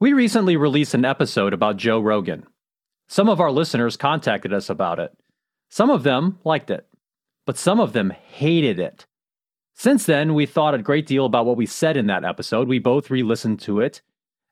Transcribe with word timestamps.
We 0.00 0.12
recently 0.12 0.56
released 0.56 0.94
an 0.94 1.04
episode 1.04 1.52
about 1.52 1.76
Joe 1.76 2.00
Rogan. 2.00 2.46
Some 3.06 3.28
of 3.28 3.40
our 3.40 3.52
listeners 3.52 3.96
contacted 3.96 4.52
us 4.52 4.68
about 4.68 4.98
it. 4.98 5.16
Some 5.68 5.88
of 5.88 6.02
them 6.02 6.40
liked 6.44 6.68
it, 6.68 6.88
but 7.46 7.56
some 7.56 7.78
of 7.78 7.92
them 7.92 8.10
hated 8.10 8.80
it. 8.80 9.06
Since 9.72 10.06
then, 10.06 10.34
we 10.34 10.46
thought 10.46 10.74
a 10.74 10.78
great 10.78 11.06
deal 11.06 11.26
about 11.26 11.46
what 11.46 11.56
we 11.56 11.66
said 11.66 11.96
in 11.96 12.08
that 12.08 12.24
episode. 12.24 12.66
We 12.66 12.80
both 12.80 13.08
re 13.08 13.22
listened 13.22 13.60
to 13.60 13.78
it, 13.80 14.02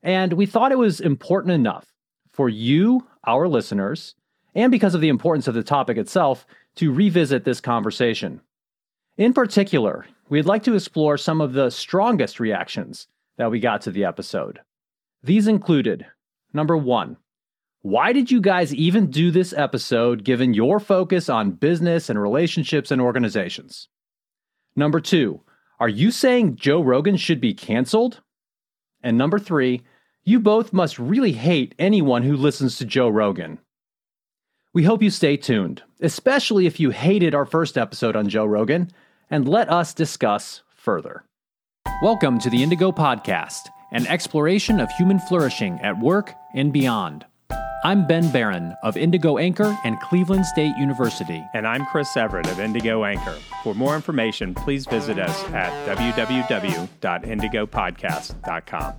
and 0.01 0.35
we 0.35 0.47
thought 0.47 0.71
it 0.71 0.79
was 0.79 1.01
important 1.01 1.55
enough 1.55 1.93
for 2.33 2.49
you, 2.49 3.07
our 3.27 3.49
listeners, 3.49 4.15
and 4.55 4.71
because 4.71 4.95
of 4.95 5.01
the 5.01 5.09
importance 5.09 5.49
of 5.49 5.55
the 5.55 5.65
topic 5.65 5.97
itself, 5.97 6.47
to 6.77 6.93
revisit 6.93 7.45
this 7.45 7.61
conversation. 7.61 8.41
In 9.17 9.33
particular, 9.33 10.07
we'd 10.29 10.47
like 10.47 10.63
to 10.65 10.75
explore 10.75 11.19
some 11.19 11.41
of 11.41 11.53
the 11.53 11.71
strongest 11.71 12.39
reactions 12.39 13.09
that 13.39 13.51
we 13.51 13.59
got 13.59 13.81
to 13.83 13.91
the 13.91 14.05
episode. 14.05 14.61
These 15.25 15.47
included 15.47 16.07
number 16.53 16.77
one, 16.77 17.17
why 17.83 18.13
did 18.13 18.33
you 18.33 18.41
guys 18.41 18.75
even 18.75 19.09
do 19.09 19.31
this 19.31 19.53
episode 19.53 20.25
given 20.25 20.53
your 20.53 20.81
focus 20.81 21.29
on 21.29 21.53
business 21.53 22.11
and 22.11 22.21
relationships 22.21 22.91
and 22.91 23.01
organizations? 23.01 23.89
Number 24.75 24.99
two, 24.99 25.41
are 25.79 25.89
you 25.89 26.11
saying 26.11 26.57
Joe 26.57 26.83
Rogan 26.83 27.17
should 27.17 27.41
be 27.41 27.55
canceled? 27.55 28.21
And 29.01 29.17
number 29.17 29.39
three, 29.39 29.83
you 30.25 30.41
both 30.41 30.73
must 30.73 30.99
really 30.99 31.33
hate 31.33 31.77
anyone 31.79 32.25
who 32.25 32.37
listens 32.37 32.77
to 32.79 32.85
Joe 32.85 33.09
Rogan. 33.09 33.61
We 34.75 34.83
hope 34.83 35.03
you 35.03 35.11
stay 35.11 35.37
tuned, 35.37 35.85
especially 36.01 36.67
if 36.67 36.81
you 36.81 36.91
hated 36.91 37.33
our 37.33 37.47
first 37.47 37.79
episode 37.79 38.17
on 38.17 38.29
Joe 38.29 38.47
Rogan, 38.47 38.91
and 39.31 39.49
let 39.49 39.71
us 39.71 39.95
discuss 39.95 40.63
further. 40.75 41.25
Welcome 42.03 42.41
to 42.41 42.51
the 42.51 42.63
Indigo 42.63 42.91
Podcast, 42.91 43.69
an 43.93 44.07
exploration 44.07 44.81
of 44.81 44.91
human 44.93 45.19
flourishing 45.21 45.79
at 45.81 46.01
work 46.01 46.33
and 46.55 46.73
beyond. 46.73 47.27
I'm 47.85 48.07
Ben 48.07 48.31
Baran 48.31 48.75
of 48.83 48.97
Indigo 48.97 49.37
Anchor 49.39 49.77
and 49.85 50.01
Cleveland 50.01 50.47
State 50.47 50.75
University. 50.79 51.45
And 51.53 51.67
I'm 51.67 51.85
Chris 51.87 52.17
Everett 52.17 52.47
of 52.47 52.59
Indigo 52.59 53.05
Anchor. 53.05 53.37
For 53.63 53.75
more 53.75 53.95
information, 53.95 54.55
please 54.55 54.87
visit 54.87 55.19
us 55.19 55.45
at 55.51 55.99
www.indigopodcast.com. 55.99 58.95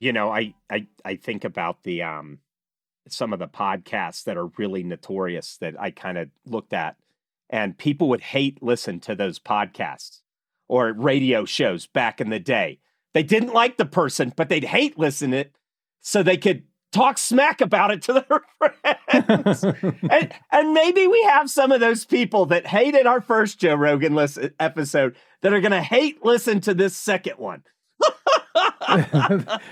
You 0.00 0.12
know, 0.12 0.30
I, 0.30 0.52
I 0.68 0.88
I 1.04 1.14
think 1.14 1.44
about 1.44 1.84
the 1.84 2.02
um 2.02 2.40
some 3.08 3.32
of 3.32 3.38
the 3.38 3.46
podcasts 3.46 4.24
that 4.24 4.36
are 4.36 4.46
really 4.58 4.82
notorious 4.82 5.58
that 5.58 5.80
I 5.80 5.92
kind 5.92 6.18
of 6.18 6.28
looked 6.44 6.72
at 6.72 6.96
and 7.52 7.76
people 7.76 8.08
would 8.08 8.22
hate 8.22 8.62
listen 8.62 8.98
to 9.00 9.14
those 9.14 9.38
podcasts 9.38 10.20
or 10.68 10.92
radio 10.94 11.44
shows 11.44 11.86
back 11.86 12.20
in 12.20 12.30
the 12.30 12.40
day. 12.40 12.80
They 13.12 13.22
didn't 13.22 13.52
like 13.52 13.76
the 13.76 13.84
person, 13.84 14.32
but 14.34 14.48
they'd 14.48 14.64
hate 14.64 14.98
listen 14.98 15.34
it 15.34 15.54
so 16.00 16.22
they 16.22 16.38
could 16.38 16.64
talk 16.92 17.18
smack 17.18 17.60
about 17.60 17.90
it 17.90 18.02
to 18.02 18.14
their 18.14 18.42
friends. 19.06 19.64
and, 20.10 20.32
and 20.50 20.72
maybe 20.72 21.06
we 21.06 21.22
have 21.24 21.50
some 21.50 21.72
of 21.72 21.80
those 21.80 22.06
people 22.06 22.46
that 22.46 22.66
hated 22.66 23.06
our 23.06 23.20
first 23.20 23.58
Joe 23.58 23.74
Rogan 23.74 24.14
listen, 24.14 24.54
episode 24.58 25.14
that 25.42 25.52
are 25.52 25.60
going 25.60 25.72
to 25.72 25.82
hate 25.82 26.24
listen 26.24 26.60
to 26.62 26.72
this 26.72 26.96
second 26.96 27.34
one. 27.36 27.62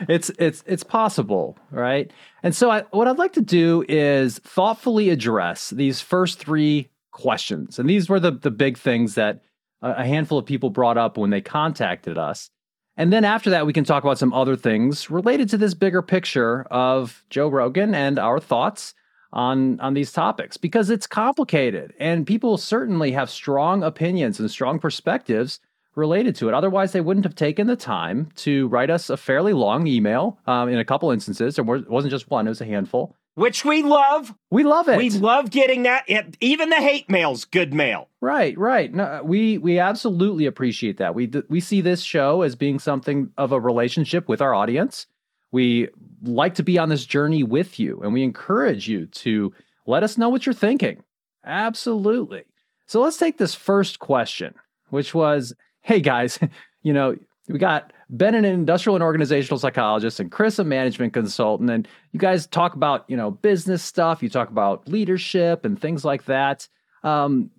it's 0.09 0.31
it's 0.39 0.63
it's 0.67 0.85
possible, 0.85 1.59
right? 1.71 2.13
And 2.43 2.55
so 2.55 2.71
I, 2.71 2.83
what 2.91 3.09
I'd 3.09 3.19
like 3.19 3.33
to 3.35 3.41
do 3.41 3.85
is 3.89 4.39
thoughtfully 4.39 5.11
address 5.11 5.71
these 5.71 6.01
first 6.01 6.39
three 6.39 6.90
questions, 7.13 7.79
and 7.79 7.89
these 7.89 8.09
were 8.09 8.21
the 8.21 8.33
the 8.33 8.51
big 8.51 8.79
things 8.79 9.15
that 9.15 9.43
a 9.83 10.05
handful 10.05 10.39
of 10.39 10.47
people 10.47 10.71
brought 10.71 10.99
up 10.99 11.17
when 11.17 11.31
they 11.31 11.41
contacted 11.41 12.19
us. 12.19 12.51
And 12.97 13.13
then 13.13 13.25
after 13.25 13.49
that, 13.51 13.65
we 13.65 13.73
can 13.73 13.85
talk 13.85 14.05
about 14.05 14.19
some 14.19 14.35
other 14.35 14.57
things 14.57 15.11
related 15.11 15.49
to 15.51 15.57
this 15.57 15.73
bigger 15.73 16.03
picture 16.03 16.65
of 16.71 17.25
Joe 17.31 17.49
Rogan 17.49 17.95
and 17.95 18.19
our 18.19 18.39
thoughts 18.41 18.95
on 19.33 19.79
on 19.81 19.95
these 19.95 20.13
topics 20.13 20.57
because 20.57 20.91
it's 20.91 21.07
complicated 21.07 21.95
and 22.01 22.27
people 22.27 22.59
certainly 22.59 23.13
have 23.13 23.31
strong 23.31 23.83
opinions 23.83 24.41
and 24.41 24.51
strong 24.51 24.79
perspectives 24.81 25.61
related 25.95 26.35
to 26.37 26.49
it. 26.49 26.55
Otherwise, 26.55 26.93
they 26.93 27.01
wouldn't 27.01 27.25
have 27.25 27.35
taken 27.35 27.67
the 27.67 27.77
time 27.77 28.29
to 28.37 28.69
write 28.69 28.91
us 28.91 29.11
a 29.11 29.17
fairly 29.17 29.53
long 29.53 29.87
email 29.87 30.39
um, 30.47 30.69
in 30.69 30.79
a 30.79 30.85
couple 30.85 31.11
instances. 31.11 31.59
And 31.59 31.69
it 31.69 31.89
wasn't 31.89 32.11
just 32.11 32.31
one, 32.31 32.47
it 32.47 32.51
was 32.51 32.61
a 32.61 32.67
handful. 32.67 33.17
Which 33.41 33.65
we 33.65 33.83
love. 33.83 34.35
We 34.51 34.65
love 34.65 34.87
it. 34.91 34.99
We 34.99 35.09
love 35.09 35.51
getting 35.51 35.85
that. 35.85 36.05
Even 36.43 36.69
the 36.69 36.77
hate 36.77 37.09
mail's 37.09 37.47
good 37.47 37.73
mail. 37.73 38.09
Right, 38.21 38.57
right. 38.59 38.93
No, 38.93 39.23
we 39.25 39.57
we 39.57 39.79
absolutely 39.79 40.45
appreciate 40.45 40.99
that. 40.99 41.15
We 41.15 41.33
we 41.49 41.59
see 41.59 41.81
this 41.81 42.03
show 42.03 42.43
as 42.43 42.55
being 42.55 42.79
something 42.79 43.31
of 43.39 43.53
a 43.53 43.59
relationship 43.59 44.29
with 44.29 44.43
our 44.43 44.55
audience. 44.55 45.07
We 45.53 45.89
like 46.23 46.55
to 46.57 46.63
be 46.63 46.79
on 46.79 46.91
this 46.91 47.07
journey 47.07 47.43
with 47.43 47.81
you, 47.81 48.03
and 48.03 48.13
we 48.13 48.23
encourage 48.25 48.91
you 48.91 49.07
to 49.07 49.55
let 49.87 50.03
us 50.03 50.19
know 50.19 50.29
what 50.29 50.45
you're 50.45 50.53
thinking. 50.53 51.03
Absolutely. 51.43 52.45
So 52.85 53.01
let's 53.01 53.17
take 53.17 53.39
this 53.39 53.55
first 53.55 54.01
question, 54.01 54.55
which 54.91 55.15
was 55.15 55.55
hey 55.81 56.01
guys, 56.01 56.39
you 56.83 56.93
know, 56.93 57.17
we 57.49 57.59
got 57.59 57.95
Ben, 58.13 58.35
an 58.35 58.45
industrial 58.45 58.97
and 58.97 59.05
organizational 59.05 59.59
psychologist, 59.59 60.19
and 60.19 60.33
Chris, 60.33 60.59
a 60.59 60.65
management 60.65 61.13
consultant. 61.13 61.71
And 61.71 61.87
you 62.11 62.19
guys 62.19 62.47
talk 62.47 62.75
about, 62.75 63.05
you 63.09 63.17
know, 63.17 63.31
business 63.31 63.83
stuff. 63.83 64.23
You 64.23 64.29
talk 64.29 64.51
about 64.51 64.89
leadership 64.89 65.65
and 65.65 65.81
things 65.81 66.05
like 66.05 66.25
that. 66.25 66.69
Um, 67.05 67.51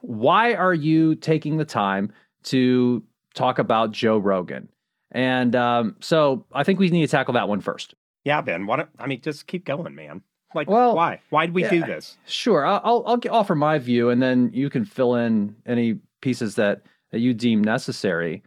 why 0.00 0.54
are 0.54 0.74
you 0.74 1.14
taking 1.14 1.58
the 1.58 1.64
time 1.64 2.12
to 2.44 3.04
talk 3.34 3.60
about 3.60 3.92
Joe 3.92 4.18
Rogan? 4.18 4.68
And 5.12 5.54
um, 5.54 5.96
so 6.00 6.44
I 6.52 6.64
think 6.64 6.80
we 6.80 6.90
need 6.90 7.06
to 7.06 7.10
tackle 7.10 7.34
that 7.34 7.48
one 7.48 7.60
first. 7.60 7.94
Yeah, 8.24 8.40
Ben. 8.40 8.66
What? 8.66 8.88
I 8.98 9.06
mean, 9.06 9.20
just 9.20 9.46
keep 9.46 9.64
going, 9.64 9.94
man. 9.94 10.22
Like, 10.54 10.68
well, 10.68 10.96
why? 10.96 11.20
Why 11.30 11.46
did 11.46 11.54
we 11.54 11.62
yeah, 11.62 11.70
do 11.70 11.80
this? 11.82 12.16
Sure. 12.26 12.66
I'll, 12.66 12.80
I'll, 12.84 13.04
I'll 13.06 13.20
offer 13.30 13.54
my 13.54 13.78
view, 13.78 14.10
and 14.10 14.20
then 14.20 14.50
you 14.52 14.68
can 14.68 14.84
fill 14.84 15.14
in 15.14 15.54
any 15.66 16.00
pieces 16.20 16.56
that 16.56 16.82
that 17.12 17.20
you 17.20 17.32
deem 17.32 17.62
necessary. 17.62 18.42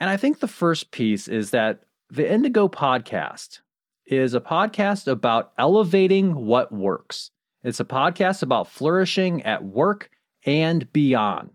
And 0.00 0.08
I 0.08 0.16
think 0.16 0.40
the 0.40 0.48
first 0.48 0.90
piece 0.90 1.28
is 1.28 1.50
that 1.50 1.82
the 2.08 2.30
Indigo 2.30 2.68
podcast 2.68 3.60
is 4.06 4.34
a 4.34 4.40
podcast 4.40 5.06
about 5.06 5.52
elevating 5.58 6.34
what 6.34 6.72
works. 6.72 7.30
It's 7.62 7.80
a 7.80 7.84
podcast 7.84 8.42
about 8.42 8.68
flourishing 8.68 9.42
at 9.42 9.62
work 9.62 10.10
and 10.44 10.90
beyond. 10.92 11.50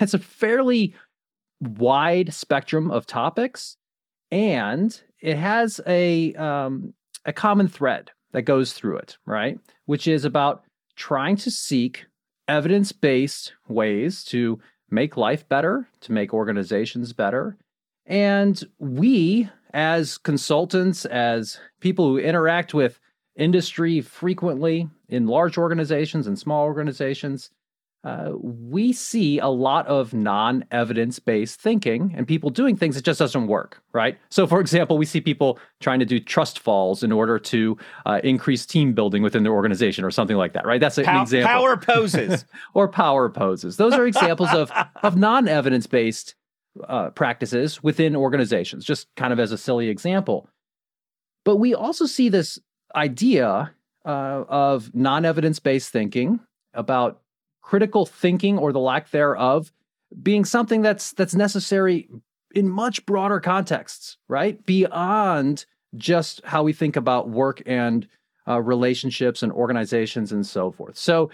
It's 0.00 0.14
a 0.14 0.18
fairly 0.18 0.94
wide 1.60 2.32
spectrum 2.32 2.90
of 2.90 3.06
topics, 3.06 3.76
and 4.30 5.00
it 5.20 5.36
has 5.36 5.80
a 5.86 6.34
um, 6.34 6.94
a 7.24 7.32
common 7.32 7.66
thread 7.66 8.12
that 8.32 8.42
goes 8.42 8.74
through 8.74 8.98
it, 8.98 9.16
right? 9.26 9.58
Which 9.86 10.06
is 10.06 10.24
about 10.24 10.62
trying 10.94 11.36
to 11.36 11.50
seek 11.50 12.06
evidence 12.46 12.92
based 12.92 13.54
ways 13.66 14.22
to 14.24 14.60
make 14.90 15.16
life 15.16 15.48
better, 15.48 15.88
to 16.02 16.12
make 16.12 16.32
organizations 16.32 17.12
better. 17.12 17.56
And 18.08 18.60
we, 18.78 19.50
as 19.74 20.16
consultants, 20.18 21.04
as 21.04 21.60
people 21.80 22.08
who 22.08 22.18
interact 22.18 22.72
with 22.72 22.98
industry 23.36 24.00
frequently 24.00 24.88
in 25.08 25.26
large 25.26 25.58
organizations 25.58 26.26
and 26.26 26.38
small 26.38 26.64
organizations, 26.64 27.50
uh, 28.04 28.30
we 28.40 28.92
see 28.92 29.38
a 29.40 29.48
lot 29.48 29.86
of 29.88 30.14
non 30.14 30.64
evidence 30.70 31.18
based 31.18 31.60
thinking 31.60 32.14
and 32.16 32.26
people 32.26 32.48
doing 32.48 32.76
things 32.76 32.94
that 32.94 33.04
just 33.04 33.18
doesn't 33.18 33.48
work, 33.48 33.82
right? 33.92 34.16
So, 34.30 34.46
for 34.46 34.60
example, 34.60 34.96
we 34.96 35.04
see 35.04 35.20
people 35.20 35.58
trying 35.80 35.98
to 35.98 36.06
do 36.06 36.18
trust 36.20 36.60
falls 36.60 37.02
in 37.02 37.12
order 37.12 37.38
to 37.40 37.76
uh, 38.06 38.20
increase 38.24 38.64
team 38.64 38.94
building 38.94 39.22
within 39.22 39.42
their 39.42 39.52
organization 39.52 40.04
or 40.04 40.10
something 40.10 40.36
like 40.36 40.52
that, 40.52 40.64
right? 40.64 40.80
That's 40.80 40.96
an 40.96 41.04
example. 41.20 41.48
Power 41.48 41.76
poses. 41.76 42.44
or 42.74 42.88
power 42.88 43.28
poses. 43.28 43.76
Those 43.76 43.94
are 43.94 44.06
examples 44.06 44.54
of, 44.54 44.70
of 45.02 45.16
non 45.16 45.48
evidence 45.48 45.86
based 45.86 46.34
uh, 46.86 47.10
practices 47.10 47.82
within 47.82 48.16
organizations, 48.16 48.84
just 48.84 49.08
kind 49.16 49.32
of 49.32 49.40
as 49.40 49.52
a 49.52 49.58
silly 49.58 49.88
example. 49.88 50.48
But 51.44 51.56
we 51.56 51.74
also 51.74 52.06
see 52.06 52.28
this 52.28 52.58
idea 52.94 53.72
uh, 54.04 54.44
of 54.48 54.94
non 54.94 55.24
evidence 55.24 55.58
based 55.58 55.90
thinking 55.90 56.40
about 56.74 57.20
critical 57.62 58.06
thinking 58.06 58.58
or 58.58 58.72
the 58.72 58.78
lack 58.78 59.10
thereof 59.10 59.72
being 60.22 60.44
something 60.44 60.82
that's 60.82 61.12
that's 61.12 61.34
necessary 61.34 62.08
in 62.54 62.68
much 62.68 63.04
broader 63.06 63.40
contexts, 63.40 64.16
right? 64.28 64.64
Beyond 64.64 65.66
just 65.96 66.40
how 66.44 66.62
we 66.62 66.72
think 66.72 66.96
about 66.96 67.28
work 67.28 67.62
and 67.66 68.06
uh, 68.46 68.60
relationships 68.60 69.42
and 69.42 69.52
organizations 69.52 70.32
and 70.32 70.46
so 70.46 70.70
forth. 70.70 70.96
So, 70.96 71.30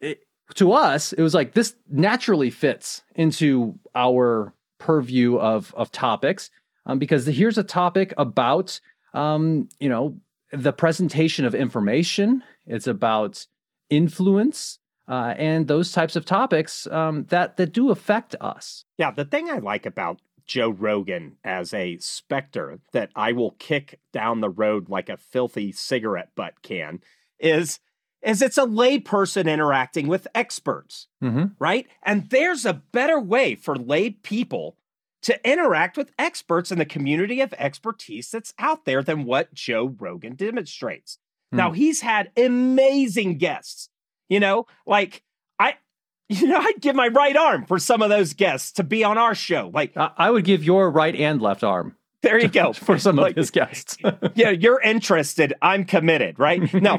it, 0.00 0.20
to 0.54 0.72
us, 0.72 1.12
it 1.12 1.22
was 1.22 1.34
like 1.34 1.52
this 1.52 1.74
naturally 1.88 2.50
fits 2.50 3.02
into 3.14 3.78
our 3.94 4.52
purview 4.78 5.36
of 5.38 5.74
of 5.76 5.90
topics 5.92 6.50
um, 6.86 6.98
because 6.98 7.26
here's 7.26 7.58
a 7.58 7.64
topic 7.64 8.14
about 8.16 8.80
um, 9.14 9.68
you 9.80 9.88
know 9.88 10.18
the 10.52 10.72
presentation 10.72 11.44
of 11.44 11.54
information. 11.54 12.42
It's 12.66 12.86
about 12.86 13.46
influence 13.90 14.78
uh, 15.08 15.34
and 15.36 15.68
those 15.68 15.92
types 15.92 16.16
of 16.16 16.24
topics 16.24 16.86
um, 16.88 17.24
that 17.28 17.56
that 17.56 17.72
do 17.72 17.90
affect 17.90 18.34
us. 18.40 18.84
Yeah, 18.98 19.10
the 19.10 19.24
thing 19.24 19.50
I 19.50 19.58
like 19.58 19.86
about 19.86 20.20
Joe 20.46 20.70
Rogan 20.70 21.36
as 21.44 21.74
a 21.74 21.98
specter 21.98 22.78
that 22.92 23.10
I 23.16 23.32
will 23.32 23.52
kick 23.52 24.00
down 24.12 24.40
the 24.40 24.50
road 24.50 24.88
like 24.88 25.08
a 25.08 25.16
filthy 25.16 25.72
cigarette 25.72 26.30
butt 26.36 26.62
can 26.62 27.00
is 27.38 27.80
is 28.26 28.42
it's 28.42 28.58
a 28.58 28.66
layperson 28.66 29.48
interacting 29.50 30.08
with 30.08 30.26
experts, 30.34 31.06
mm-hmm. 31.22 31.46
right? 31.60 31.86
And 32.02 32.28
there's 32.30 32.66
a 32.66 32.82
better 32.92 33.20
way 33.20 33.54
for 33.54 33.76
lay 33.76 34.10
people 34.10 34.76
to 35.22 35.48
interact 35.48 35.96
with 35.96 36.10
experts 36.18 36.72
in 36.72 36.78
the 36.78 36.84
community 36.84 37.40
of 37.40 37.54
expertise 37.54 38.30
that's 38.30 38.52
out 38.58 38.84
there 38.84 39.02
than 39.02 39.24
what 39.24 39.54
Joe 39.54 39.94
Rogan 39.98 40.34
demonstrates. 40.34 41.18
Mm. 41.54 41.56
Now, 41.56 41.70
he's 41.70 42.00
had 42.00 42.32
amazing 42.36 43.38
guests, 43.38 43.88
you 44.28 44.40
know, 44.40 44.66
like 44.86 45.22
I, 45.60 45.74
you 46.28 46.48
know, 46.48 46.58
I'd 46.58 46.80
give 46.80 46.96
my 46.96 47.08
right 47.08 47.36
arm 47.36 47.64
for 47.64 47.78
some 47.78 48.02
of 48.02 48.10
those 48.10 48.34
guests 48.34 48.72
to 48.72 48.84
be 48.84 49.04
on 49.04 49.18
our 49.18 49.36
show. 49.36 49.70
Like, 49.72 49.92
I 49.96 50.30
would 50.30 50.44
give 50.44 50.64
your 50.64 50.90
right 50.90 51.14
and 51.14 51.40
left 51.40 51.62
arm. 51.62 51.96
There 52.22 52.40
you 52.40 52.48
go. 52.62 52.72
for 52.72 52.98
some 52.98 53.14
like, 53.14 53.32
of 53.32 53.36
his 53.36 53.52
guests. 53.52 53.96
yeah, 54.34 54.50
you're 54.50 54.80
interested. 54.80 55.54
I'm 55.62 55.84
committed, 55.84 56.40
right? 56.40 56.72
No. 56.74 56.98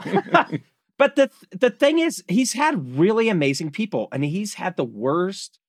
But 0.98 1.16
the 1.16 1.30
the 1.52 1.70
thing 1.70 2.00
is, 2.00 2.24
he's 2.28 2.54
had 2.54 2.98
really 2.98 3.30
amazing 3.30 3.72
people, 3.72 4.08
and 4.12 4.24
he's 4.24 4.56
had 4.56 4.78
the 4.78 4.86
worst 4.86 5.60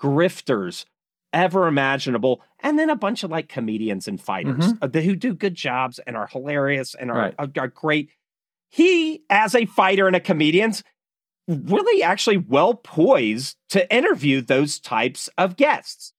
grifters 0.00 0.84
ever 1.32 1.66
imaginable, 1.66 2.42
and 2.60 2.78
then 2.78 2.90
a 2.90 2.96
bunch 2.96 3.24
of 3.24 3.30
like 3.30 3.48
comedians 3.48 4.06
and 4.06 4.20
fighters 4.20 4.72
mm-hmm. 4.72 4.96
uh, 4.96 5.00
who 5.00 5.16
do 5.16 5.34
good 5.34 5.54
jobs 5.54 5.98
and 6.06 6.16
are 6.16 6.28
hilarious 6.28 6.94
and 6.94 7.10
are, 7.10 7.18
right. 7.18 7.34
are, 7.38 7.48
are 7.58 7.68
great. 7.68 8.10
He, 8.70 9.24
as 9.30 9.54
a 9.54 9.66
fighter 9.66 10.06
and 10.06 10.16
a 10.16 10.20
comedian, 10.20 10.72
really 11.48 12.02
actually 12.02 12.38
well 12.38 12.74
poised 12.74 13.56
to 13.70 13.94
interview 13.94 14.40
those 14.40 14.78
types 14.80 15.28
of 15.38 15.56
guests. 15.56 16.12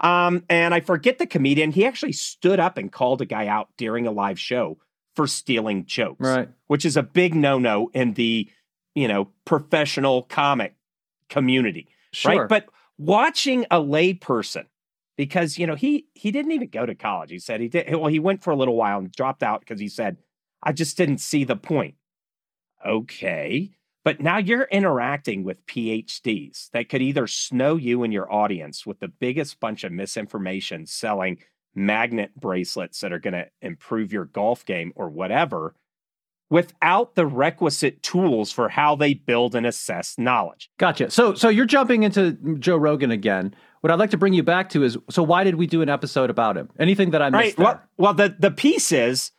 Um, 0.00 0.44
and 0.48 0.74
I 0.74 0.80
forget 0.80 1.18
the 1.18 1.26
comedian. 1.26 1.72
He 1.72 1.84
actually 1.84 2.12
stood 2.12 2.60
up 2.60 2.78
and 2.78 2.92
called 2.92 3.20
a 3.20 3.26
guy 3.26 3.46
out 3.46 3.68
during 3.76 4.06
a 4.06 4.12
live 4.12 4.38
show 4.38 4.78
for 5.18 5.26
stealing 5.26 5.84
jokes, 5.84 6.20
right? 6.20 6.48
Which 6.68 6.84
is 6.84 6.96
a 6.96 7.02
big 7.02 7.34
no-no 7.34 7.90
in 7.92 8.12
the 8.12 8.48
you 8.94 9.08
know 9.08 9.30
professional 9.44 10.22
comic 10.22 10.76
community, 11.28 11.88
sure. 12.12 12.42
right? 12.42 12.48
But 12.48 12.66
watching 12.98 13.64
a 13.64 13.80
layperson 13.80 14.66
because 15.16 15.58
you 15.58 15.66
know 15.66 15.74
he 15.74 16.06
he 16.14 16.30
didn't 16.30 16.52
even 16.52 16.68
go 16.68 16.86
to 16.86 16.94
college. 16.94 17.32
He 17.32 17.40
said 17.40 17.60
he 17.60 17.66
did 17.66 17.92
well. 17.96 18.06
He 18.06 18.20
went 18.20 18.44
for 18.44 18.52
a 18.52 18.56
little 18.56 18.76
while 18.76 19.00
and 19.00 19.10
dropped 19.10 19.42
out 19.42 19.58
because 19.58 19.80
he 19.80 19.88
said 19.88 20.18
I 20.62 20.70
just 20.70 20.96
didn't 20.96 21.18
see 21.18 21.42
the 21.42 21.56
point. 21.56 21.96
Okay, 22.86 23.72
but 24.04 24.20
now 24.20 24.38
you're 24.38 24.68
interacting 24.70 25.42
with 25.42 25.66
PhDs 25.66 26.70
that 26.70 26.88
could 26.88 27.02
either 27.02 27.26
snow 27.26 27.74
you 27.74 28.04
and 28.04 28.12
your 28.12 28.32
audience 28.32 28.86
with 28.86 29.00
the 29.00 29.08
biggest 29.08 29.58
bunch 29.58 29.82
of 29.82 29.90
misinformation 29.90 30.86
selling 30.86 31.38
magnet 31.78 32.32
bracelets 32.36 33.00
that 33.00 33.12
are 33.12 33.18
going 33.18 33.34
to 33.34 33.46
improve 33.62 34.12
your 34.12 34.24
golf 34.26 34.64
game 34.64 34.92
or 34.96 35.08
whatever 35.08 35.74
without 36.50 37.14
the 37.14 37.26
requisite 37.26 38.02
tools 38.02 38.50
for 38.50 38.68
how 38.68 38.96
they 38.96 39.14
build 39.14 39.54
and 39.54 39.66
assess 39.66 40.16
knowledge. 40.18 40.70
Gotcha. 40.78 41.10
So 41.10 41.34
so 41.34 41.48
you're 41.48 41.66
jumping 41.66 42.02
into 42.02 42.32
Joe 42.58 42.76
Rogan 42.76 43.10
again. 43.10 43.54
What 43.80 43.90
I'd 43.90 43.98
like 43.98 44.10
to 44.10 44.16
bring 44.16 44.32
you 44.32 44.42
back 44.42 44.70
to 44.70 44.82
is 44.82 44.98
so 45.10 45.22
why 45.22 45.44
did 45.44 45.56
we 45.56 45.66
do 45.66 45.82
an 45.82 45.88
episode 45.88 46.30
about 46.30 46.56
him? 46.56 46.70
Anything 46.78 47.10
that 47.10 47.22
I 47.22 47.30
missed? 47.30 47.58
Right. 47.58 47.58
Well, 47.58 47.82
well, 47.96 48.14
the 48.14 48.34
the 48.38 48.50
piece 48.50 48.92
is 48.92 49.32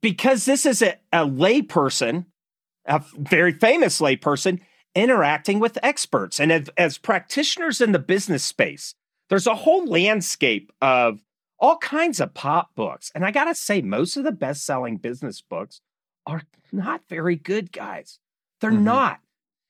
because 0.00 0.44
this 0.44 0.66
is 0.66 0.82
a, 0.82 0.96
a 1.12 1.26
layperson, 1.26 2.26
a 2.86 3.02
very 3.16 3.52
famous 3.52 4.00
layperson 4.00 4.60
interacting 4.94 5.60
with 5.60 5.78
experts, 5.82 6.40
and 6.40 6.50
as, 6.50 6.70
as 6.76 6.98
practitioners 6.98 7.80
in 7.80 7.92
the 7.92 7.98
business 7.98 8.42
space, 8.42 8.94
there's 9.28 9.46
a 9.46 9.54
whole 9.54 9.86
landscape 9.86 10.72
of 10.80 11.20
all 11.58 11.78
kinds 11.78 12.20
of 12.20 12.34
pop 12.34 12.74
books, 12.74 13.10
and 13.14 13.24
I 13.24 13.30
gotta 13.30 13.54
say, 13.54 13.82
most 13.82 14.16
of 14.16 14.24
the 14.24 14.32
best 14.32 14.64
selling 14.64 14.96
business 14.96 15.40
books 15.40 15.80
are 16.26 16.42
not 16.72 17.02
very 17.08 17.36
good, 17.36 17.72
guys. 17.72 18.18
They're 18.60 18.70
mm-hmm. 18.70 18.84
not. 18.84 19.20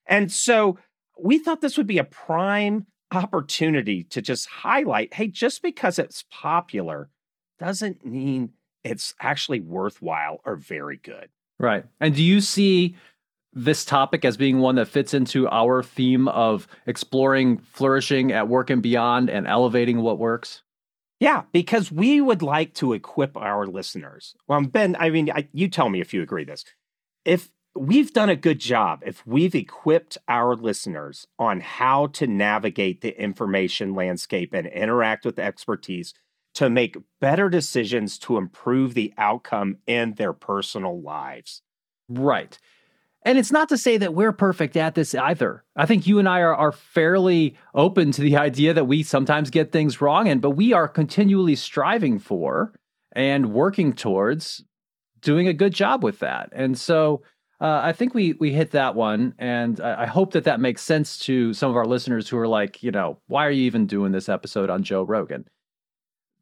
And 0.07 0.31
so 0.31 0.79
we 1.19 1.39
thought 1.39 1.61
this 1.61 1.77
would 1.77 1.87
be 1.87 1.99
a 1.99 2.05
prime 2.05 2.87
opportunity 3.13 4.05
to 4.05 4.21
just 4.21 4.49
highlight 4.49 5.15
hey, 5.15 5.29
just 5.29 5.63
because 5.63 5.99
it's 5.99 6.25
popular 6.31 7.09
doesn't 7.59 8.05
mean 8.05 8.51
it's 8.85 9.15
actually 9.21 9.61
worthwhile 9.61 10.41
or 10.45 10.57
very 10.57 10.97
good. 10.97 11.29
Right. 11.59 11.85
And 12.01 12.15
do 12.15 12.23
you 12.23 12.41
see 12.41 12.97
this 13.53 13.85
topic 13.85 14.25
as 14.25 14.37
being 14.37 14.59
one 14.59 14.75
that 14.75 14.89
fits 14.89 15.15
into 15.15 15.49
our 15.49 15.83
theme 15.83 16.29
of 16.29 16.69
exploring 16.87 17.59
flourishing 17.59 18.33
at 18.33 18.49
work 18.49 18.69
and 18.69 18.83
beyond 18.83 19.31
and 19.31 19.47
elevating 19.47 20.03
what 20.03 20.19
works? 20.19 20.63
Yeah, 21.19 21.45
because 21.53 21.91
we 21.91 22.21
would 22.21 22.43
like 22.43 22.75
to 22.75 22.93
equip 22.93 23.37
our 23.37 23.67
listeners. 23.67 24.35
Well, 24.49 24.63
Ben, 24.63 24.97
I 24.99 25.11
mean, 25.11 25.31
I, 25.31 25.49
you 25.53 25.69
tell 25.69 25.89
me 25.89 26.01
if 26.01 26.13
you 26.13 26.23
agree 26.23 26.45
this. 26.45 26.65
If 27.25 27.51
we've 27.75 28.13
done 28.13 28.29
a 28.29 28.37
good 28.37 28.59
job, 28.59 29.03
if 29.05 29.27
we've 29.27 29.55
equipped 29.55 30.19
our 30.29 30.55
listeners 30.55 31.27
on 31.39 31.61
how 31.61 32.09
to 32.09 32.27
navigate 32.27 33.01
the 33.01 33.19
information 33.21 33.95
landscape 33.95 34.53
and 34.53 34.67
interact 34.67 35.25
with 35.25 35.39
expertise 35.39 36.13
to 36.55 36.71
make 36.71 36.97
better 37.21 37.49
decisions 37.49 38.19
to 38.19 38.37
improve 38.37 38.95
the 38.95 39.13
outcome 39.19 39.77
in 39.87 40.15
their 40.15 40.33
personal 40.33 41.01
lives. 41.01 41.63
Right. 42.09 42.59
And 43.27 43.39
it's 43.39 43.51
not 43.51 43.69
to 43.71 43.77
say 43.77 43.97
that 43.97 44.15
we're 44.15 44.31
perfect 44.31 44.77
at 44.77 44.95
this 44.95 45.13
either. 45.13 45.65
I 45.75 45.85
think 45.85 46.07
you 46.07 46.21
and 46.21 46.29
I 46.29 46.43
are, 46.43 46.55
are 46.55 46.71
fairly 46.71 47.57
open 47.75 48.13
to 48.13 48.21
the 48.21 48.37
idea 48.37 48.73
that 48.73 48.85
we 48.85 49.03
sometimes 49.03 49.51
get 49.51 49.73
things 49.73 50.01
wrong, 50.01 50.29
and 50.29 50.41
but 50.41 50.51
we 50.51 50.73
are 50.73 50.87
continually 50.87 51.57
striving 51.57 52.21
for 52.21 52.73
and 53.11 53.53
working 53.53 53.95
towards 53.95 54.63
doing 55.21 55.49
a 55.49 55.53
good 55.53 55.75
job 55.75 56.05
with 56.05 56.21
that. 56.21 56.51
And 56.53 56.79
so 56.79 57.23
uh, 57.61 57.81
I 57.83 57.93
think 57.93 58.15
we 58.15 58.35
we 58.35 58.53
hit 58.53 58.71
that 58.71 58.95
one, 58.95 59.35
and 59.41 59.81
I, 59.81 60.03
I 60.03 60.07
hope 60.07 60.33
that 60.35 60.45
that 60.45 60.61
makes 60.61 60.83
sense 60.83 61.19
to 61.27 61.53
some 61.53 61.69
of 61.69 61.77
our 61.77 61.85
listeners 61.85 62.29
who 62.29 62.39
are 62.39 62.47
like, 62.47 62.81
you 62.85 62.93
know, 62.93 63.19
why 63.27 63.45
are 63.45 63.51
you 63.51 63.65
even 63.65 63.89
doing 63.89 64.13
this 64.13 64.29
episode 64.29 64.71
on 64.71 64.85
Joe 64.85 65.03
Rogan? 65.03 65.49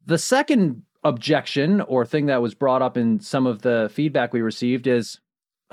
The 0.05 0.19
second 0.19 0.83
objection 1.03 1.81
or 1.81 2.05
thing 2.05 2.27
that 2.27 2.43
was 2.43 2.53
brought 2.53 2.83
up 2.83 2.95
in 2.95 3.19
some 3.21 3.47
of 3.47 3.63
the 3.63 3.89
feedback 3.91 4.33
we 4.33 4.41
received 4.41 4.85
is, 4.85 5.19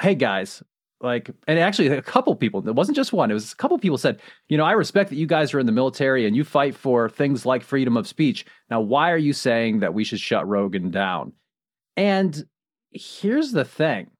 hey 0.01 0.15
guys, 0.15 0.63
like 1.03 1.31
and 1.47 1.59
actually 1.59 1.89
a 1.89 2.03
couple 2.03 2.35
people 2.37 2.67
it 2.67 2.75
wasn't 2.75 2.97
just 2.97 3.13
one 3.13 3.31
it 3.31 3.35
was 3.35 3.53
a 3.53 3.57
couple 3.57 3.79
people 3.79 3.99
said 3.99 4.21
you 4.49 4.57
know 4.57 4.65
i 4.65 4.73
respect 4.73 5.11
that 5.11 5.17
you 5.17 5.27
guys 5.27 5.53
are 5.53 5.61
in 5.61 5.67
the 5.67 5.73
military 5.73 6.27
and 6.27 6.37
you 6.37 6.45
fight 6.45 6.75
for 6.75 7.09
things 7.09 7.45
like 7.45 7.63
freedom 7.63 7.97
of 7.97 8.07
speech. 8.07 8.47
Now 8.71 8.81
why 8.81 9.11
are 9.11 9.19
you 9.19 9.33
saying 9.33 9.81
that 9.81 9.95
we 9.95 10.05
should 10.05 10.21
shut 10.21 10.47
rogan 10.47 10.91
down? 10.91 11.33
And 11.97 12.45
here's 12.91 13.53
the 13.53 13.65
thing. 13.65 14.11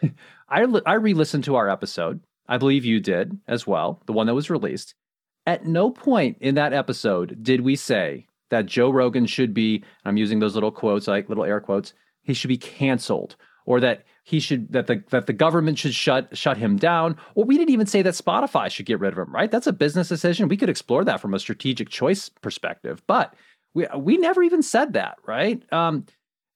I 0.48 0.66
i 0.86 0.94
re-listened 0.94 1.44
to 1.44 1.56
our 1.56 1.68
episode. 1.68 2.20
I 2.48 2.58
believe 2.58 2.84
you 2.84 3.00
did 3.00 3.38
as 3.46 3.66
well 3.66 4.02
the 4.06 4.12
one 4.12 4.26
that 4.26 4.34
was 4.34 4.50
released. 4.50 4.94
At 5.46 5.66
no 5.66 5.90
point 5.90 6.38
in 6.40 6.54
that 6.56 6.72
episode 6.72 7.42
did 7.42 7.60
we 7.60 7.76
say 7.76 8.26
that 8.50 8.66
joe 8.66 8.90
rogan 8.90 9.26
should 9.26 9.54
be 9.54 9.82
i'm 10.04 10.16
using 10.16 10.38
those 10.38 10.54
little 10.54 10.72
quotes 10.72 11.08
like 11.08 11.28
little 11.28 11.44
air 11.44 11.60
quotes 11.60 11.94
he 12.22 12.34
should 12.34 12.48
be 12.48 12.58
canceled 12.58 13.36
or 13.64 13.80
that 13.80 14.04
he 14.24 14.40
should 14.40 14.72
that 14.72 14.86
the 14.86 15.02
that 15.10 15.26
the 15.26 15.32
government 15.32 15.78
should 15.78 15.94
shut 15.94 16.36
shut 16.36 16.56
him 16.56 16.76
down. 16.76 17.16
Or 17.34 17.44
we 17.44 17.56
didn't 17.56 17.70
even 17.70 17.86
say 17.86 18.02
that 18.02 18.14
Spotify 18.14 18.70
should 18.70 18.86
get 18.86 19.00
rid 19.00 19.12
of 19.12 19.18
him 19.18 19.34
right? 19.34 19.50
That's 19.50 19.66
a 19.66 19.72
business 19.72 20.08
decision. 20.08 20.48
We 20.48 20.56
could 20.56 20.68
explore 20.68 21.04
that 21.04 21.20
from 21.20 21.34
a 21.34 21.38
strategic 21.38 21.88
choice 21.88 22.28
perspective 22.28 23.02
but 23.06 23.34
we 23.74 23.86
we 23.96 24.16
never 24.16 24.42
even 24.42 24.62
said 24.62 24.92
that 24.94 25.18
right? 25.26 25.62
Um, 25.72 26.06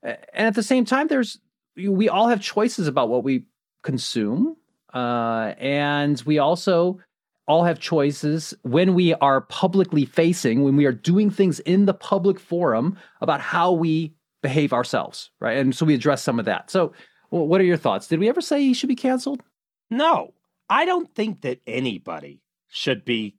and 0.03 0.19
at 0.35 0.55
the 0.55 0.63
same 0.63 0.85
time 0.85 1.09
there's 1.09 1.39
we 1.77 2.09
all 2.09 2.29
have 2.29 2.41
choices 2.41 2.87
about 2.87 3.09
what 3.09 3.25
we 3.25 3.45
consume 3.83 4.57
uh, 4.93 5.55
and 5.59 6.23
we 6.25 6.39
also 6.39 7.01
all 7.47 7.65
have 7.65 7.79
choices 7.79 8.55
when 8.63 8.95
we 8.95 9.13
are 9.15 9.43
publicly 9.43 10.05
facing 10.05 10.63
when 10.63 10.77
we 10.77 10.87
are 10.87 10.93
doing 10.93 11.31
things 11.31 11.61
in 11.61 11.87
the 11.87 11.95
public 11.95 12.39
forum 12.39 12.97
about 13.21 13.41
how 13.41 13.73
we 13.73 14.15
behave 14.43 14.73
ourselves 14.73 15.31
right? 15.41 15.57
And 15.57 15.75
so 15.75 15.87
we 15.87 15.95
address 15.95 16.23
some 16.23 16.39
of 16.39 16.45
that. 16.45 16.71
So 16.71 16.93
well, 17.35 17.49
what 17.49 17.61
are 17.61 17.65
your 17.65 17.77
thoughts? 17.77 18.07
Did 18.07 18.21
we 18.21 18.29
ever 18.29 18.41
say 18.41 18.63
he 18.63 18.75
should 18.75 18.89
be 18.89 18.95
canceled? 18.95 19.43
No, 19.91 20.35
I 20.71 20.85
don't 20.85 21.13
think 21.17 21.41
that 21.41 21.59
anybody 21.67 22.43
should 22.69 23.05
be 23.05 23.35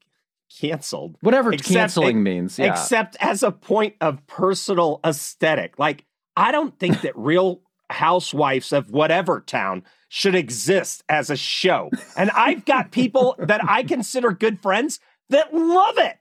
canceled. 0.60 1.16
Whatever 1.22 1.54
except, 1.54 1.74
canceling 1.74 2.22
means, 2.22 2.60
yeah. 2.60 2.74
Except 2.74 3.16
as 3.22 3.42
a 3.42 3.54
point 3.54 3.96
of 4.02 4.28
personal 4.28 5.00
aesthetic. 5.06 5.80
Like, 5.80 6.04
I 6.36 6.52
don't 6.52 6.78
think 6.78 7.02
that 7.02 7.14
real 7.18 7.62
housewives 7.90 8.74
of 8.74 8.92
whatever 8.92 9.40
town 9.40 9.84
should 10.10 10.36
exist 10.36 11.06
as 11.08 11.30
a 11.30 11.38
show. 11.38 11.90
And 12.18 12.30
I've 12.32 12.66
got 12.66 12.92
people 12.92 13.36
that 13.40 13.62
I 13.64 13.84
consider 13.84 14.32
good 14.32 14.62
friends 14.62 15.00
that 15.30 15.54
love 15.54 15.98
it. 16.00 16.18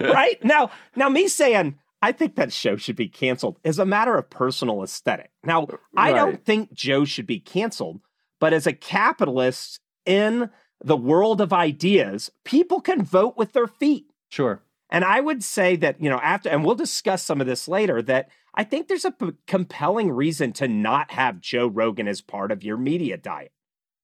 Right? 0.00 0.42
Now, 0.44 0.72
now 0.96 1.08
me 1.08 1.28
saying, 1.28 1.78
I 2.04 2.12
think 2.12 2.36
that 2.36 2.52
show 2.52 2.76
should 2.76 2.96
be 2.96 3.08
canceled 3.08 3.58
as 3.64 3.78
a 3.78 3.86
matter 3.86 4.14
of 4.14 4.28
personal 4.28 4.82
aesthetic. 4.82 5.30
Now, 5.42 5.66
I 5.96 6.12
don't 6.12 6.44
think 6.44 6.74
Joe 6.74 7.06
should 7.06 7.26
be 7.26 7.40
canceled, 7.40 8.00
but 8.38 8.52
as 8.52 8.66
a 8.66 8.74
capitalist 8.74 9.80
in 10.04 10.50
the 10.84 10.98
world 10.98 11.40
of 11.40 11.50
ideas, 11.54 12.30
people 12.44 12.82
can 12.82 13.02
vote 13.02 13.38
with 13.38 13.54
their 13.54 13.66
feet. 13.66 14.04
Sure. 14.28 14.60
And 14.90 15.02
I 15.02 15.20
would 15.20 15.42
say 15.42 15.76
that, 15.76 15.98
you 15.98 16.10
know, 16.10 16.20
after, 16.22 16.50
and 16.50 16.62
we'll 16.62 16.74
discuss 16.74 17.22
some 17.22 17.40
of 17.40 17.46
this 17.46 17.68
later, 17.68 18.02
that 18.02 18.28
I 18.54 18.64
think 18.64 18.88
there's 18.88 19.06
a 19.06 19.10
p- 19.10 19.32
compelling 19.46 20.10
reason 20.10 20.52
to 20.54 20.68
not 20.68 21.10
have 21.12 21.40
Joe 21.40 21.66
Rogan 21.66 22.06
as 22.06 22.20
part 22.20 22.52
of 22.52 22.62
your 22.62 22.76
media 22.76 23.16
diet. 23.16 23.52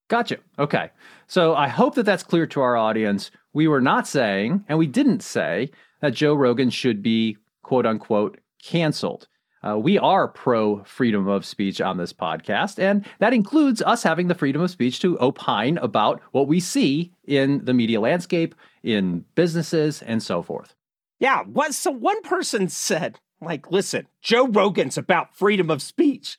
Gotcha. 0.08 0.38
Okay. 0.58 0.88
So 1.26 1.54
I 1.54 1.68
hope 1.68 1.96
that 1.96 2.04
that's 2.04 2.22
clear 2.22 2.46
to 2.46 2.62
our 2.62 2.78
audience. 2.78 3.30
We 3.52 3.68
were 3.68 3.82
not 3.82 4.08
saying, 4.08 4.64
and 4.70 4.78
we 4.78 4.86
didn't 4.86 5.22
say, 5.22 5.70
that 6.00 6.14
Joe 6.14 6.32
Rogan 6.32 6.70
should 6.70 7.02
be 7.02 7.36
quote 7.70 7.86
unquote 7.86 8.36
canceled. 8.60 9.28
Uh, 9.62 9.78
we 9.78 9.96
are 9.96 10.26
pro 10.26 10.82
freedom 10.82 11.28
of 11.28 11.46
speech 11.46 11.80
on 11.80 11.98
this 11.98 12.12
podcast, 12.12 12.80
and 12.80 13.06
that 13.20 13.32
includes 13.32 13.80
us 13.82 14.02
having 14.02 14.26
the 14.26 14.34
freedom 14.34 14.60
of 14.60 14.72
speech 14.72 14.98
to 14.98 15.16
opine 15.20 15.78
about 15.78 16.20
what 16.32 16.48
we 16.48 16.58
see 16.58 17.12
in 17.28 17.64
the 17.64 17.72
media 17.72 18.00
landscape, 18.00 18.56
in 18.82 19.24
businesses, 19.36 20.02
and 20.02 20.20
so 20.20 20.42
forth. 20.42 20.74
Yeah. 21.20 21.44
What, 21.44 21.72
so 21.72 21.92
one 21.92 22.20
person 22.22 22.68
said, 22.68 23.20
like, 23.40 23.70
listen, 23.70 24.08
Joe 24.20 24.48
Rogan's 24.48 24.98
about 24.98 25.36
freedom 25.36 25.70
of 25.70 25.80
speech, 25.80 26.38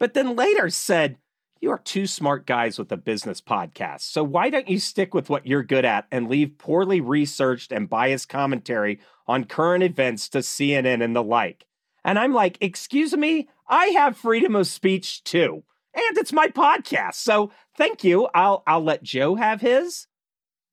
but 0.00 0.14
then 0.14 0.34
later 0.34 0.68
said, 0.68 1.16
you 1.60 1.70
are 1.70 1.78
two 1.78 2.08
smart 2.08 2.44
guys 2.44 2.76
with 2.76 2.90
a 2.90 2.96
business 2.96 3.40
podcast. 3.40 4.00
So 4.00 4.24
why 4.24 4.50
don't 4.50 4.68
you 4.68 4.80
stick 4.80 5.14
with 5.14 5.30
what 5.30 5.46
you're 5.46 5.62
good 5.62 5.84
at 5.84 6.08
and 6.10 6.28
leave 6.28 6.58
poorly 6.58 7.00
researched 7.00 7.70
and 7.70 7.88
biased 7.88 8.28
commentary 8.28 8.98
on 9.32 9.44
current 9.44 9.82
events 9.82 10.28
to 10.30 10.38
CNN 10.38 11.02
and 11.02 11.16
the 11.16 11.22
like? 11.22 11.66
And 12.04 12.18
I'm 12.18 12.32
like, 12.32 12.58
excuse 12.60 13.16
me, 13.16 13.48
I 13.68 13.86
have 13.86 14.16
freedom 14.16 14.54
of 14.56 14.66
speech 14.66 15.24
too. 15.24 15.62
And 15.94 16.18
it's 16.18 16.32
my 16.32 16.48
podcast. 16.48 17.14
So 17.14 17.50
thank 17.76 18.04
you. 18.04 18.28
I'll 18.34 18.62
I'll 18.66 18.82
let 18.82 19.02
Joe 19.02 19.34
have 19.34 19.60
his 19.60 20.06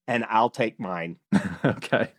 and 0.07 0.25
I'll 0.29 0.49
take 0.49 0.79
mine. 0.79 1.17
okay. 1.65 2.09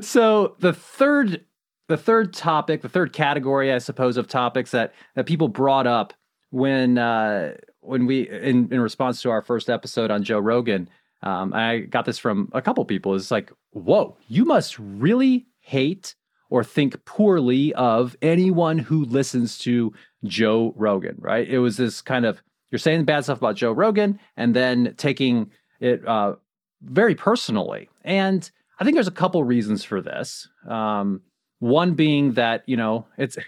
so 0.00 0.56
the 0.60 0.72
third 0.72 1.44
the 1.88 1.96
third 1.96 2.32
topic, 2.32 2.82
the 2.82 2.88
third 2.88 3.12
category, 3.12 3.72
I 3.72 3.78
suppose, 3.78 4.16
of 4.16 4.28
topics 4.28 4.70
that 4.70 4.94
that 5.14 5.26
people 5.26 5.48
brought 5.48 5.86
up 5.86 6.14
when 6.50 6.98
uh, 6.98 7.54
when 7.80 8.06
we 8.06 8.28
in 8.28 8.72
in 8.72 8.80
response 8.80 9.20
to 9.22 9.30
our 9.30 9.42
first 9.42 9.68
episode 9.68 10.10
on 10.10 10.22
Joe 10.22 10.38
Rogan, 10.38 10.88
um, 11.24 11.54
I 11.54 11.78
got 11.80 12.04
this 12.04 12.18
from 12.18 12.50
a 12.52 12.62
couple 12.62 12.84
people. 12.84 13.14
It's 13.14 13.30
like, 13.30 13.50
whoa, 13.70 14.16
you 14.28 14.44
must 14.44 14.78
really 14.78 15.46
hate 15.60 16.14
or 16.50 16.62
think 16.62 17.02
poorly 17.06 17.72
of 17.74 18.14
anyone 18.20 18.78
who 18.78 19.04
listens 19.06 19.58
to 19.58 19.92
Joe 20.24 20.74
Rogan, 20.76 21.16
right? 21.18 21.48
It 21.48 21.58
was 21.58 21.78
this 21.78 22.02
kind 22.02 22.26
of 22.26 22.42
you're 22.70 22.78
saying 22.78 23.04
bad 23.04 23.24
stuff 23.24 23.38
about 23.38 23.56
Joe 23.56 23.72
Rogan 23.72 24.18
and 24.36 24.54
then 24.54 24.94
taking 24.96 25.50
it 25.80 26.06
uh, 26.06 26.34
very 26.82 27.14
personally. 27.14 27.88
And 28.02 28.48
I 28.78 28.84
think 28.84 28.94
there's 28.94 29.08
a 29.08 29.12
couple 29.12 29.42
reasons 29.44 29.82
for 29.84 30.02
this. 30.02 30.48
Um, 30.68 31.22
one 31.60 31.94
being 31.94 32.34
that 32.34 32.64
you 32.66 32.76
know 32.76 33.06
it's 33.16 33.38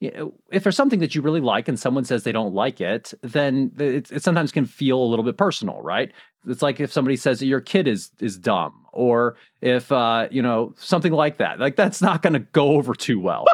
if 0.00 0.62
there's 0.62 0.76
something 0.76 1.00
that 1.00 1.14
you 1.14 1.22
really 1.22 1.40
like 1.40 1.68
and 1.68 1.78
someone 1.78 2.04
says 2.04 2.24
they 2.24 2.32
don't 2.32 2.54
like 2.54 2.80
it, 2.80 3.14
then 3.22 3.72
it, 3.78 4.10
it, 4.10 4.22
sometimes 4.22 4.52
can 4.52 4.66
feel 4.66 4.98
a 4.98 5.06
little 5.06 5.24
bit 5.24 5.36
personal, 5.36 5.80
right? 5.80 6.12
It's 6.46 6.62
like 6.62 6.80
if 6.80 6.92
somebody 6.92 7.16
says 7.16 7.42
your 7.42 7.60
kid 7.60 7.88
is 7.88 8.10
is 8.20 8.36
dumb, 8.38 8.86
or 8.92 9.36
if 9.60 9.90
uh, 9.92 10.28
you 10.30 10.42
know 10.42 10.74
something 10.76 11.12
like 11.12 11.38
that. 11.38 11.58
Like 11.58 11.76
that's 11.76 12.00
not 12.00 12.22
going 12.22 12.34
to 12.34 12.40
go 12.40 12.72
over 12.72 12.94
too 12.94 13.20
well, 13.20 13.44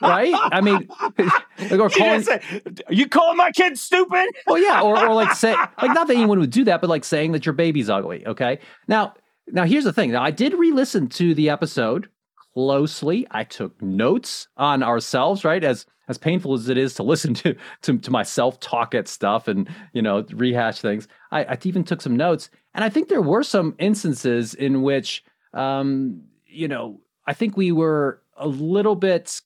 right? 0.00 0.34
I 0.34 0.60
mean, 0.60 0.88
like, 1.18 1.80
or 1.80 1.90
calling, 1.90 2.22
say, 2.22 2.42
you 2.88 3.08
calling 3.08 3.36
my 3.36 3.50
kid 3.50 3.78
stupid? 3.78 4.28
well, 4.46 4.58
yeah, 4.58 4.80
or 4.80 4.98
or 4.98 5.14
like 5.14 5.32
say 5.34 5.52
like 5.82 5.94
not 5.94 6.06
that 6.08 6.16
anyone 6.16 6.38
would 6.40 6.50
do 6.50 6.64
that, 6.64 6.80
but 6.80 6.90
like 6.90 7.04
saying 7.04 7.32
that 7.32 7.46
your 7.46 7.52
baby's 7.52 7.90
ugly. 7.90 8.26
Okay, 8.26 8.58
now 8.88 9.14
now 9.48 9.64
here's 9.64 9.84
the 9.84 9.92
thing. 9.92 10.12
Now 10.12 10.22
I 10.22 10.30
did 10.30 10.54
re-listen 10.54 11.08
to 11.10 11.34
the 11.34 11.50
episode 11.50 12.08
closely. 12.54 13.26
I 13.30 13.44
took 13.44 13.80
notes 13.80 14.48
on 14.56 14.82
ourselves, 14.82 15.44
right? 15.44 15.62
As 15.62 15.86
as 16.12 16.18
painful 16.18 16.54
as 16.54 16.68
it 16.68 16.78
is 16.78 16.94
to 16.94 17.02
listen 17.12 17.34
to 17.34 17.56
to, 17.82 17.98
to 17.98 18.10
myself 18.10 18.60
talk 18.60 18.94
at 18.94 19.08
stuff 19.08 19.48
and 19.48 19.68
you 19.92 20.02
know 20.02 20.24
rehash 20.32 20.80
things, 20.80 21.08
I, 21.30 21.44
I 21.44 21.58
even 21.64 21.84
took 21.84 22.00
some 22.00 22.16
notes, 22.16 22.50
and 22.74 22.84
I 22.84 22.88
think 22.88 23.08
there 23.08 23.22
were 23.22 23.42
some 23.42 23.74
instances 23.78 24.54
in 24.54 24.82
which, 24.82 25.24
um, 25.52 26.22
you 26.46 26.68
know, 26.68 27.00
I 27.26 27.34
think 27.34 27.56
we 27.56 27.72
were 27.72 28.22
a 28.36 28.46
little 28.46 28.96
bit, 28.96 29.40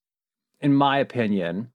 in 0.61 0.75
my 0.75 0.99
opinion, 0.99 1.71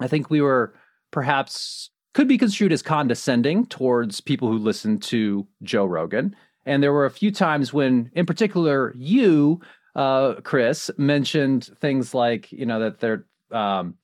I 0.00 0.08
think 0.08 0.30
we 0.30 0.40
were 0.40 0.74
perhaps 1.10 1.90
could 2.14 2.28
be 2.28 2.38
construed 2.38 2.72
as 2.72 2.82
condescending 2.82 3.66
towards 3.66 4.20
people 4.20 4.48
who 4.48 4.58
listen 4.58 4.98
to 4.98 5.46
Joe 5.62 5.86
Rogan. 5.86 6.36
And 6.66 6.82
there 6.82 6.92
were 6.92 7.06
a 7.06 7.10
few 7.10 7.32
times 7.32 7.72
when, 7.72 8.10
in 8.14 8.26
particular, 8.26 8.92
you 8.96 9.60
uh, 9.94 10.34
Chris 10.42 10.90
mentioned 10.96 11.68
things 11.80 12.14
like 12.14 12.50
you 12.52 12.64
know 12.64 12.80
that 12.80 13.00
they're 13.00 13.26
um, 13.50 13.94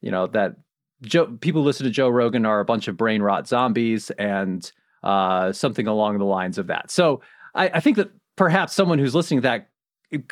you 0.00 0.10
know 0.10 0.26
that 0.28 0.56
Joe 1.02 1.26
people 1.40 1.62
listen 1.62 1.84
to 1.84 1.90
Joe 1.90 2.08
Rogan 2.08 2.46
are 2.46 2.60
a 2.60 2.64
bunch 2.64 2.88
of 2.88 2.96
brain 2.96 3.22
rot 3.22 3.46
zombies 3.48 4.10
and 4.10 4.70
uh, 5.02 5.52
something 5.52 5.86
along 5.86 6.18
the 6.18 6.24
lines 6.24 6.58
of 6.58 6.66
that. 6.68 6.90
So 6.90 7.20
I, 7.54 7.68
I 7.68 7.80
think 7.80 7.96
that 7.96 8.10
perhaps 8.36 8.74
someone 8.74 8.98
who's 8.98 9.14
listening 9.14 9.42
to 9.42 9.48
that 9.48 9.68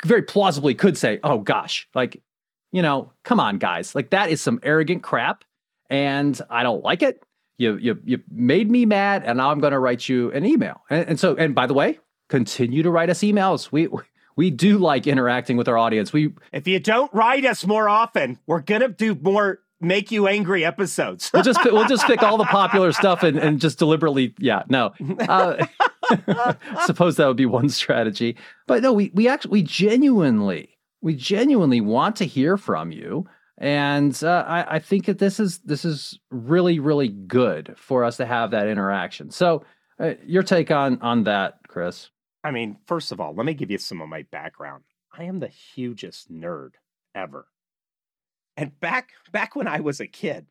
very 0.03 0.23
plausibly 0.23 0.75
could 0.75 0.97
say, 0.97 1.19
"Oh 1.23 1.39
gosh, 1.39 1.87
like 1.93 2.21
you 2.71 2.81
know, 2.81 3.13
come 3.23 3.39
on, 3.39 3.57
guys, 3.57 3.95
like 3.95 4.09
that 4.09 4.29
is 4.29 4.41
some 4.41 4.59
arrogant 4.63 5.03
crap, 5.03 5.43
and 5.89 6.39
I 6.49 6.63
don't 6.63 6.83
like 6.83 7.01
it." 7.01 7.23
You, 7.59 7.75
you, 7.77 7.99
you 8.05 8.19
made 8.29 8.69
me 8.69 8.85
mad, 8.85 9.23
and 9.25 9.39
now 9.39 9.49
I'm 9.49 9.59
going 9.59 9.71
to 9.71 9.79
write 9.79 10.07
you 10.07 10.31
an 10.31 10.45
email. 10.45 10.83
And, 10.91 11.09
and 11.09 11.19
so, 11.19 11.35
and 11.35 11.55
by 11.55 11.65
the 11.65 11.73
way, 11.73 11.97
continue 12.29 12.83
to 12.83 12.91
write 12.91 13.09
us 13.09 13.21
emails. 13.21 13.71
We 13.71 13.87
we 14.37 14.51
do 14.51 14.77
like 14.77 15.07
interacting 15.07 15.57
with 15.57 15.67
our 15.67 15.77
audience. 15.77 16.13
We 16.13 16.33
if 16.53 16.67
you 16.67 16.79
don't 16.79 17.13
write 17.13 17.43
us 17.43 17.65
more 17.65 17.89
often, 17.89 18.39
we're 18.47 18.61
gonna 18.61 18.87
do 18.87 19.15
more 19.15 19.59
make 19.81 20.11
you 20.11 20.27
angry 20.27 20.63
episodes. 20.63 21.29
we'll 21.33 21.43
just 21.43 21.63
we'll 21.65 21.87
just 21.87 22.05
pick 22.07 22.23
all 22.23 22.37
the 22.37 22.45
popular 22.45 22.93
stuff 22.93 23.23
and, 23.23 23.37
and 23.37 23.59
just 23.59 23.77
deliberately 23.77 24.33
yeah 24.39 24.63
no. 24.69 24.93
Uh, 25.27 25.65
suppose 26.85 27.17
that 27.17 27.27
would 27.27 27.37
be 27.37 27.45
one 27.45 27.67
strategy, 27.67 28.37
but 28.67 28.81
no, 28.81 28.93
we 28.93 29.11
we 29.13 29.27
actually 29.27 29.51
we 29.51 29.63
genuinely 29.63 30.77
we 31.01 31.15
genuinely 31.15 31.81
want 31.81 32.15
to 32.17 32.25
hear 32.25 32.57
from 32.57 32.91
you. 32.91 33.27
And 33.59 34.17
uh, 34.23 34.45
I, 34.47 34.75
I 34.75 34.79
think 34.79 35.05
that 35.05 35.17
this 35.17 35.39
is 35.39 35.57
this 35.59 35.83
is 35.83 36.19
really 36.29 36.79
really 36.79 37.07
good 37.09 37.73
for 37.75 38.03
us 38.03 38.17
to 38.17 38.25
have 38.25 38.51
that 38.51 38.67
interaction. 38.67 39.31
So, 39.31 39.65
uh, 39.99 40.13
your 40.23 40.43
take 40.43 40.69
on 40.69 41.01
on 41.01 41.23
that, 41.23 41.59
Chris? 41.67 42.11
I 42.47 42.51
mean, 42.51 42.77
first 42.85 43.11
of 43.11 43.19
all, 43.19 43.35
let 43.35 43.45
me 43.45 43.53
give 43.53 43.69
you 43.69 43.77
some 43.77 43.99
of 43.99 44.07
my 44.07 44.21
background. 44.23 44.85
I 45.11 45.25
am 45.25 45.39
the 45.39 45.49
hugest 45.49 46.31
nerd 46.31 46.75
ever. 47.13 47.47
And 48.55 48.79
back 48.79 49.09
back 49.33 49.53
when 49.53 49.67
I 49.67 49.81
was 49.81 49.99
a 49.99 50.07
kid, 50.07 50.45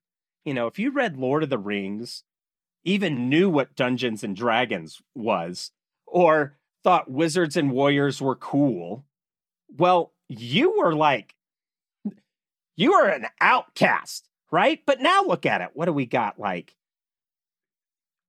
you 0.45 0.53
know, 0.53 0.67
if 0.67 0.79
you 0.79 0.91
read 0.91 1.17
Lord 1.17 1.43
of 1.43 1.49
the 1.49 1.57
Rings, 1.57 2.23
even 2.85 3.31
knew 3.31 3.49
what 3.49 3.75
Dungeons 3.75 4.23
and 4.23 4.37
Dragons 4.37 5.01
was, 5.15 5.71
or 6.07 6.59
thought 6.85 7.11
wizards 7.11 7.57
and 7.57 7.73
warriors 7.73 8.21
were 8.21 8.37
cool, 8.37 9.07
well, 9.75 10.13
you 10.29 10.77
were 10.77 10.95
like 10.95 11.35
you 12.77 12.93
were 12.93 13.09
an 13.09 13.25
outcast, 13.41 14.29
right? 14.51 14.81
But 14.85 15.01
now 15.01 15.23
look 15.23 15.47
at 15.47 15.63
it. 15.63 15.71
What 15.73 15.87
do 15.87 15.95
we 15.95 16.05
got 16.05 16.39
like 16.39 16.77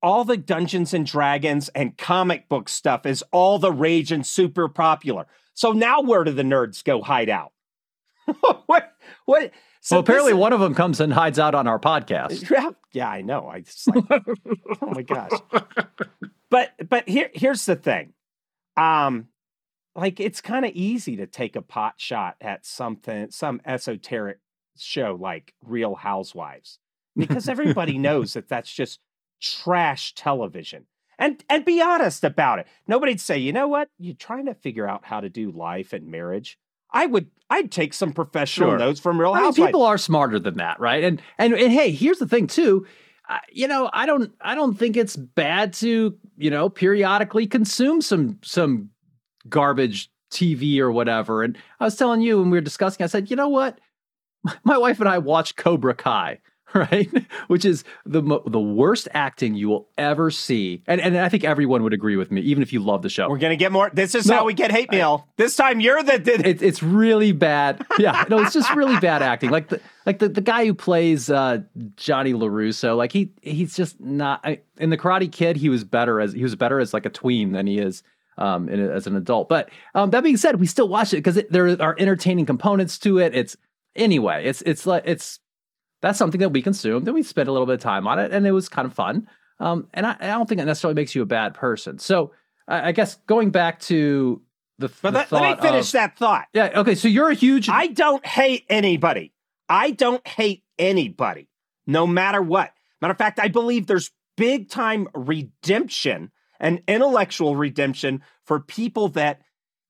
all 0.01 0.23
the 0.23 0.37
Dungeons 0.37 0.93
and 0.93 1.05
Dragons 1.05 1.69
and 1.69 1.97
comic 1.97 2.49
book 2.49 2.69
stuff 2.69 3.05
is 3.05 3.23
all 3.31 3.59
the 3.59 3.71
rage 3.71 4.11
and 4.11 4.25
super 4.25 4.67
popular. 4.67 5.25
So 5.53 5.71
now 5.71 6.01
where 6.01 6.23
do 6.23 6.31
the 6.31 6.43
nerds 6.43 6.83
go 6.83 7.01
hide 7.01 7.29
out? 7.29 7.53
what? 8.65 8.93
What? 9.25 9.51
So 9.81 9.95
well, 9.95 10.01
apparently 10.01 10.33
this, 10.33 10.39
one 10.39 10.53
of 10.53 10.59
them 10.59 10.75
comes 10.75 10.99
and 10.99 11.13
hides 11.13 11.39
out 11.39 11.55
on 11.55 11.67
our 11.67 11.79
podcast. 11.79 12.49
Yeah, 12.51 12.71
yeah, 12.91 13.09
I 13.09 13.21
know. 13.21 13.47
I 13.47 13.61
just 13.61 13.87
like, 13.87 14.05
oh 14.81 14.87
my 14.87 15.01
gosh. 15.01 15.31
But 16.49 16.73
but 16.89 17.07
here 17.07 17.29
here's 17.33 17.65
the 17.65 17.75
thing. 17.75 18.13
Um, 18.75 19.27
like 19.95 20.19
it's 20.19 20.41
kind 20.41 20.65
of 20.65 20.71
easy 20.73 21.15
to 21.17 21.27
take 21.27 21.55
a 21.55 21.61
pot 21.61 21.95
shot 21.97 22.35
at 22.41 22.65
something, 22.65 23.31
some 23.31 23.61
esoteric 23.65 24.39
show 24.77 25.17
like 25.19 25.53
Real 25.63 25.95
Housewives, 25.95 26.79
because 27.15 27.49
everybody 27.49 27.97
knows 27.97 28.33
that 28.33 28.47
that's 28.47 28.71
just 28.71 28.99
trash 29.41 30.13
television. 30.13 30.85
And 31.19 31.43
and 31.49 31.65
be 31.65 31.81
honest 31.81 32.23
about 32.23 32.59
it. 32.59 32.67
Nobody'd 32.87 33.19
say, 33.19 33.37
you 33.37 33.51
know 33.51 33.67
what? 33.67 33.89
You're 33.97 34.15
trying 34.15 34.45
to 34.45 34.53
figure 34.53 34.87
out 34.87 35.03
how 35.03 35.19
to 35.19 35.29
do 35.29 35.51
life 35.51 35.93
and 35.93 36.07
marriage. 36.07 36.59
I 36.91 37.05
would 37.07 37.27
I'd 37.49 37.71
take 37.71 37.93
some 37.93 38.13
professional 38.13 38.71
sure. 38.71 38.77
notes 38.77 38.99
from 38.99 39.19
Real 39.19 39.33
Housewives. 39.33 39.57
I 39.57 39.61
mean, 39.61 39.67
people 39.67 39.83
are 39.83 39.97
smarter 39.97 40.39
than 40.39 40.57
that, 40.57 40.79
right? 40.79 41.03
And 41.03 41.21
and 41.37 41.53
and 41.53 41.71
hey, 41.71 41.91
here's 41.91 42.19
the 42.19 42.27
thing 42.27 42.47
too. 42.47 42.85
Uh, 43.27 43.39
you 43.51 43.67
know, 43.67 43.89
I 43.93 44.05
don't 44.05 44.31
I 44.41 44.53
don't 44.53 44.77
think 44.77 44.95
it's 44.95 45.15
bad 45.15 45.73
to 45.73 46.17
you 46.37 46.49
know 46.51 46.69
periodically 46.69 47.47
consume 47.47 48.01
some 48.01 48.39
some 48.43 48.91
garbage 49.49 50.11
TV 50.31 50.79
or 50.79 50.91
whatever. 50.91 51.43
And 51.43 51.57
I 51.79 51.85
was 51.85 51.95
telling 51.95 52.21
you 52.21 52.39
when 52.39 52.49
we 52.49 52.57
were 52.57 52.61
discussing, 52.61 53.03
I 53.03 53.07
said, 53.07 53.29
you 53.29 53.35
know 53.35 53.49
what? 53.49 53.79
My, 54.43 54.55
my 54.63 54.77
wife 54.77 54.99
and 54.99 55.09
I 55.09 55.17
watched 55.17 55.55
Cobra 55.55 55.95
Kai 55.95 56.39
right? 56.73 57.09
Which 57.47 57.63
is 57.65 57.83
the 58.05 58.21
mo- 58.21 58.43
the 58.45 58.59
worst 58.59 59.07
acting 59.13 59.55
you 59.55 59.69
will 59.69 59.87
ever 59.97 60.29
see, 60.31 60.83
and 60.87 60.99
and 60.99 61.17
I 61.17 61.29
think 61.29 61.43
everyone 61.43 61.83
would 61.83 61.93
agree 61.93 62.17
with 62.17 62.29
me, 62.31 62.41
even 62.41 62.61
if 62.61 62.73
you 62.73 62.79
love 62.79 63.01
the 63.01 63.09
show. 63.09 63.29
We're 63.29 63.37
gonna 63.37 63.55
get 63.55 63.71
more. 63.71 63.89
This 63.93 64.15
is 64.15 64.25
No, 64.27 64.37
how 64.37 64.45
we 64.45 64.53
get 64.53 64.71
hate 64.71 64.91
mail. 64.91 65.27
this 65.37 65.55
time 65.55 65.79
you're 65.79 66.03
the. 66.03 66.17
the 66.17 66.47
It, 66.49 66.61
it's 66.61 66.83
really 66.83 67.31
bad. 67.31 67.85
Yeah, 67.97 68.25
no, 68.29 68.39
it's 68.39 68.53
just 68.53 68.73
really 68.75 68.99
bad 68.99 69.21
acting. 69.21 69.49
Like 69.49 69.69
the 69.69 69.79
like 70.05 70.19
the, 70.19 70.29
the 70.29 70.41
guy 70.41 70.65
who 70.65 70.73
plays 70.73 71.29
uh, 71.29 71.59
Johnny 71.95 72.33
Larusso, 72.33 72.97
like 72.97 73.11
he 73.11 73.31
he's 73.41 73.75
just 73.75 73.99
not 73.99 74.41
I, 74.43 74.59
in 74.77 74.89
the 74.89 74.97
Karate 74.97 75.31
Kid. 75.31 75.55
He 75.57 75.69
was 75.69 75.83
better 75.83 76.19
as 76.19 76.33
he 76.33 76.43
was 76.43 76.55
better 76.55 76.79
as 76.79 76.93
like 76.93 77.05
a 77.05 77.09
tween 77.09 77.53
than 77.53 77.65
he 77.67 77.79
is 77.79 78.03
um, 78.37 78.67
in, 78.69 78.79
as 78.79 79.07
an 79.07 79.15
adult. 79.15 79.47
But 79.49 79.69
um, 79.95 80.09
that 80.11 80.21
being 80.23 80.37
said, 80.37 80.59
we 80.59 80.67
still 80.67 80.89
watch 80.89 81.13
it 81.13 81.17
because 81.23 81.41
there 81.49 81.81
are 81.81 81.95
entertaining 81.97 82.45
components 82.45 82.97
to 82.99 83.19
it. 83.19 83.33
It's 83.33 83.55
anyway, 83.95 84.45
it's 84.45 84.61
it's 84.63 84.85
like 84.85 85.03
it's 85.05 85.39
that's 86.01 86.19
something 86.19 86.39
that 86.41 86.49
we 86.49 86.61
consumed 86.61 87.07
and 87.07 87.15
we 87.15 87.23
spent 87.23 87.49
a 87.49 87.51
little 87.51 87.65
bit 87.65 87.75
of 87.75 87.81
time 87.81 88.07
on 88.07 88.19
it, 88.19 88.31
and 88.31 88.45
it 88.45 88.51
was 88.51 88.69
kind 88.69 88.85
of 88.85 88.93
fun. 88.93 89.27
Um, 89.59 89.87
and 89.93 90.05
I, 90.05 90.15
I 90.19 90.27
don't 90.27 90.47
think 90.47 90.61
it 90.61 90.65
necessarily 90.65 90.95
makes 90.95 91.15
you 91.15 91.21
a 91.23 91.25
bad 91.25 91.53
person. 91.55 91.97
So 91.99 92.31
I, 92.67 92.89
I 92.89 92.91
guess 92.91 93.15
going 93.27 93.49
back 93.49 93.79
to 93.81 94.41
the, 94.77 94.89
but 95.01 95.11
the 95.11 95.17
let, 95.19 95.31
let 95.31 95.57
me 95.57 95.61
finish 95.61 95.87
of- 95.87 95.91
that 95.93 96.17
thought. 96.17 96.45
Yeah. 96.53 96.69
Okay. 96.75 96.93
So 96.95 97.07
you're 97.07 97.29
a 97.31 97.33
huge. 97.35 97.67
I 97.69 97.87
don't 97.87 98.23
hate 98.25 98.65
anybody. 98.69 99.33
I 99.67 99.91
don't 99.91 100.25
hate 100.27 100.63
anybody, 100.77 101.49
no 101.87 102.05
matter 102.05 102.41
what. 102.41 102.71
Matter 103.01 103.11
of 103.11 103.17
fact, 103.17 103.39
I 103.39 103.47
believe 103.47 103.87
there's 103.87 104.11
big 104.37 104.69
time 104.69 105.07
redemption 105.15 106.31
and 106.59 106.81
intellectual 106.87 107.55
redemption 107.55 108.21
for 108.43 108.59
people 108.59 109.09
that, 109.09 109.41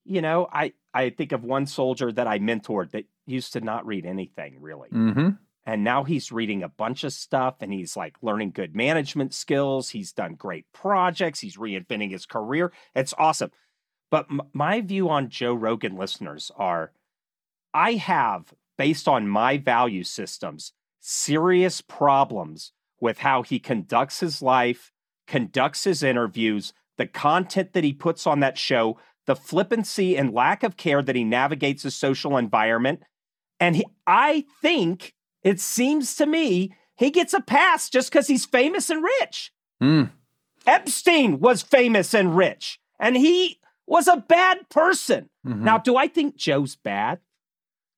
you 0.06 0.22
know, 0.22 0.48
I, 0.52 0.74
I 0.94 1.10
think 1.10 1.32
of 1.34 1.44
one 1.44 1.66
soldier 1.66 2.12
that 2.12 2.28
I 2.28 2.40
mentored 2.40 2.92
that 2.92 3.06
used 3.26 3.54
to 3.54 3.62
not 3.62 3.86
read 3.86 4.06
anything 4.06 4.58
really. 4.62 4.90
hmm 4.90 5.30
And 5.68 5.84
now 5.84 6.06
he's 6.06 6.32
reading 6.32 6.64
a 6.64 6.70
bunch 6.70 7.04
of 7.04 7.12
stuff 7.12 7.56
and 7.60 7.74
he's 7.74 7.98
like 7.98 8.16
learning 8.22 8.52
good 8.52 8.74
management 8.74 9.34
skills. 9.34 9.90
He's 9.90 10.14
done 10.14 10.36
great 10.36 10.66
projects. 10.72 11.42
He's 11.42 11.58
reinventing 11.58 12.10
his 12.10 12.26
career. 12.26 12.72
It's 12.96 13.14
awesome. 13.18 13.52
But 14.10 14.28
m- 14.32 14.44
my 14.54 14.80
view 14.80 15.10
on 15.10 15.28
Joe 15.28 15.54
Rogan 15.54 15.98
listeners 15.98 16.52
are 16.56 16.94
I 17.74 17.96
have, 17.96 18.54
based 18.78 19.10
on 19.10 19.28
my 19.28 19.58
value 19.58 20.06
systems, 20.06 20.72
serious 21.02 21.82
problems 21.82 22.72
with 23.02 23.18
how 23.18 23.44
he 23.44 23.60
conducts 23.60 24.22
his 24.22 24.42
life, 24.42 24.94
conducts 25.28 25.84
his 25.84 26.02
interviews, 26.02 26.72
the 26.98 27.08
content 27.08 27.74
that 27.74 27.84
he 27.84 27.92
puts 27.92 28.26
on 28.26 28.40
that 28.40 28.58
show, 28.58 28.98
the 29.26 29.36
flippancy 29.36 30.16
and 30.16 30.34
lack 30.34 30.64
of 30.64 30.78
care 30.78 31.02
that 31.02 31.18
he 31.18 31.26
navigates 31.26 31.84
his 31.84 31.94
social 31.94 32.38
environment. 32.38 33.04
And 33.60 33.76
he, 33.76 33.86
I 34.08 34.46
think 34.62 35.14
it 35.48 35.60
seems 35.60 36.16
to 36.16 36.26
me 36.26 36.74
he 36.96 37.10
gets 37.12 37.34
a 37.34 37.42
pass 37.42 37.90
just 37.90 38.12
because 38.12 38.28
he's 38.28 38.46
famous 38.46 38.90
and 38.90 39.04
rich. 39.04 39.54
Mm. 39.82 40.12
Epstein 40.66 41.40
was 41.40 41.62
famous 41.62 42.14
and 42.14 42.36
rich, 42.36 42.80
and 43.00 43.16
he 43.16 43.60
was 43.86 44.08
a 44.08 44.18
bad 44.18 44.68
person. 44.70 45.30
Mhm. 45.46 45.62
Now, 45.62 45.78
do 45.78 45.96
I 45.96 46.08
think 46.08 46.36
Joe's 46.36 46.76
bad? 46.76 47.20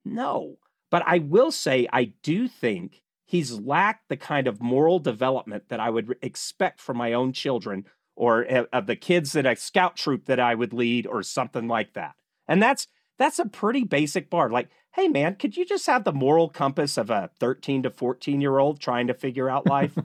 No. 0.06 0.58
But 0.91 1.03
I 1.06 1.20
will 1.20 1.51
say, 1.51 1.88
I 1.91 2.13
do 2.24 2.48
think 2.48 3.01
he's 3.25 3.53
lacked 3.60 4.10
the 4.10 4.18
kind 4.18 4.48
of 4.48 4.62
moral 4.62 5.00
development 5.00 5.70
that 5.70 5.79
I 5.79 5.89
would 5.89 6.15
expect 6.22 6.79
from 6.79 6.98
my 6.98 7.13
own 7.13 7.32
children 7.34 7.86
or 8.15 8.46
uh, 8.51 8.65
of 8.74 8.86
the 8.88 8.96
kids 8.96 9.32
that 9.34 9.46
a 9.46 9.56
scout 9.56 9.96
troop 9.96 10.25
that 10.25 10.39
I 10.39 10.56
would 10.56 10.74
lead 10.74 11.08
or 11.08 11.24
something 11.24 11.68
like 11.68 11.94
that. 11.94 12.15
And 12.48 12.62
that's 12.62 12.88
that's 13.18 13.39
a 13.39 13.46
pretty 13.46 13.84
basic 13.84 14.29
bar. 14.29 14.50
Like, 14.50 14.70
hey 14.93 15.08
man, 15.08 15.36
could 15.36 15.55
you 15.55 15.65
just 15.65 15.86
have 15.88 16.03
the 16.03 16.12
moral 16.12 16.50
compass 16.50 16.98
of 16.98 17.10
a 17.10 17.29
13 17.39 17.84
to 17.84 17.89
14 17.89 18.41
year 18.41 18.58
old 18.58 18.79
trying 18.79 19.08
to 19.08 19.13
figure 19.13 19.50
out 19.50 19.67
life? 19.67 19.98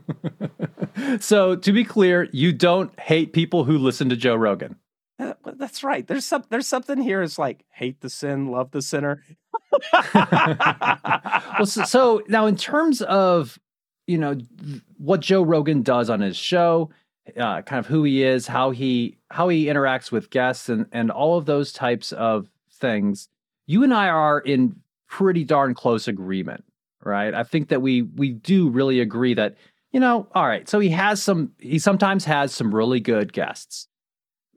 so 1.21 1.57
to 1.57 1.73
be 1.73 1.85
clear, 1.85 2.29
you 2.33 2.53
don't 2.53 2.99
hate 3.01 3.33
people 3.33 3.65
who 3.65 3.79
listen 3.79 4.09
to 4.09 4.17
Joe 4.17 4.37
Rogan. 4.37 4.77
Uh, 5.19 5.35
well, 5.45 5.55
that's 5.57 5.85
right. 5.85 6.07
There's 6.07 6.27
some 6.27 6.45
there's 6.51 6.67
something 6.67 6.99
here. 6.99 7.23
It's 7.23 7.39
like 7.39 7.65
hate 7.71 8.01
the 8.01 8.11
sin, 8.11 8.49
love 8.49 8.73
the 8.73 8.83
sinner. 8.83 9.23
well, 10.15 11.67
so, 11.67 11.85
so 11.85 12.23
now 12.29 12.47
in 12.47 12.57
terms 12.57 13.01
of 13.03 13.59
you 14.07 14.19
know 14.19 14.37
what 14.99 15.21
Joe 15.21 15.43
Rogan 15.43 15.83
does 15.83 16.11
on 16.11 16.21
his 16.21 16.37
show, 16.37 16.91
uh, 17.37 17.63
kind 17.63 17.79
of 17.79 17.87
who 17.87 18.03
he 18.05 18.23
is, 18.23 18.47
how 18.47 18.71
he 18.71 19.17
how 19.31 19.49
he 19.49 19.67
interacts 19.67 20.11
with 20.11 20.31
guests, 20.31 20.69
and 20.69 20.87
and 20.93 21.11
all 21.11 21.39
of 21.39 21.47
those 21.47 21.73
types 21.73 22.13
of 22.13 22.51
things, 22.73 23.29
you 23.67 23.83
and 23.85 23.93
I 23.95 24.09
are 24.09 24.39
in 24.41 24.77
pretty 25.09 25.45
darn 25.45 25.75
close 25.75 26.09
agreement, 26.09 26.65
right? 27.03 27.33
I 27.35 27.45
think 27.45 27.69
that 27.69 27.81
we 27.83 28.03
we 28.03 28.31
do 28.33 28.69
really 28.69 29.01
agree 29.01 29.35
that 29.35 29.57
you 29.93 30.01
know, 30.01 30.27
all 30.35 30.47
right. 30.47 30.69
So 30.69 30.81
he 30.81 30.89
has 30.91 31.23
some. 31.23 31.53
He 31.59 31.79
sometimes 31.79 32.25
has 32.25 32.53
some 32.53 32.75
really 32.75 32.99
good 32.99 33.33
guests. 33.33 33.87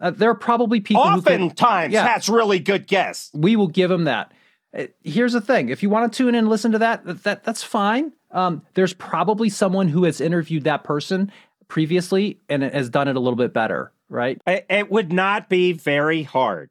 Uh, 0.02 0.10
there 0.10 0.32
are 0.32 0.36
probably 0.36 0.80
people 0.80 1.08
who 1.08 1.22
can, 1.22 1.44
Oftentimes, 1.44 1.94
Yeah. 1.94 2.04
that's 2.04 2.28
really 2.28 2.58
good 2.60 2.88
guess. 2.88 3.30
we 3.36 3.56
will 3.56 3.68
give 3.68 3.90
him 3.92 4.06
that. 4.06 4.32
Uh, 4.76 4.86
Here's 5.04 5.34
the 5.34 5.42
thing: 5.42 5.70
if 5.70 5.84
you 5.84 5.90
want 5.92 6.12
to 6.12 6.18
tune 6.18 6.30
in 6.30 6.36
and 6.36 6.50
listen 6.50 6.72
to 6.72 6.80
that, 6.80 7.06
that, 7.06 7.24
that 7.24 7.44
that's 7.44 7.62
fine. 7.64 8.14
Um, 8.32 8.64
there's 8.74 8.94
probably 8.94 9.50
someone 9.50 9.88
who 9.90 10.04
has 10.06 10.20
interviewed 10.20 10.64
that 10.66 10.84
person 10.84 11.32
previously 11.68 12.40
and 12.50 12.64
has 12.64 12.90
done 12.90 13.08
it 13.08 13.16
a 13.16 13.20
little 13.20 13.38
bit 13.38 13.54
better, 13.54 13.92
right? 14.10 14.42
It 14.48 14.90
would 14.92 15.14
not 15.14 15.50
be 15.50 15.72
very 15.74 16.24
hard 16.24 16.70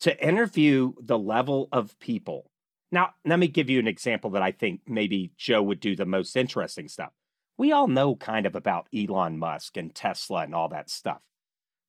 to 0.00 0.26
interview 0.26 0.92
the 1.00 1.18
level 1.18 1.68
of 1.72 1.98
people. 1.98 2.50
Now, 2.90 3.10
let 3.24 3.38
me 3.38 3.48
give 3.48 3.68
you 3.68 3.78
an 3.78 3.88
example 3.88 4.30
that 4.30 4.42
I 4.42 4.52
think 4.52 4.80
maybe 4.86 5.32
Joe 5.36 5.62
would 5.62 5.80
do 5.80 5.94
the 5.94 6.06
most 6.06 6.36
interesting 6.36 6.88
stuff. 6.88 7.12
We 7.58 7.72
all 7.72 7.88
know 7.88 8.14
kind 8.14 8.46
of 8.46 8.54
about 8.54 8.88
Elon 8.96 9.38
Musk 9.38 9.76
and 9.76 9.94
Tesla 9.94 10.42
and 10.42 10.54
all 10.54 10.68
that 10.68 10.88
stuff. 10.88 11.20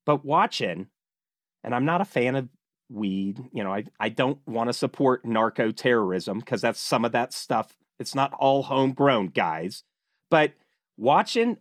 But 0.05 0.25
watching, 0.25 0.87
and 1.63 1.75
I'm 1.75 1.85
not 1.85 2.01
a 2.01 2.05
fan 2.05 2.35
of 2.35 2.49
weed, 2.89 3.39
you 3.53 3.63
know, 3.63 3.73
I, 3.73 3.85
I 3.99 4.09
don't 4.09 4.39
want 4.47 4.69
to 4.69 4.73
support 4.73 5.23
narco 5.23 5.71
terrorism 5.71 6.39
because 6.39 6.61
that's 6.61 6.79
some 6.79 7.05
of 7.05 7.11
that 7.11 7.31
stuff. 7.33 7.75
It's 7.99 8.15
not 8.15 8.33
all 8.33 8.63
homegrown, 8.63 9.27
guys. 9.27 9.83
But 10.31 10.53
watching 10.97 11.57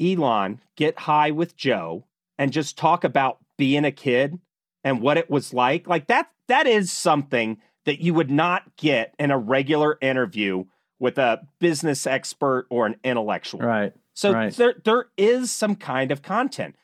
Elon 0.00 0.60
get 0.76 0.98
high 0.98 1.30
with 1.30 1.56
Joe 1.56 2.06
and 2.38 2.52
just 2.52 2.78
talk 2.78 3.04
about 3.04 3.38
being 3.58 3.84
a 3.84 3.92
kid 3.92 4.38
and 4.84 5.00
what 5.00 5.16
it 5.18 5.30
was 5.30 5.52
like 5.52 5.86
like 5.88 6.06
that 6.08 6.30
that 6.48 6.66
is 6.66 6.90
something 6.92 7.58
that 7.86 8.00
you 8.00 8.12
would 8.14 8.30
not 8.30 8.76
get 8.76 9.14
in 9.18 9.30
a 9.30 9.38
regular 9.38 9.96
interview 10.00 10.64
with 10.98 11.16
a 11.18 11.40
business 11.60 12.06
expert 12.06 12.66
or 12.70 12.86
an 12.86 12.96
intellectual 13.04 13.60
Right. 13.60 13.92
so 14.14 14.32
right. 14.32 14.52
there 14.54 14.74
there 14.84 15.06
is 15.16 15.50
some 15.50 15.76
kind 15.76 16.10
of 16.12 16.22
content 16.22 16.74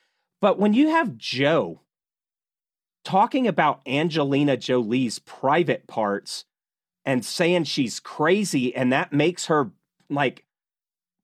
but 0.40 0.58
when 0.58 0.72
you 0.72 0.88
have 0.90 1.16
joe 1.16 1.80
talking 3.04 3.46
about 3.46 3.80
angelina 3.86 4.56
jolie's 4.56 5.18
private 5.20 5.86
parts 5.86 6.44
and 7.04 7.24
saying 7.24 7.64
she's 7.64 8.00
crazy 8.00 8.74
and 8.74 8.92
that 8.92 9.12
makes 9.12 9.46
her 9.46 9.70
like 10.10 10.44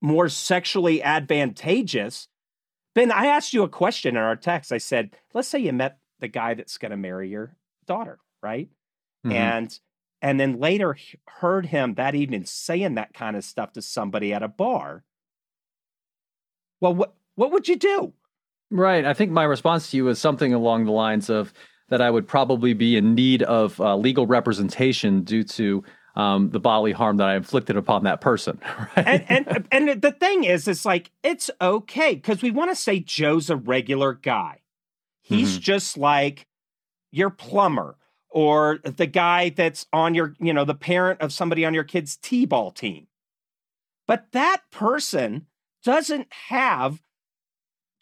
more 0.00 0.28
sexually 0.28 1.02
advantageous 1.02 2.28
ben 2.94 3.10
i 3.10 3.26
asked 3.26 3.52
you 3.52 3.62
a 3.62 3.68
question 3.68 4.16
in 4.16 4.22
our 4.22 4.36
text 4.36 4.72
i 4.72 4.78
said 4.78 5.10
let's 5.34 5.48
say 5.48 5.58
you 5.58 5.72
met 5.72 5.98
the 6.22 6.28
guy 6.28 6.54
that's 6.54 6.78
going 6.78 6.90
to 6.92 6.96
marry 6.96 7.28
your 7.28 7.54
daughter 7.86 8.18
right 8.42 8.70
Mhm. 9.26 9.32
and 9.34 9.80
and 10.22 10.40
then 10.40 10.58
later 10.58 10.96
heard 11.28 11.66
him 11.66 11.94
that 11.94 12.14
evening 12.14 12.44
saying 12.46 12.94
that 12.94 13.12
kind 13.12 13.36
of 13.36 13.44
stuff 13.44 13.72
to 13.74 13.82
somebody 13.82 14.32
at 14.32 14.42
a 14.42 14.48
bar 14.48 15.04
well 16.80 16.94
what 16.94 17.14
what 17.34 17.52
would 17.52 17.68
you 17.68 17.76
do 17.76 18.12
Right. 18.74 19.04
I 19.04 19.12
think 19.12 19.30
my 19.30 19.44
response 19.44 19.90
to 19.90 19.98
you 19.98 20.08
is 20.08 20.18
something 20.18 20.54
along 20.54 20.86
the 20.86 20.92
lines 20.92 21.28
of 21.28 21.52
that 21.90 22.00
I 22.00 22.08
would 22.10 22.26
probably 22.26 22.72
be 22.72 22.96
in 22.96 23.14
need 23.14 23.42
of 23.42 23.78
uh, 23.78 23.96
legal 23.96 24.26
representation 24.26 25.24
due 25.24 25.42
to 25.44 25.84
um, 26.16 26.48
the 26.52 26.58
bodily 26.58 26.92
harm 26.92 27.18
that 27.18 27.28
I 27.28 27.36
inflicted 27.36 27.76
upon 27.76 28.04
that 28.04 28.22
person. 28.22 28.58
Right. 28.96 29.26
and 29.28 29.46
and 29.46 29.68
and 29.90 30.00
the 30.00 30.12
thing 30.12 30.44
is 30.44 30.66
it's 30.68 30.86
like 30.86 31.10
it's 31.22 31.50
okay 31.60 32.14
because 32.14 32.40
we 32.40 32.50
want 32.50 32.70
to 32.70 32.74
say 32.74 32.98
joe's 33.00 33.50
a 33.50 33.56
regular 33.56 34.14
guy 34.14 34.61
he's 35.32 35.52
mm-hmm. 35.52 35.60
just 35.60 35.96
like 35.98 36.46
your 37.10 37.30
plumber 37.30 37.96
or 38.30 38.78
the 38.84 39.06
guy 39.06 39.50
that's 39.50 39.86
on 39.92 40.14
your 40.14 40.34
you 40.40 40.52
know 40.52 40.64
the 40.64 40.74
parent 40.74 41.20
of 41.20 41.32
somebody 41.32 41.64
on 41.64 41.74
your 41.74 41.84
kid's 41.84 42.16
t-ball 42.16 42.70
team 42.70 43.06
but 44.06 44.26
that 44.32 44.62
person 44.70 45.46
doesn't 45.84 46.28
have 46.48 47.02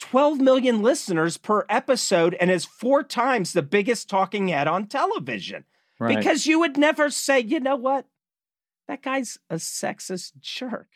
12 0.01 0.40
million 0.40 0.83
listeners 0.83 1.37
per 1.37 1.64
episode 1.69 2.35
and 2.40 2.51
is 2.51 2.64
four 2.64 3.03
times 3.03 3.53
the 3.53 3.62
biggest 3.62 4.09
talking 4.09 4.49
head 4.49 4.66
on 4.66 4.87
television 4.87 5.64
right. 5.99 6.16
because 6.16 6.47
you 6.47 6.59
would 6.59 6.77
never 6.77 7.11
say, 7.11 7.38
you 7.38 7.61
know 7.61 7.77
what? 7.77 8.07
That 8.88 9.03
guy's 9.03 9.38
a 9.49 9.57
sexist 9.57 10.33
jerk. 10.40 10.88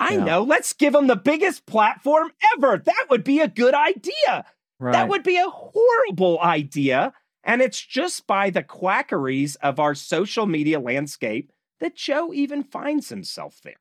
I 0.00 0.14
Yeah. 0.14 0.24
know. 0.24 0.42
Let's 0.42 0.72
give 0.72 0.94
him 0.94 1.06
the 1.06 1.16
biggest 1.16 1.66
platform 1.66 2.32
ever. 2.56 2.78
That 2.78 3.06
would 3.08 3.24
be 3.24 3.40
a 3.40 3.48
good 3.48 3.74
idea. 3.74 4.46
Right. 4.78 4.92
That 4.92 5.08
would 5.08 5.22
be 5.22 5.36
a 5.36 5.48
horrible 5.48 6.40
idea. 6.40 7.12
And 7.44 7.62
it's 7.62 7.80
just 7.80 8.26
by 8.26 8.50
the 8.50 8.62
quackeries 8.62 9.54
of 9.56 9.78
our 9.78 9.94
social 9.94 10.46
media 10.46 10.80
landscape 10.80 11.52
that 11.80 11.94
Joe 11.94 12.32
even 12.32 12.64
finds 12.64 13.08
himself 13.08 13.60
there. 13.62 13.74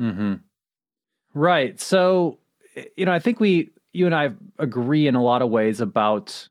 Mm-hmm. 0.00 0.34
Right. 1.34 1.80
So, 1.80 2.38
you 2.96 3.06
know, 3.06 3.12
I 3.12 3.18
think 3.18 3.40
we, 3.40 3.70
you 3.92 4.06
and 4.06 4.14
I 4.14 4.30
agree 4.58 5.06
in 5.08 5.16
a 5.16 5.22
lot 5.22 5.42
of 5.42 5.50
ways 5.50 5.80
about 5.80 6.48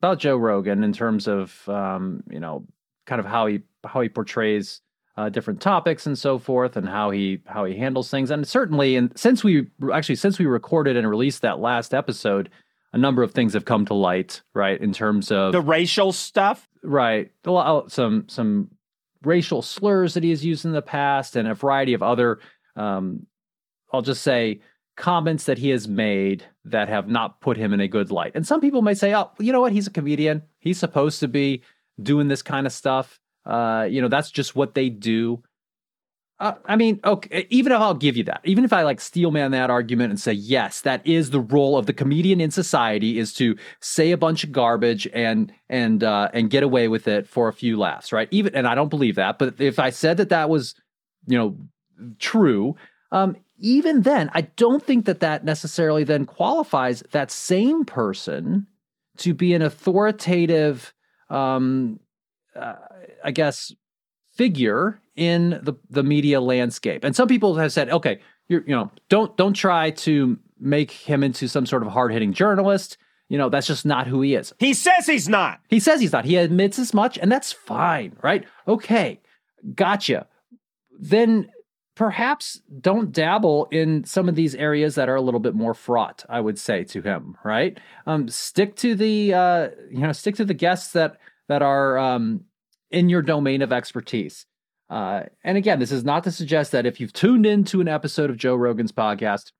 about 0.00 0.18
Joe 0.18 0.36
Rogan 0.36 0.82
in 0.82 0.92
terms 0.92 1.28
of, 1.28 1.68
um, 1.68 2.24
you 2.28 2.40
know, 2.40 2.66
kind 3.06 3.20
of 3.20 3.26
how 3.26 3.46
he 3.46 3.60
how 3.84 4.00
he 4.00 4.08
portrays 4.08 4.80
uh, 5.16 5.28
different 5.28 5.60
topics 5.60 6.06
and 6.06 6.18
so 6.18 6.38
forth, 6.38 6.76
and 6.76 6.88
how 6.88 7.10
he 7.10 7.40
how 7.46 7.64
he 7.64 7.76
handles 7.76 8.10
things. 8.10 8.30
And 8.30 8.48
certainly, 8.48 8.96
and 8.96 9.16
since 9.16 9.44
we 9.44 9.66
actually 9.92 10.16
since 10.16 10.38
we 10.38 10.46
recorded 10.46 10.96
and 10.96 11.08
released 11.08 11.42
that 11.42 11.60
last 11.60 11.92
episode, 11.94 12.48
a 12.92 12.98
number 12.98 13.22
of 13.22 13.32
things 13.32 13.54
have 13.54 13.64
come 13.64 13.86
to 13.86 13.94
light, 13.94 14.42
right? 14.54 14.80
In 14.80 14.92
terms 14.92 15.30
of 15.30 15.52
the 15.52 15.60
racial 15.60 16.12
stuff, 16.12 16.68
right? 16.82 17.30
Some 17.88 18.24
some 18.28 18.70
racial 19.22 19.62
slurs 19.62 20.14
that 20.14 20.22
he 20.22 20.30
has 20.30 20.44
used 20.44 20.64
in 20.64 20.72
the 20.72 20.82
past, 20.82 21.36
and 21.36 21.48
a 21.48 21.54
variety 21.54 21.94
of 21.94 22.02
other, 22.02 22.40
um, 22.76 23.26
I'll 23.92 24.02
just 24.02 24.22
say, 24.22 24.60
comments 24.96 25.44
that 25.44 25.58
he 25.58 25.70
has 25.70 25.88
made 25.88 26.44
that 26.64 26.88
have 26.88 27.08
not 27.08 27.40
put 27.40 27.56
him 27.56 27.72
in 27.72 27.80
a 27.80 27.88
good 27.88 28.10
light. 28.10 28.32
And 28.34 28.46
some 28.46 28.60
people 28.60 28.82
may 28.82 28.94
say, 28.94 29.14
"Oh, 29.14 29.30
you 29.38 29.52
know 29.52 29.60
what? 29.60 29.72
He's 29.72 29.86
a 29.86 29.90
comedian. 29.90 30.42
He's 30.58 30.78
supposed 30.78 31.20
to 31.20 31.28
be 31.28 31.62
doing 32.00 32.28
this 32.28 32.42
kind 32.42 32.66
of 32.66 32.72
stuff. 32.72 33.20
Uh, 33.44 33.86
you 33.90 34.00
know, 34.00 34.08
that's 34.08 34.30
just 34.30 34.54
what 34.54 34.74
they 34.74 34.88
do." 34.88 35.42
Uh, 36.42 36.54
I 36.64 36.74
mean, 36.74 36.98
okay, 37.04 37.46
even 37.50 37.70
if 37.70 37.78
I'll 37.78 37.94
give 37.94 38.16
you 38.16 38.24
that, 38.24 38.40
even 38.42 38.64
if 38.64 38.72
I 38.72 38.82
like 38.82 39.00
steelman 39.00 39.52
that 39.52 39.70
argument 39.70 40.10
and 40.10 40.18
say, 40.18 40.32
yes, 40.32 40.80
that 40.80 41.06
is 41.06 41.30
the 41.30 41.38
role 41.38 41.78
of 41.78 41.86
the 41.86 41.92
comedian 41.92 42.40
in 42.40 42.50
society 42.50 43.20
is 43.20 43.32
to 43.34 43.56
say 43.78 44.10
a 44.10 44.16
bunch 44.16 44.42
of 44.42 44.50
garbage 44.50 45.06
and 45.14 45.52
and 45.68 46.02
uh, 46.02 46.30
and 46.34 46.50
get 46.50 46.64
away 46.64 46.88
with 46.88 47.06
it 47.06 47.28
for 47.28 47.46
a 47.46 47.52
few 47.52 47.78
laughs, 47.78 48.12
right? 48.12 48.26
Even 48.32 48.56
and 48.56 48.66
I 48.66 48.74
don't 48.74 48.88
believe 48.88 49.14
that, 49.14 49.38
but 49.38 49.60
if 49.60 49.78
I 49.78 49.90
said 49.90 50.16
that 50.16 50.30
that 50.30 50.50
was, 50.50 50.74
you 51.28 51.38
know, 51.38 51.56
true, 52.18 52.74
um, 53.12 53.36
even 53.58 54.02
then, 54.02 54.28
I 54.34 54.40
don't 54.40 54.82
think 54.82 55.04
that 55.04 55.20
that 55.20 55.44
necessarily 55.44 56.02
then 56.02 56.24
qualifies 56.24 57.04
that 57.12 57.30
same 57.30 57.84
person 57.84 58.66
to 59.18 59.32
be 59.32 59.54
an 59.54 59.62
authoritative, 59.62 60.92
um, 61.30 62.00
uh, 62.56 62.74
I 63.22 63.30
guess, 63.30 63.72
figure 64.34 64.98
in 65.16 65.60
the 65.62 65.74
the 65.90 66.02
media 66.02 66.40
landscape. 66.40 67.04
And 67.04 67.14
some 67.14 67.28
people 67.28 67.56
have 67.56 67.72
said, 67.72 67.90
okay, 67.90 68.20
you 68.48 68.62
you 68.66 68.74
know, 68.74 68.90
don't 69.08 69.36
don't 69.36 69.54
try 69.54 69.90
to 69.90 70.38
make 70.58 70.90
him 70.90 71.22
into 71.22 71.48
some 71.48 71.66
sort 71.66 71.82
of 71.82 71.92
hard 71.92 72.12
hitting 72.12 72.32
journalist. 72.32 72.96
You 73.28 73.38
know, 73.38 73.48
that's 73.48 73.66
just 73.66 73.86
not 73.86 74.06
who 74.06 74.20
he 74.20 74.34
is. 74.34 74.52
He 74.58 74.74
says 74.74 75.06
he's 75.06 75.28
not. 75.28 75.60
He 75.68 75.80
says 75.80 76.00
he's 76.00 76.12
not. 76.12 76.24
He 76.24 76.36
admits 76.36 76.78
as 76.78 76.92
much, 76.92 77.16
and 77.16 77.32
that's 77.32 77.50
fine, 77.50 78.16
right? 78.22 78.44
Okay, 78.68 79.20
gotcha. 79.74 80.26
Then 80.98 81.50
perhaps 81.94 82.60
don't 82.80 83.12
dabble 83.12 83.68
in 83.70 84.04
some 84.04 84.28
of 84.28 84.34
these 84.34 84.54
areas 84.54 84.94
that 84.96 85.08
are 85.08 85.14
a 85.14 85.20
little 85.20 85.40
bit 85.40 85.54
more 85.54 85.74
fraught. 85.74 86.24
I 86.28 86.40
would 86.40 86.58
say 86.58 86.84
to 86.84 87.00
him, 87.00 87.36
right? 87.44 87.78
Um, 88.06 88.28
stick 88.28 88.76
to 88.76 88.94
the 88.94 89.34
uh, 89.34 89.68
you 89.90 90.00
know, 90.00 90.12
stick 90.12 90.36
to 90.36 90.44
the 90.44 90.54
guests 90.54 90.92
that 90.92 91.18
that 91.48 91.62
are 91.62 91.98
um, 91.98 92.44
in 92.90 93.08
your 93.08 93.22
domain 93.22 93.62
of 93.62 93.72
expertise. 93.72 94.46
Uh, 94.92 95.24
and 95.42 95.56
again, 95.56 95.78
this 95.78 95.90
is 95.90 96.04
not 96.04 96.22
to 96.22 96.30
suggest 96.30 96.70
that 96.72 96.84
if 96.84 97.00
you've 97.00 97.14
tuned 97.14 97.46
into 97.46 97.80
an 97.80 97.88
episode 97.88 98.28
of 98.28 98.36
Joe 98.36 98.54
Rogan's 98.54 98.92
podcast 98.92 99.50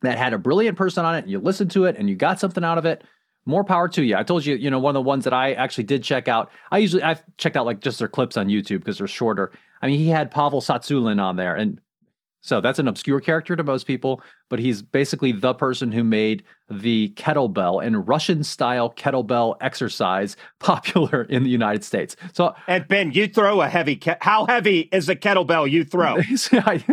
that 0.00 0.16
had 0.16 0.32
a 0.32 0.38
brilliant 0.38 0.78
person 0.78 1.04
on 1.04 1.14
it, 1.16 1.18
and 1.18 1.30
you 1.30 1.38
listened 1.38 1.70
to 1.72 1.84
it 1.84 1.96
and 1.98 2.08
you 2.08 2.16
got 2.16 2.40
something 2.40 2.64
out 2.64 2.78
of 2.78 2.86
it, 2.86 3.04
more 3.44 3.62
power 3.62 3.88
to 3.88 4.02
you. 4.02 4.16
I 4.16 4.22
told 4.22 4.46
you, 4.46 4.56
you 4.56 4.70
know, 4.70 4.78
one 4.78 4.96
of 4.96 5.04
the 5.04 5.06
ones 5.06 5.24
that 5.24 5.34
I 5.34 5.52
actually 5.52 5.84
did 5.84 6.02
check 6.02 6.28
out. 6.28 6.50
I 6.70 6.78
usually 6.78 7.02
I've 7.02 7.22
checked 7.36 7.58
out 7.58 7.66
like 7.66 7.80
just 7.80 7.98
their 7.98 8.08
clips 8.08 8.38
on 8.38 8.48
YouTube 8.48 8.78
because 8.78 8.96
they're 8.96 9.06
shorter. 9.06 9.52
I 9.82 9.86
mean, 9.86 9.98
he 9.98 10.08
had 10.08 10.30
Pavel 10.30 10.62
Tsatsouline 10.62 11.20
on 11.20 11.36
there, 11.36 11.54
and 11.54 11.78
so 12.40 12.60
that's 12.60 12.78
an 12.78 12.88
obscure 12.88 13.20
character 13.20 13.54
to 13.54 13.62
most 13.62 13.86
people, 13.86 14.22
but 14.48 14.58
he's 14.58 14.82
basically 14.82 15.32
the 15.32 15.52
person 15.52 15.92
who 15.92 16.02
made 16.02 16.42
the 16.70 17.12
kettlebell 17.16 17.84
and 17.84 18.08
Russian 18.08 18.42
style 18.44 18.92
kettlebell 18.92 19.56
exercise 19.60 20.36
popular 20.58 21.22
in 21.24 21.44
the 21.44 21.50
United 21.50 21.84
States. 21.84 22.16
So, 22.32 22.54
and 22.66 22.88
Ben, 22.88 23.12
you 23.12 23.28
throw 23.28 23.60
a 23.60 23.68
heavy. 23.68 23.96
Ke- 23.96 24.22
how 24.22 24.46
heavy 24.46 24.88
is 24.92 25.06
the 25.06 25.16
kettlebell 25.16 25.70
you 25.70 25.84
throw? 25.84 26.16
I, 26.52 26.84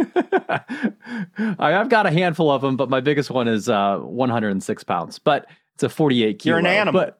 have 1.72 1.90
got 1.90 2.06
a 2.06 2.12
handful 2.12 2.52
of 2.52 2.62
them, 2.62 2.76
but 2.76 2.90
my 2.90 3.00
biggest 3.00 3.30
one 3.30 3.48
is 3.48 3.70
uh, 3.70 4.00
106 4.00 4.84
pounds. 4.84 5.20
But 5.20 5.46
it's 5.78 5.84
a 5.84 5.90
48 5.90 6.40
kilo. 6.40 6.54
You're 6.54 6.60
an 6.60 6.66
animal. 6.66 7.12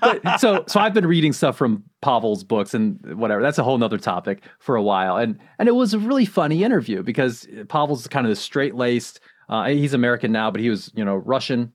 but, 0.22 0.40
so 0.40 0.64
so 0.66 0.80
I've 0.80 0.94
been 0.94 1.06
reading 1.06 1.34
stuff 1.34 1.54
from 1.54 1.84
Pavel's 2.00 2.42
books 2.42 2.72
and 2.72 2.98
whatever. 3.14 3.42
That's 3.42 3.58
a 3.58 3.62
whole 3.62 3.76
nother 3.76 3.98
topic 3.98 4.42
for 4.58 4.74
a 4.74 4.82
while. 4.82 5.18
And 5.18 5.38
and 5.58 5.68
it 5.68 5.72
was 5.72 5.92
a 5.92 5.98
really 5.98 6.24
funny 6.24 6.64
interview 6.64 7.02
because 7.02 7.46
Pavel's 7.68 8.08
kind 8.08 8.24
of 8.24 8.30
the 8.30 8.36
straight 8.36 8.74
laced. 8.74 9.20
Uh, 9.50 9.66
he's 9.66 9.92
American 9.92 10.32
now, 10.32 10.50
but 10.50 10.62
he 10.62 10.70
was 10.70 10.90
you 10.94 11.04
know 11.04 11.16
Russian 11.16 11.74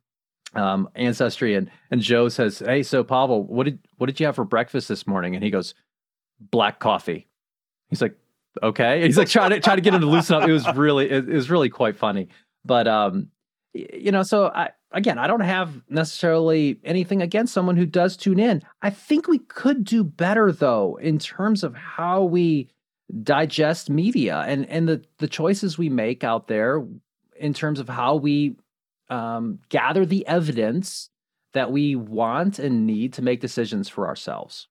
um, 0.56 0.90
ancestry. 0.96 1.54
And 1.54 1.70
and 1.92 2.02
Joe 2.02 2.28
says, 2.28 2.58
"Hey, 2.58 2.82
so 2.82 3.04
Pavel, 3.04 3.44
what 3.44 3.66
did 3.66 3.78
what 3.98 4.08
did 4.08 4.20
you 4.20 4.26
have 4.26 4.36
for 4.36 4.46
breakfast 4.46 4.88
this 4.88 5.06
morning?" 5.06 5.36
And 5.36 5.44
he 5.44 5.52
goes, 5.52 5.76
"Black 6.40 6.80
coffee." 6.80 7.28
He's 7.92 8.02
like, 8.02 8.18
"Okay." 8.64 9.02
he's 9.06 9.18
like 9.18 9.30
trying 9.30 9.52
to 9.52 9.60
trying 9.60 9.78
to 9.78 9.84
get 9.84 9.94
him 9.94 10.02
to 10.02 10.08
loosen 10.08 10.38
up. 10.38 10.50
It 10.50 10.54
was 10.54 10.66
really 10.76 11.08
it, 11.08 11.30
it 11.30 11.36
was 11.36 11.52
really 11.52 11.70
quite 11.70 11.98
funny. 11.98 12.30
But 12.66 12.88
um, 12.88 13.28
you 13.76 14.12
know, 14.12 14.24
so 14.24 14.48
I 14.48 14.72
again, 14.92 15.18
I 15.18 15.28
don't 15.28 15.40
have 15.42 15.82
necessarily 15.90 16.80
anything 16.84 17.22
against 17.22 17.54
someone 17.54 17.78
who 17.78 17.86
does 17.86 18.18
tune 18.18 18.40
in. 18.40 18.64
I 18.82 18.90
think 18.90 19.28
we 19.28 19.40
could 19.40 19.84
do 19.84 20.04
better 20.04 20.52
though 20.52 20.98
in 21.02 21.20
terms 21.20 21.64
of 21.64 21.76
how 21.76 22.24
we 22.24 22.70
digest 23.24 23.90
media 23.90 24.44
and 24.48 24.68
and 24.70 24.88
the 24.88 25.04
the 25.18 25.28
choices 25.28 25.78
we 25.78 25.90
make 25.90 26.24
out 26.24 26.48
there 26.48 26.86
in 27.40 27.54
terms 27.54 27.80
of 27.80 27.90
how 27.90 28.16
we 28.16 28.56
um, 29.10 29.60
gather 29.70 30.06
the 30.06 30.26
evidence 30.28 31.10
that 31.54 31.72
we 31.72 31.96
want 31.96 32.60
and 32.60 32.86
need 32.86 33.14
to 33.14 33.24
make 33.24 33.42
decisions 33.42 33.90
for 33.90 34.08
ourselves. 34.08 34.68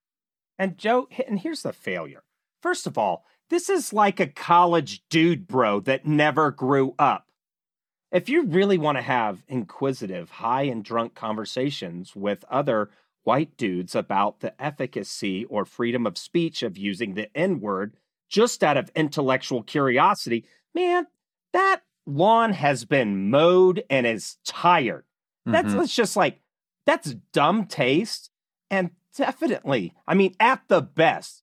And 0.58 0.78
Joe, 0.78 1.08
and 1.26 1.40
here's 1.40 1.62
the 1.62 1.72
failure. 1.72 2.22
First 2.62 2.86
of 2.86 2.96
all, 2.96 3.24
this 3.50 3.68
is 3.68 3.92
like 3.92 4.20
a 4.20 4.26
college 4.26 5.02
dude 5.08 5.46
bro 5.48 5.80
that 5.80 6.06
never 6.06 6.50
grew 6.50 6.94
up 6.98 7.27
if 8.10 8.28
you 8.28 8.44
really 8.44 8.78
want 8.78 8.96
to 8.96 9.02
have 9.02 9.42
inquisitive, 9.48 10.30
high 10.30 10.62
and 10.62 10.84
drunk 10.84 11.14
conversations 11.14 12.16
with 12.16 12.44
other 12.50 12.90
white 13.24 13.56
dudes 13.56 13.94
about 13.94 14.40
the 14.40 14.60
efficacy 14.62 15.44
or 15.46 15.64
freedom 15.64 16.06
of 16.06 16.16
speech 16.16 16.62
of 16.62 16.78
using 16.78 17.14
the 17.14 17.28
N 17.36 17.60
word 17.60 17.94
just 18.28 18.64
out 18.64 18.76
of 18.76 18.90
intellectual 18.94 19.62
curiosity, 19.62 20.44
man, 20.74 21.06
that 21.52 21.82
lawn 22.06 22.52
has 22.52 22.84
been 22.84 23.30
mowed 23.30 23.82
and 23.90 24.06
is 24.06 24.36
tired. 24.44 25.04
That's 25.44 25.68
mm-hmm. 25.68 25.84
just 25.84 26.16
like, 26.16 26.40
that's 26.86 27.14
dumb 27.32 27.66
taste. 27.66 28.30
And 28.70 28.90
definitely, 29.16 29.94
I 30.06 30.14
mean, 30.14 30.34
at 30.40 30.62
the 30.68 30.82
best, 30.82 31.42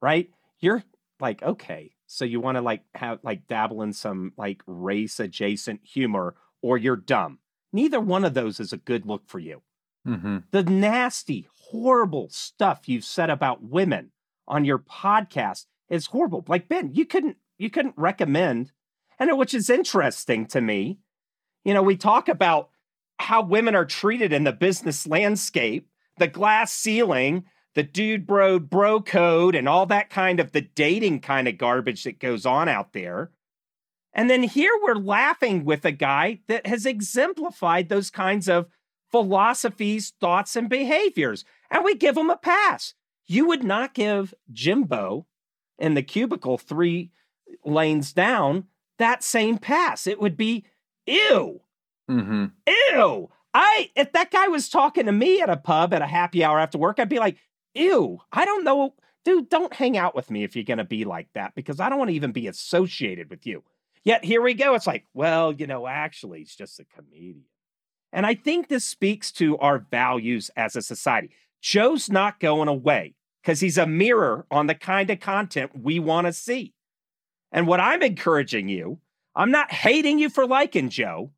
right? 0.00 0.30
You're 0.60 0.84
like, 1.20 1.42
okay, 1.42 1.93
so 2.14 2.24
you 2.24 2.40
want 2.40 2.56
to 2.56 2.62
like 2.62 2.82
have 2.94 3.18
like 3.24 3.48
dabble 3.48 3.82
in 3.82 3.92
some 3.92 4.32
like 4.36 4.62
race 4.68 5.18
adjacent 5.18 5.80
humor 5.82 6.36
or 6.62 6.78
you're 6.78 6.94
dumb. 6.94 7.40
Neither 7.72 7.98
one 7.98 8.24
of 8.24 8.34
those 8.34 8.60
is 8.60 8.72
a 8.72 8.76
good 8.76 9.04
look 9.04 9.26
for 9.26 9.40
you. 9.40 9.62
Mm-hmm. 10.06 10.38
The 10.52 10.62
nasty, 10.62 11.48
horrible 11.70 12.28
stuff 12.30 12.88
you've 12.88 13.04
said 13.04 13.30
about 13.30 13.64
women 13.64 14.12
on 14.46 14.64
your 14.64 14.78
podcast 14.78 15.66
is 15.88 16.06
horrible. 16.06 16.44
Like 16.46 16.68
Ben, 16.68 16.92
you 16.94 17.04
couldn't 17.04 17.36
you 17.58 17.68
couldn't 17.68 17.94
recommend, 17.98 18.70
and 19.18 19.36
which 19.36 19.52
is 19.52 19.68
interesting 19.68 20.46
to 20.46 20.60
me. 20.60 21.00
You 21.64 21.74
know, 21.74 21.82
we 21.82 21.96
talk 21.96 22.28
about 22.28 22.70
how 23.18 23.42
women 23.42 23.74
are 23.74 23.86
treated 23.86 24.32
in 24.32 24.44
the 24.44 24.52
business 24.52 25.04
landscape, 25.04 25.88
the 26.18 26.28
glass 26.28 26.72
ceiling, 26.72 27.46
the 27.74 27.82
dude 27.82 28.26
bro 28.26 28.58
bro 28.58 29.00
code 29.00 29.54
and 29.54 29.68
all 29.68 29.86
that 29.86 30.10
kind 30.10 30.40
of 30.40 30.52
the 30.52 30.60
dating 30.60 31.20
kind 31.20 31.48
of 31.48 31.58
garbage 31.58 32.04
that 32.04 32.18
goes 32.18 32.46
on 32.46 32.68
out 32.68 32.92
there. 32.92 33.30
And 34.12 34.30
then 34.30 34.44
here 34.44 34.72
we're 34.82 34.94
laughing 34.94 35.64
with 35.64 35.84
a 35.84 35.90
guy 35.90 36.40
that 36.46 36.66
has 36.66 36.86
exemplified 36.86 37.88
those 37.88 38.10
kinds 38.10 38.48
of 38.48 38.66
philosophies, 39.10 40.12
thoughts, 40.20 40.54
and 40.54 40.68
behaviors. 40.68 41.44
And 41.70 41.84
we 41.84 41.96
give 41.96 42.16
him 42.16 42.30
a 42.30 42.36
pass. 42.36 42.94
You 43.26 43.46
would 43.46 43.64
not 43.64 43.94
give 43.94 44.34
Jimbo 44.52 45.26
in 45.78 45.94
the 45.94 46.02
cubicle 46.02 46.58
three 46.58 47.10
lanes 47.64 48.12
down 48.12 48.64
that 48.98 49.24
same 49.24 49.58
pass. 49.58 50.06
It 50.06 50.20
would 50.20 50.36
be 50.36 50.64
ew. 51.06 51.60
Mm-hmm. 52.08 52.46
Ew. 52.68 53.30
I 53.52 53.90
if 53.94 54.12
that 54.12 54.30
guy 54.30 54.48
was 54.48 54.68
talking 54.68 55.06
to 55.06 55.12
me 55.12 55.40
at 55.40 55.50
a 55.50 55.56
pub 55.56 55.94
at 55.94 56.02
a 56.02 56.06
happy 56.06 56.44
hour 56.44 56.58
after 56.58 56.78
work, 56.78 56.98
I'd 56.98 57.08
be 57.08 57.18
like, 57.18 57.36
ew, 57.74 58.20
I 58.32 58.44
don't 58.44 58.64
know. 58.64 58.94
Dude, 59.24 59.48
don't 59.48 59.72
hang 59.72 59.96
out 59.96 60.14
with 60.14 60.30
me 60.30 60.44
if 60.44 60.54
you're 60.54 60.64
going 60.64 60.78
to 60.78 60.84
be 60.84 61.04
like 61.04 61.28
that 61.34 61.54
because 61.54 61.80
I 61.80 61.88
don't 61.88 61.98
want 61.98 62.10
to 62.10 62.14
even 62.14 62.32
be 62.32 62.46
associated 62.46 63.30
with 63.30 63.46
you. 63.46 63.62
Yet 64.04 64.24
here 64.24 64.42
we 64.42 64.52
go. 64.52 64.74
It's 64.74 64.86
like, 64.86 65.06
well, 65.14 65.52
you 65.52 65.66
know, 65.66 65.86
actually, 65.86 66.40
he's 66.40 66.54
just 66.54 66.78
a 66.78 66.84
comedian. 66.84 67.44
And 68.12 68.26
I 68.26 68.34
think 68.34 68.68
this 68.68 68.84
speaks 68.84 69.32
to 69.32 69.56
our 69.58 69.78
values 69.90 70.50
as 70.56 70.76
a 70.76 70.82
society. 70.82 71.30
Joe's 71.62 72.10
not 72.10 72.38
going 72.38 72.68
away 72.68 73.14
because 73.42 73.60
he's 73.60 73.78
a 73.78 73.86
mirror 73.86 74.46
on 74.50 74.66
the 74.66 74.74
kind 74.74 75.08
of 75.08 75.20
content 75.20 75.70
we 75.74 75.98
want 75.98 76.26
to 76.26 76.32
see. 76.32 76.74
And 77.50 77.66
what 77.66 77.80
I'm 77.80 78.02
encouraging 78.02 78.68
you 78.68 79.00
I'm 79.36 79.50
not 79.50 79.72
hating 79.72 80.18
you 80.18 80.30
for 80.30 80.46
liking 80.46 80.90
Joe, 80.90 81.32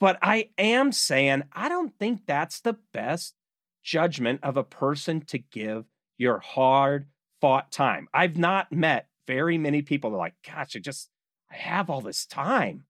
but 0.00 0.18
I 0.22 0.50
am 0.56 0.92
saying 0.92 1.42
I 1.52 1.68
don't 1.68 1.92
think 1.98 2.22
that's 2.26 2.60
the 2.60 2.76
best 2.92 3.34
judgment 3.82 4.40
of 4.42 4.56
a 4.56 4.64
person 4.64 5.20
to 5.26 5.38
give 5.38 5.84
your 6.16 6.38
hard 6.38 7.06
fought 7.40 7.70
time. 7.70 8.08
I've 8.12 8.36
not 8.36 8.72
met 8.72 9.08
very 9.26 9.58
many 9.58 9.82
people 9.82 10.10
that 10.10 10.16
are 10.16 10.20
like, 10.20 10.34
gosh, 10.46 10.74
I 10.76 10.80
just, 10.80 11.08
I 11.50 11.56
have 11.56 11.90
all 11.90 12.00
this 12.00 12.26
time. 12.26 12.84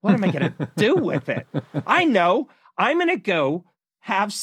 What 0.00 0.14
am 0.14 0.24
I 0.24 0.30
going 0.30 0.52
to 0.58 0.70
do 0.76 0.96
with 0.96 1.28
it? 1.28 1.46
I 1.86 2.04
know 2.04 2.48
I'm 2.76 2.98
going 2.98 3.08
to 3.08 3.16
go 3.16 3.64
have 4.00 4.34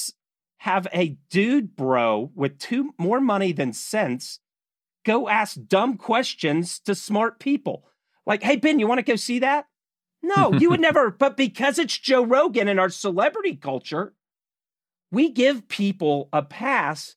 have 0.58 0.88
a 0.94 1.18
dude 1.30 1.76
bro 1.76 2.32
with 2.36 2.58
two 2.58 2.94
more 2.98 3.20
money 3.20 3.52
than 3.52 3.74
sense 3.74 4.40
go 5.04 5.28
ask 5.28 5.58
dumb 5.68 5.98
questions 5.98 6.80
to 6.80 6.96
smart 6.96 7.40
people. 7.40 7.86
Like, 8.26 8.44
hey 8.44 8.56
Ben, 8.56 8.80
you 8.80 8.88
want 8.88 9.00
to 9.00 9.12
go 9.12 9.16
see 9.16 9.40
that? 9.40 9.66
No, 10.22 10.54
you 10.54 10.70
would 10.70 10.80
never. 10.80 11.12
But 11.20 11.36
because 11.36 11.78
it's 11.78 11.98
Joe 11.98 12.24
Rogan 12.24 12.70
in 12.70 12.80
our 12.80 12.90
celebrity 12.90 13.56
culture, 13.56 14.14
we 15.14 15.30
give 15.30 15.68
people 15.68 16.28
a 16.34 16.42
pass. 16.42 17.16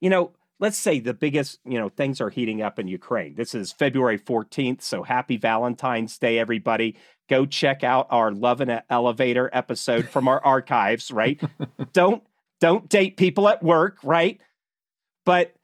You 0.00 0.08
know, 0.08 0.32
let's 0.58 0.78
say 0.78 1.00
the 1.00 1.12
biggest, 1.12 1.58
you 1.66 1.78
know, 1.78 1.90
things 1.90 2.18
are 2.20 2.30
heating 2.30 2.62
up 2.62 2.78
in 2.78 2.88
Ukraine. 2.88 3.34
This 3.34 3.54
is 3.54 3.72
February 3.72 4.18
14th. 4.18 4.80
So 4.80 5.02
happy 5.02 5.36
Valentine's 5.36 6.18
Day, 6.18 6.38
everybody. 6.38 6.96
Go 7.28 7.44
check 7.44 7.84
out 7.84 8.06
our 8.08 8.32
Love 8.32 8.62
in 8.62 8.70
an 8.70 8.82
Elevator 8.88 9.50
episode 9.52 10.08
from 10.08 10.28
our 10.28 10.42
archives, 10.44 11.10
right? 11.10 11.38
don't 11.92 12.22
don't 12.58 12.88
date 12.88 13.18
people 13.18 13.50
at 13.50 13.62
work, 13.62 13.98
right? 14.02 14.40
But 15.26 15.54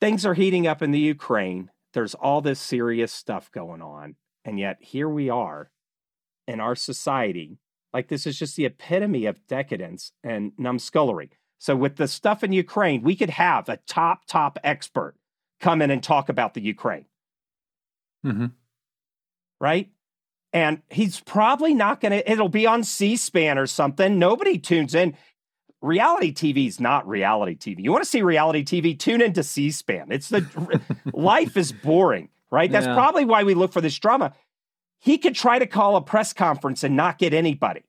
things 0.00 0.24
are 0.24 0.32
heating 0.32 0.66
up 0.66 0.80
in 0.80 0.92
the 0.92 0.98
Ukraine. 0.98 1.70
There's 1.92 2.14
all 2.14 2.40
this 2.40 2.58
serious 2.58 3.12
stuff 3.12 3.52
going 3.52 3.82
on. 3.82 4.16
And 4.46 4.58
yet 4.58 4.78
here 4.80 5.10
we 5.10 5.28
are 5.28 5.70
in 6.46 6.58
our 6.58 6.74
society. 6.74 7.58
Like 7.94 8.08
this 8.08 8.26
is 8.26 8.36
just 8.36 8.56
the 8.56 8.66
epitome 8.66 9.24
of 9.26 9.46
decadence 9.46 10.12
and 10.24 10.52
numbskullery. 10.58 11.30
So 11.58 11.76
with 11.76 11.96
the 11.96 12.08
stuff 12.08 12.42
in 12.42 12.52
Ukraine, 12.52 13.02
we 13.02 13.14
could 13.14 13.30
have 13.30 13.68
a 13.68 13.78
top, 13.86 14.26
top 14.26 14.58
expert 14.64 15.14
come 15.60 15.80
in 15.80 15.92
and 15.92 16.02
talk 16.02 16.28
about 16.28 16.54
the 16.54 16.60
Ukraine. 16.60 17.06
Mm-hmm. 18.26 18.46
Right? 19.60 19.90
And 20.52 20.82
he's 20.90 21.20
probably 21.20 21.72
not 21.72 22.00
going 22.00 22.12
to, 22.12 22.30
it'll 22.30 22.48
be 22.48 22.66
on 22.66 22.82
C 22.82 23.16
SPAN 23.16 23.58
or 23.58 23.66
something. 23.66 24.18
Nobody 24.18 24.58
tunes 24.58 24.94
in. 24.94 25.16
Reality 25.80 26.32
TV 26.32 26.66
is 26.66 26.80
not 26.80 27.06
reality 27.06 27.56
TV. 27.56 27.84
You 27.84 27.92
want 27.92 28.02
to 28.04 28.10
see 28.10 28.22
reality 28.22 28.64
TV? 28.64 28.98
Tune 28.98 29.20
into 29.20 29.42
C 29.42 29.70
SPAN. 29.70 30.08
It's 30.10 30.30
the 30.30 30.44
life 31.12 31.56
is 31.56 31.72
boring, 31.72 32.30
right? 32.50 32.70
That's 32.70 32.86
yeah. 32.86 32.94
probably 32.94 33.24
why 33.24 33.44
we 33.44 33.54
look 33.54 33.72
for 33.72 33.80
this 33.80 33.98
drama. 33.98 34.34
He 35.04 35.18
could 35.18 35.34
try 35.34 35.58
to 35.58 35.66
call 35.66 35.96
a 35.96 36.00
press 36.00 36.32
conference 36.32 36.82
and 36.82 36.96
not 36.96 37.18
get 37.18 37.34
anybody. 37.34 37.82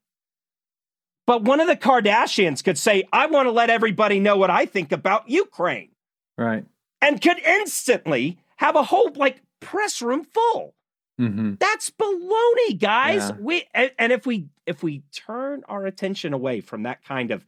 But 1.26 1.44
one 1.44 1.62
of 1.62 1.68
the 1.68 1.78
Kardashians 1.78 2.62
could 2.62 2.78
say, 2.78 3.08
I 3.14 3.28
want 3.28 3.46
to 3.46 3.52
let 3.52 3.70
everybody 3.70 4.20
know 4.20 4.36
what 4.36 4.50
I 4.50 4.66
think 4.66 4.92
about 4.92 5.30
Ukraine. 5.30 5.92
Right. 6.38 6.66
And 7.02 7.22
could 7.22 7.40
instantly 7.40 8.38
have 8.58 8.76
a 8.76 8.84
whole 8.84 9.14
like 9.16 9.42
press 9.62 10.02
room 10.02 10.26
full. 10.26 10.76
Mm-hmm. 11.18 11.54
That's 11.58 11.90
baloney, 11.90 12.78
guys. 12.78 13.30
Yeah. 13.30 13.38
We 13.40 13.64
and, 13.74 13.92
and 13.98 14.12
if 14.12 14.26
we 14.26 14.50
if 14.66 14.84
we 14.84 15.04
turn 15.14 15.64
our 15.70 15.86
attention 15.86 16.34
away 16.34 16.60
from 16.60 16.84
that 16.84 17.02
kind 17.06 17.32
of 17.32 17.46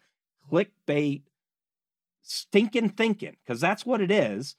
clickbait 0.50 1.24
stinking 2.22 2.92
thinking, 2.92 3.36
because 3.44 3.60
that's 3.60 3.86
what 3.86 4.00
it 4.00 4.12
is, 4.12 4.56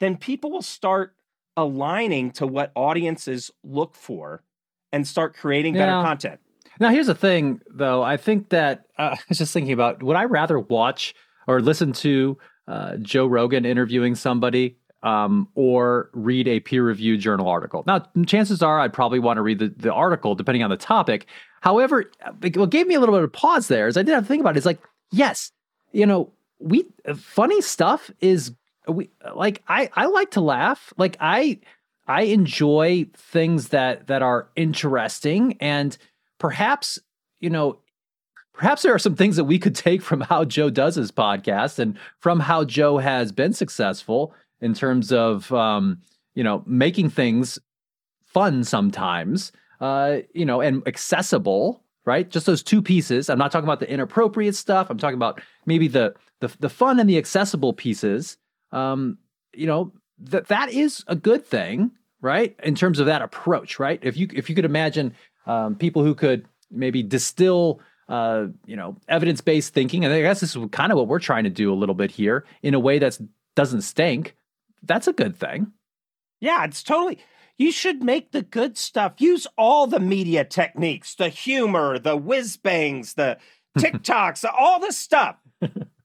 then 0.00 0.18
people 0.18 0.50
will 0.50 0.60
start 0.60 1.16
aligning 1.56 2.30
to 2.32 2.46
what 2.46 2.72
audiences 2.76 3.50
look 3.64 3.94
for 3.94 4.42
and 4.92 5.06
start 5.06 5.34
creating 5.34 5.74
better 5.74 5.92
yeah. 5.92 6.02
content. 6.02 6.40
Now, 6.78 6.88
here's 6.88 7.06
the 7.06 7.14
thing, 7.14 7.60
though. 7.68 8.02
I 8.02 8.16
think 8.16 8.48
that 8.48 8.86
uh, 8.98 9.02
I 9.18 9.18
was 9.28 9.38
just 9.38 9.52
thinking 9.52 9.72
about 9.72 10.02
would 10.02 10.16
I 10.16 10.24
rather 10.24 10.58
watch 10.58 11.14
or 11.46 11.60
listen 11.60 11.92
to 11.92 12.38
uh, 12.66 12.96
Joe 12.96 13.26
Rogan 13.26 13.64
interviewing 13.64 14.14
somebody 14.14 14.76
um, 15.02 15.48
or 15.54 16.10
read 16.12 16.48
a 16.48 16.60
peer 16.60 16.82
reviewed 16.82 17.20
journal 17.20 17.48
article? 17.48 17.84
Now, 17.86 18.06
chances 18.26 18.62
are 18.62 18.80
I'd 18.80 18.92
probably 18.92 19.18
want 19.18 19.36
to 19.36 19.42
read 19.42 19.58
the, 19.58 19.68
the 19.76 19.92
article 19.92 20.34
depending 20.34 20.62
on 20.62 20.70
the 20.70 20.76
topic. 20.76 21.26
However, 21.60 22.10
what 22.54 22.70
gave 22.70 22.86
me 22.86 22.94
a 22.94 23.00
little 23.00 23.14
bit 23.14 23.24
of 23.24 23.32
pause 23.32 23.68
there 23.68 23.86
is 23.86 23.96
I 23.96 24.02
did 24.02 24.14
have 24.14 24.24
to 24.24 24.28
think 24.28 24.40
about 24.40 24.56
it. 24.56 24.58
It's 24.58 24.66
like, 24.66 24.80
yes, 25.12 25.52
you 25.92 26.06
know, 26.06 26.32
we 26.58 26.86
funny 27.16 27.60
stuff 27.60 28.10
is 28.20 28.52
we 28.88 29.10
like 29.34 29.62
I 29.68 29.90
I 29.94 30.06
like 30.06 30.30
to 30.32 30.40
laugh. 30.40 30.92
Like 30.96 31.16
I 31.20 31.58
I 32.10 32.22
enjoy 32.22 33.06
things 33.14 33.68
that 33.68 34.08
that 34.08 34.20
are 34.20 34.48
interesting 34.56 35.56
and 35.60 35.96
perhaps, 36.38 36.98
you 37.38 37.50
know, 37.50 37.78
perhaps 38.52 38.82
there 38.82 38.92
are 38.92 38.98
some 38.98 39.14
things 39.14 39.36
that 39.36 39.44
we 39.44 39.60
could 39.60 39.76
take 39.76 40.02
from 40.02 40.22
how 40.22 40.44
Joe 40.44 40.70
does 40.70 40.96
his 40.96 41.12
podcast 41.12 41.78
and 41.78 41.96
from 42.18 42.40
how 42.40 42.64
Joe 42.64 42.98
has 42.98 43.30
been 43.30 43.52
successful 43.52 44.34
in 44.60 44.74
terms 44.74 45.12
of, 45.12 45.52
um, 45.52 46.02
you 46.34 46.42
know, 46.42 46.64
making 46.66 47.10
things 47.10 47.60
fun 48.24 48.64
sometimes, 48.64 49.52
uh, 49.80 50.16
you 50.34 50.44
know, 50.44 50.60
and 50.60 50.86
accessible. 50.88 51.84
Right, 52.06 52.28
just 52.28 52.46
those 52.46 52.62
two 52.62 52.82
pieces. 52.82 53.28
I'm 53.28 53.38
not 53.38 53.52
talking 53.52 53.68
about 53.68 53.78
the 53.78 53.88
inappropriate 53.88 54.56
stuff. 54.56 54.88
I'm 54.90 54.98
talking 54.98 55.14
about 55.14 55.40
maybe 55.66 55.86
the 55.86 56.14
the, 56.40 56.48
the 56.58 56.70
fun 56.70 56.98
and 56.98 57.08
the 57.08 57.18
accessible 57.18 57.72
pieces. 57.72 58.36
Um, 58.72 59.18
you 59.54 59.66
know, 59.66 59.92
that 60.18 60.48
that 60.48 60.72
is 60.72 61.04
a 61.06 61.14
good 61.14 61.46
thing, 61.46 61.92
right? 62.20 62.56
In 62.62 62.74
terms 62.74 62.98
of 62.98 63.06
that 63.06 63.22
approach, 63.22 63.78
right? 63.78 63.98
If 64.02 64.16
you 64.16 64.28
if 64.32 64.48
you 64.48 64.54
could 64.54 64.64
imagine 64.64 65.14
um, 65.46 65.74
people 65.74 66.04
who 66.04 66.14
could 66.14 66.46
maybe 66.70 67.02
distill 67.02 67.80
uh, 68.08 68.46
you 68.66 68.76
know 68.76 68.96
evidence 69.08 69.40
based 69.40 69.72
thinking. 69.72 70.04
And 70.04 70.12
I 70.12 70.20
guess 70.20 70.40
this 70.40 70.56
is 70.56 70.66
kind 70.72 70.92
of 70.92 70.98
what 70.98 71.08
we're 71.08 71.20
trying 71.20 71.44
to 71.44 71.50
do 71.50 71.72
a 71.72 71.74
little 71.74 71.94
bit 71.94 72.10
here 72.10 72.44
in 72.62 72.74
a 72.74 72.80
way 72.80 72.98
that 72.98 73.18
doesn't 73.54 73.82
stink. 73.82 74.36
That's 74.82 75.06
a 75.08 75.12
good 75.12 75.36
thing. 75.36 75.72
Yeah, 76.40 76.64
it's 76.64 76.82
totally. 76.82 77.18
You 77.56 77.70
should 77.70 78.02
make 78.02 78.32
the 78.32 78.42
good 78.42 78.78
stuff. 78.78 79.14
Use 79.18 79.46
all 79.58 79.86
the 79.86 80.00
media 80.00 80.44
techniques, 80.44 81.14
the 81.14 81.28
humor, 81.28 81.98
the 81.98 82.16
whiz 82.16 82.56
bangs, 82.56 83.14
the 83.14 83.38
TikToks, 83.78 84.44
all 84.58 84.80
the 84.80 84.92
stuff. 84.92 85.36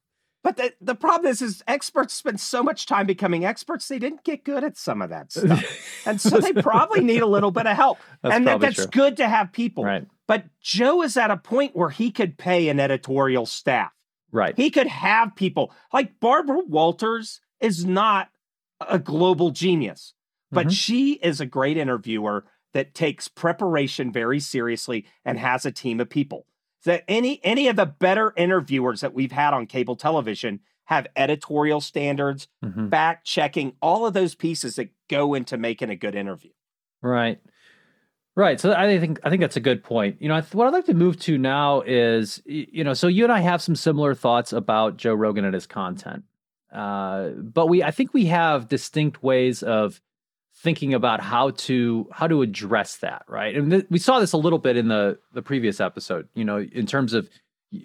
But 0.45 0.57
the, 0.57 0.73
the 0.79 0.93
problem 0.93 1.31
is, 1.31 1.41
is 1.41 1.63
experts 1.67 2.13
spend 2.13 2.39
so 2.39 2.61
much 2.61 2.85
time 2.85 3.07
becoming 3.07 3.43
experts, 3.43 3.87
they 3.87 3.97
didn't 3.97 4.23
get 4.23 4.43
good 4.43 4.63
at 4.63 4.77
some 4.77 5.01
of 5.01 5.09
that 5.09 5.31
stuff. 5.31 5.65
and 6.05 6.21
so 6.21 6.37
they 6.37 6.53
probably 6.53 7.01
need 7.01 7.23
a 7.23 7.25
little 7.25 7.49
bit 7.49 7.65
of 7.65 7.75
help. 7.75 7.97
That's 8.21 8.35
and 8.35 8.45
that, 8.45 8.59
that's 8.59 8.75
true. 8.75 8.85
good 8.91 9.17
to 9.17 9.27
have 9.27 9.51
people. 9.51 9.83
Right. 9.83 10.05
But 10.27 10.45
Joe 10.61 11.01
is 11.01 11.17
at 11.17 11.31
a 11.31 11.37
point 11.37 11.75
where 11.75 11.89
he 11.89 12.11
could 12.11 12.37
pay 12.37 12.69
an 12.69 12.79
editorial 12.79 13.47
staff. 13.47 13.91
Right. 14.31 14.55
He 14.55 14.69
could 14.69 14.85
have 14.85 15.35
people 15.35 15.73
like 15.91 16.19
Barbara 16.19 16.59
Walters 16.67 17.41
is 17.59 17.83
not 17.83 18.29
a 18.87 18.99
global 18.99 19.49
genius, 19.49 20.13
but 20.51 20.67
mm-hmm. 20.67 20.73
she 20.73 21.13
is 21.13 21.41
a 21.41 21.47
great 21.47 21.75
interviewer 21.75 22.45
that 22.75 22.93
takes 22.93 23.27
preparation 23.27 24.11
very 24.11 24.39
seriously 24.39 25.07
and 25.25 25.39
has 25.39 25.65
a 25.65 25.71
team 25.71 25.99
of 25.99 26.07
people 26.07 26.45
that 26.85 27.03
any 27.07 27.39
any 27.43 27.67
of 27.67 27.75
the 27.75 27.85
better 27.85 28.33
interviewers 28.35 29.01
that 29.01 29.13
we've 29.13 29.31
had 29.31 29.53
on 29.53 29.67
cable 29.67 29.95
television 29.95 30.61
have 30.85 31.07
editorial 31.15 31.81
standards, 31.81 32.47
mm-hmm. 32.63 32.89
fact 32.89 33.25
checking, 33.25 33.73
all 33.81 34.05
of 34.05 34.13
those 34.13 34.35
pieces 34.35 34.75
that 34.75 34.89
go 35.09 35.33
into 35.33 35.57
making 35.57 35.89
a 35.89 35.95
good 35.95 36.15
interview. 36.15 36.51
Right. 37.01 37.39
Right. 38.35 38.59
So 38.59 38.73
I 38.73 38.99
think 38.99 39.19
I 39.23 39.29
think 39.29 39.41
that's 39.41 39.55
a 39.55 39.61
good 39.61 39.83
point. 39.83 40.17
You 40.19 40.27
know, 40.27 40.41
what 40.51 40.67
I'd 40.67 40.73
like 40.73 40.85
to 40.85 40.93
move 40.93 41.17
to 41.21 41.37
now 41.37 41.81
is 41.81 42.41
you 42.45 42.83
know, 42.83 42.93
so 42.93 43.07
you 43.07 43.23
and 43.23 43.31
I 43.31 43.39
have 43.39 43.61
some 43.61 43.75
similar 43.75 44.13
thoughts 44.13 44.51
about 44.51 44.97
Joe 44.97 45.13
Rogan 45.13 45.45
and 45.45 45.53
his 45.53 45.67
content. 45.67 46.23
Uh, 46.71 47.29
but 47.29 47.67
we 47.67 47.81
I 47.81 47.91
think 47.91 48.13
we 48.13 48.25
have 48.25 48.67
distinct 48.67 49.23
ways 49.23 49.63
of 49.63 50.01
thinking 50.65 50.93
about 50.93 51.21
how 51.21 51.51
to 51.51 52.07
how 52.11 52.27
to 52.27 52.41
address 52.41 52.97
that 52.97 53.23
right 53.27 53.55
and 53.55 53.71
th- 53.71 53.85
we 53.91 53.99
saw 53.99 54.19
this 54.19 54.33
a 54.33 54.37
little 54.37 54.59
bit 54.59 54.75
in 54.75 54.87
the 54.87 55.17
the 55.33 55.41
previous 55.41 55.79
episode 55.79 56.27
you 56.33 56.43
know 56.43 56.57
in 56.57 56.87
terms 56.87 57.13
of 57.13 57.29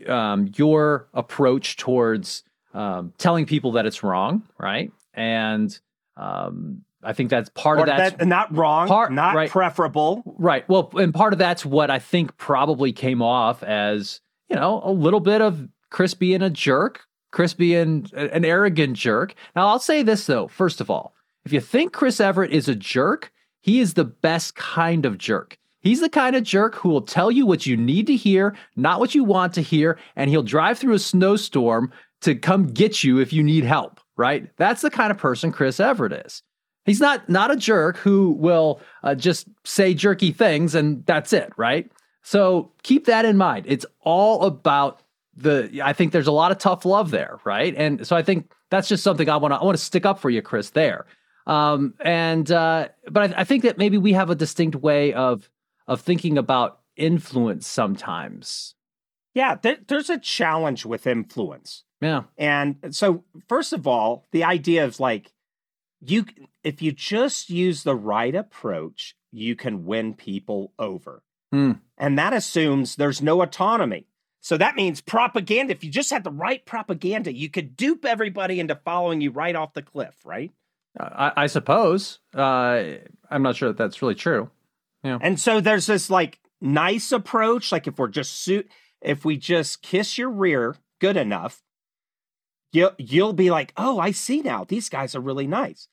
um, 0.08 0.50
your 0.56 1.08
approach 1.12 1.76
towards 1.76 2.42
um, 2.72 3.12
telling 3.18 3.44
people 3.44 3.72
that 3.72 3.84
it's 3.84 4.02
wrong 4.02 4.42
right 4.58 4.90
and 5.14 5.78
um, 6.16 6.84
I 7.02 7.12
think 7.12 7.30
that's 7.30 7.48
part 7.50 7.78
or 7.78 7.82
of 7.82 7.86
that's 7.86 8.16
that, 8.16 8.26
not 8.26 8.54
wrong, 8.54 8.86
part, 8.86 9.12
not 9.12 9.34
right, 9.34 9.50
preferable. 9.50 10.22
Right. 10.38 10.68
Well, 10.68 10.90
and 10.94 11.14
part 11.14 11.32
of 11.32 11.38
that's 11.38 11.64
what 11.64 11.90
I 11.90 11.98
think 11.98 12.36
probably 12.36 12.92
came 12.92 13.22
off 13.22 13.62
as, 13.62 14.20
you 14.48 14.56
know, 14.56 14.82
a 14.84 14.92
little 14.92 15.20
bit 15.20 15.40
of 15.40 15.68
Chris 15.88 16.12
being 16.12 16.42
a 16.42 16.50
jerk, 16.50 17.06
Chris 17.30 17.54
being 17.54 18.06
an 18.12 18.44
arrogant 18.44 18.96
jerk. 18.96 19.34
Now, 19.56 19.68
I'll 19.68 19.78
say 19.78 20.02
this, 20.02 20.26
though, 20.26 20.46
first 20.48 20.80
of 20.80 20.90
all, 20.90 21.14
if 21.44 21.52
you 21.52 21.60
think 21.60 21.92
Chris 21.92 22.20
Everett 22.20 22.52
is 22.52 22.68
a 22.68 22.74
jerk, 22.74 23.32
he 23.60 23.80
is 23.80 23.94
the 23.94 24.04
best 24.04 24.54
kind 24.56 25.04
of 25.04 25.18
jerk. 25.18 25.58
He's 25.80 26.00
the 26.00 26.10
kind 26.10 26.36
of 26.36 26.42
jerk 26.42 26.74
who 26.74 26.90
will 26.90 27.02
tell 27.02 27.30
you 27.30 27.46
what 27.46 27.64
you 27.64 27.76
need 27.76 28.06
to 28.08 28.16
hear, 28.16 28.54
not 28.76 29.00
what 29.00 29.14
you 29.14 29.24
want 29.24 29.54
to 29.54 29.62
hear, 29.62 29.98
and 30.14 30.28
he'll 30.28 30.42
drive 30.42 30.78
through 30.78 30.94
a 30.94 30.98
snowstorm 30.98 31.90
to 32.20 32.34
come 32.34 32.66
get 32.66 33.02
you 33.02 33.18
if 33.18 33.32
you 33.32 33.42
need 33.42 33.64
help, 33.64 33.98
right? 34.16 34.50
That's 34.58 34.82
the 34.82 34.90
kind 34.90 35.10
of 35.10 35.16
person 35.16 35.52
Chris 35.52 35.80
Everett 35.80 36.26
is. 36.26 36.42
He's 36.84 37.00
not 37.00 37.28
not 37.28 37.50
a 37.50 37.56
jerk 37.56 37.96
who 37.98 38.32
will 38.32 38.80
uh, 39.02 39.14
just 39.14 39.48
say 39.64 39.94
jerky 39.94 40.32
things 40.32 40.74
and 40.74 41.04
that's 41.06 41.32
it, 41.32 41.52
right? 41.56 41.90
So 42.22 42.72
keep 42.82 43.06
that 43.06 43.24
in 43.24 43.36
mind. 43.36 43.66
It's 43.68 43.86
all 44.00 44.44
about 44.44 45.02
the. 45.36 45.80
I 45.82 45.92
think 45.92 46.12
there's 46.12 46.26
a 46.26 46.32
lot 46.32 46.52
of 46.52 46.58
tough 46.58 46.84
love 46.84 47.10
there, 47.10 47.38
right? 47.44 47.74
And 47.76 48.06
so 48.06 48.16
I 48.16 48.22
think 48.22 48.52
that's 48.70 48.88
just 48.88 49.02
something 49.02 49.28
I 49.28 49.36
want 49.36 49.52
to 49.52 49.58
I 49.58 49.64
want 49.64 49.76
to 49.76 49.84
stick 49.84 50.04
up 50.04 50.18
for 50.18 50.30
you, 50.30 50.42
Chris. 50.42 50.70
There, 50.70 51.06
um, 51.50 51.94
and 52.00 52.48
uh, 52.50 52.88
but 53.10 53.32
I, 53.32 53.40
I 53.40 53.44
think 53.44 53.64
that 53.64 53.76
maybe 53.76 53.98
we 53.98 54.12
have 54.12 54.30
a 54.30 54.36
distinct 54.36 54.76
way 54.76 55.12
of 55.12 55.50
of 55.88 56.00
thinking 56.00 56.38
about 56.38 56.78
influence 56.96 57.66
sometimes. 57.66 58.76
Yeah, 59.34 59.56
there, 59.60 59.78
there's 59.88 60.10
a 60.10 60.18
challenge 60.18 60.86
with 60.86 61.08
influence. 61.08 61.82
Yeah, 62.00 62.22
and 62.38 62.76
so 62.92 63.24
first 63.48 63.72
of 63.72 63.88
all, 63.88 64.28
the 64.30 64.44
idea 64.44 64.84
of 64.84 65.00
like 65.00 65.32
you 66.00 66.24
if 66.62 66.80
you 66.80 66.92
just 66.92 67.50
use 67.50 67.82
the 67.82 67.96
right 67.96 68.34
approach, 68.34 69.16
you 69.32 69.56
can 69.56 69.84
win 69.84 70.14
people 70.14 70.72
over. 70.78 71.24
Hmm. 71.52 71.72
And 71.98 72.16
that 72.16 72.32
assumes 72.32 72.94
there's 72.94 73.20
no 73.20 73.42
autonomy. 73.42 74.06
So 74.40 74.56
that 74.56 74.76
means 74.76 75.00
propaganda. 75.00 75.72
If 75.72 75.82
you 75.82 75.90
just 75.90 76.10
had 76.10 76.22
the 76.22 76.30
right 76.30 76.64
propaganda, 76.64 77.34
you 77.34 77.50
could 77.50 77.76
dupe 77.76 78.04
everybody 78.04 78.60
into 78.60 78.76
following 78.76 79.20
you 79.20 79.32
right 79.32 79.56
off 79.56 79.74
the 79.74 79.82
cliff, 79.82 80.14
right? 80.24 80.52
I, 80.98 81.32
I 81.36 81.46
suppose. 81.46 82.18
Uh, 82.34 82.84
I'm 83.30 83.42
not 83.42 83.56
sure 83.56 83.68
that 83.68 83.78
that's 83.78 84.02
really 84.02 84.14
true. 84.14 84.50
Yeah. 85.04 85.18
And 85.20 85.38
so 85.40 85.60
there's 85.60 85.86
this 85.86 86.10
like 86.10 86.40
nice 86.60 87.12
approach. 87.12 87.72
Like 87.72 87.86
if 87.86 87.98
we're 87.98 88.08
just 88.08 88.42
suit, 88.42 88.68
if 89.00 89.24
we 89.24 89.36
just 89.36 89.82
kiss 89.82 90.18
your 90.18 90.30
rear 90.30 90.76
good 91.00 91.16
enough, 91.16 91.62
you'll 92.72 92.92
you'll 92.98 93.32
be 93.32 93.50
like, 93.50 93.72
oh, 93.76 93.98
I 93.98 94.10
see 94.10 94.42
now. 94.42 94.64
These 94.64 94.88
guys 94.88 95.14
are 95.14 95.20
really 95.20 95.46
nice. 95.46 95.88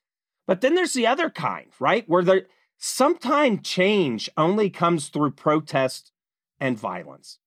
But 0.45 0.62
then 0.62 0.75
there's 0.75 0.93
the 0.93 1.07
other 1.07 1.29
kind, 1.29 1.67
right? 1.79 2.07
Where 2.07 2.23
there 2.23 2.47
sometimes 2.77 3.67
change 3.67 4.29
only 4.38 4.69
comes 4.69 5.10
through 5.10 5.31
protest 5.31 6.12
and 6.60 6.77
violence, 6.77 7.39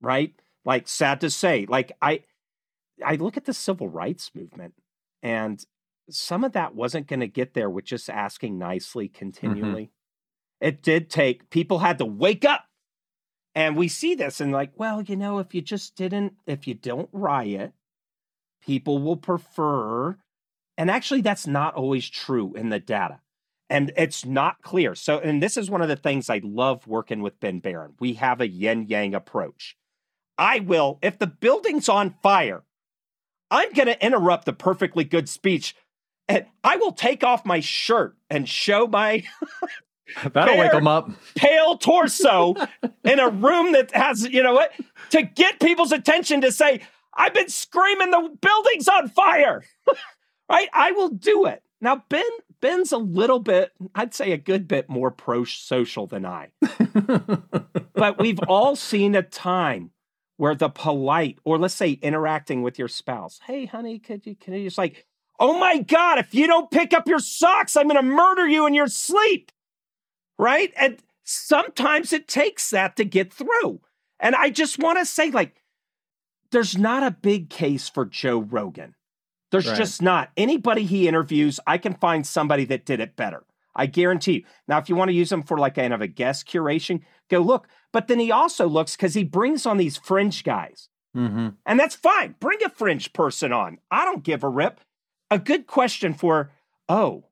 right? 0.00 0.34
Like 0.64 0.88
sad 0.88 1.20
to 1.22 1.30
say, 1.30 1.66
like 1.68 1.92
I 2.00 2.22
I 3.04 3.16
look 3.16 3.36
at 3.36 3.44
the 3.44 3.54
civil 3.54 3.88
rights 3.88 4.30
movement 4.34 4.74
and 5.22 5.64
some 6.10 6.44
of 6.44 6.52
that 6.52 6.74
wasn't 6.74 7.06
going 7.06 7.20
to 7.20 7.26
get 7.26 7.54
there 7.54 7.70
with 7.70 7.84
just 7.84 8.10
asking 8.10 8.58
nicely 8.58 9.08
continually. 9.08 9.84
Mm-hmm. 9.84 10.68
It 10.68 10.82
did 10.82 11.10
take 11.10 11.50
people 11.50 11.78
had 11.78 11.98
to 11.98 12.04
wake 12.04 12.44
up. 12.44 12.64
And 13.54 13.76
we 13.76 13.88
see 13.88 14.14
this 14.14 14.40
and 14.40 14.52
like, 14.52 14.72
well, 14.76 15.02
you 15.02 15.16
know, 15.16 15.38
if 15.38 15.54
you 15.54 15.60
just 15.60 15.96
didn't 15.96 16.34
if 16.46 16.68
you 16.68 16.74
don't 16.74 17.08
riot, 17.12 17.72
people 18.62 18.98
will 18.98 19.16
prefer 19.16 20.16
and 20.76 20.90
actually 20.90 21.20
that's 21.20 21.46
not 21.46 21.74
always 21.74 22.08
true 22.08 22.54
in 22.54 22.68
the 22.68 22.78
data 22.78 23.20
and 23.70 23.92
it's 23.96 24.24
not 24.26 24.60
clear. 24.62 24.96
So, 24.96 25.20
and 25.20 25.40
this 25.40 25.56
is 25.56 25.70
one 25.70 25.80
of 25.80 25.88
the 25.88 25.96
things 25.96 26.28
I 26.28 26.40
love 26.42 26.86
working 26.88 27.22
with 27.22 27.38
Ben 27.38 27.60
Baran. 27.60 27.94
We 28.00 28.14
have 28.14 28.40
a 28.40 28.48
yin 28.48 28.86
yang 28.88 29.14
approach. 29.14 29.76
I 30.36 30.58
will, 30.58 30.98
if 31.02 31.18
the 31.18 31.28
building's 31.28 31.88
on 31.88 32.16
fire, 32.22 32.64
I'm 33.50 33.72
going 33.72 33.86
to 33.86 34.04
interrupt 34.04 34.44
the 34.44 34.52
perfectly 34.52 35.04
good 35.04 35.28
speech 35.28 35.76
and 36.30 36.46
I 36.62 36.76
will 36.76 36.92
take 36.92 37.24
off 37.24 37.44
my 37.44 37.58
shirt 37.58 38.16
and 38.30 38.48
show 38.48 38.86
my. 38.86 39.24
That'll 40.32 40.58
wake 40.58 40.70
them 40.70 40.86
up. 40.86 41.10
Pale 41.34 41.78
torso 41.78 42.54
in 43.04 43.18
a 43.18 43.28
room 43.28 43.72
that 43.72 43.90
has, 43.92 44.22
you 44.24 44.42
know 44.42 44.54
what, 44.54 44.72
to 45.10 45.22
get 45.22 45.60
people's 45.60 45.92
attention 45.92 46.40
to 46.42 46.52
say, 46.52 46.82
I've 47.14 47.34
been 47.34 47.48
screaming, 47.48 48.10
the 48.10 48.36
building's 48.40 48.88
on 48.88 49.08
fire. 49.08 49.64
right? 50.50 50.68
I 50.72 50.92
will 50.92 51.10
do 51.10 51.46
it. 51.46 51.62
Now, 51.80 52.04
Ben 52.08 52.24
Ben's 52.60 52.92
a 52.92 52.98
little 52.98 53.40
bit, 53.40 53.72
I'd 53.94 54.14
say 54.14 54.32
a 54.32 54.36
good 54.36 54.68
bit 54.68 54.88
more 54.88 55.10
pro 55.10 55.44
social 55.44 56.06
than 56.06 56.26
I. 56.26 56.50
but 57.94 58.20
we've 58.20 58.40
all 58.46 58.76
seen 58.76 59.14
a 59.14 59.22
time 59.22 59.90
where 60.36 60.54
the 60.54 60.68
polite, 60.68 61.38
or 61.44 61.58
let's 61.58 61.74
say 61.74 61.92
interacting 62.02 62.62
with 62.62 62.78
your 62.78 62.88
spouse, 62.88 63.40
hey, 63.46 63.66
honey, 63.66 63.98
could 63.98 64.26
you, 64.26 64.36
can 64.36 64.54
you 64.54 64.64
just 64.64 64.78
like, 64.78 65.06
oh 65.40 65.58
my 65.58 65.78
God, 65.78 66.18
if 66.18 66.34
you 66.34 66.46
don't 66.46 66.70
pick 66.70 66.92
up 66.92 67.08
your 67.08 67.18
socks, 67.18 67.76
I'm 67.76 67.88
going 67.88 67.96
to 67.96 68.02
murder 68.02 68.46
you 68.46 68.66
in 68.66 68.74
your 68.74 68.86
sleep. 68.86 69.50
Right. 70.38 70.72
And 70.76 70.98
sometimes 71.24 72.12
it 72.12 72.28
takes 72.28 72.70
that 72.70 72.96
to 72.96 73.04
get 73.04 73.32
through. 73.32 73.80
And 74.20 74.34
I 74.36 74.50
just 74.50 74.78
want 74.78 74.98
to 74.98 75.06
say, 75.06 75.30
like, 75.30 75.56
there's 76.52 76.76
not 76.76 77.02
a 77.02 77.10
big 77.10 77.48
case 77.48 77.88
for 77.88 78.04
Joe 78.04 78.40
Rogan. 78.40 78.94
There's 79.50 79.66
right. 79.66 79.76
just 79.76 80.02
not. 80.02 80.30
Anybody 80.36 80.84
he 80.84 81.08
interviews, 81.08 81.58
I 81.66 81.78
can 81.78 81.94
find 81.94 82.26
somebody 82.26 82.64
that 82.66 82.84
did 82.84 83.00
it 83.00 83.16
better. 83.16 83.44
I 83.74 83.86
guarantee 83.86 84.32
you. 84.32 84.44
Now, 84.68 84.78
if 84.78 84.88
you 84.88 84.96
want 84.96 85.08
to 85.08 85.16
use 85.16 85.32
him 85.32 85.42
for 85.42 85.56
like 85.58 85.76
kind 85.76 85.94
of 85.94 86.00
a 86.00 86.06
guest 86.06 86.46
curation, 86.46 87.02
go 87.30 87.40
look. 87.40 87.66
But 87.92 88.08
then 88.08 88.18
he 88.18 88.30
also 88.30 88.68
looks 88.68 88.94
because 88.94 89.14
he 89.14 89.24
brings 89.24 89.64
on 89.64 89.78
these 89.78 89.96
fringe 89.96 90.44
guys. 90.44 90.88
Mm-hmm. 91.16 91.48
And 91.66 91.80
that's 91.80 91.94
fine. 91.96 92.34
Bring 92.40 92.62
a 92.62 92.68
fringe 92.68 93.12
person 93.12 93.52
on. 93.52 93.78
I 93.90 94.04
don't 94.04 94.22
give 94.22 94.44
a 94.44 94.48
rip. 94.48 94.80
A 95.30 95.38
good 95.38 95.66
question 95.66 96.14
for, 96.14 96.50
oh, 96.88 97.24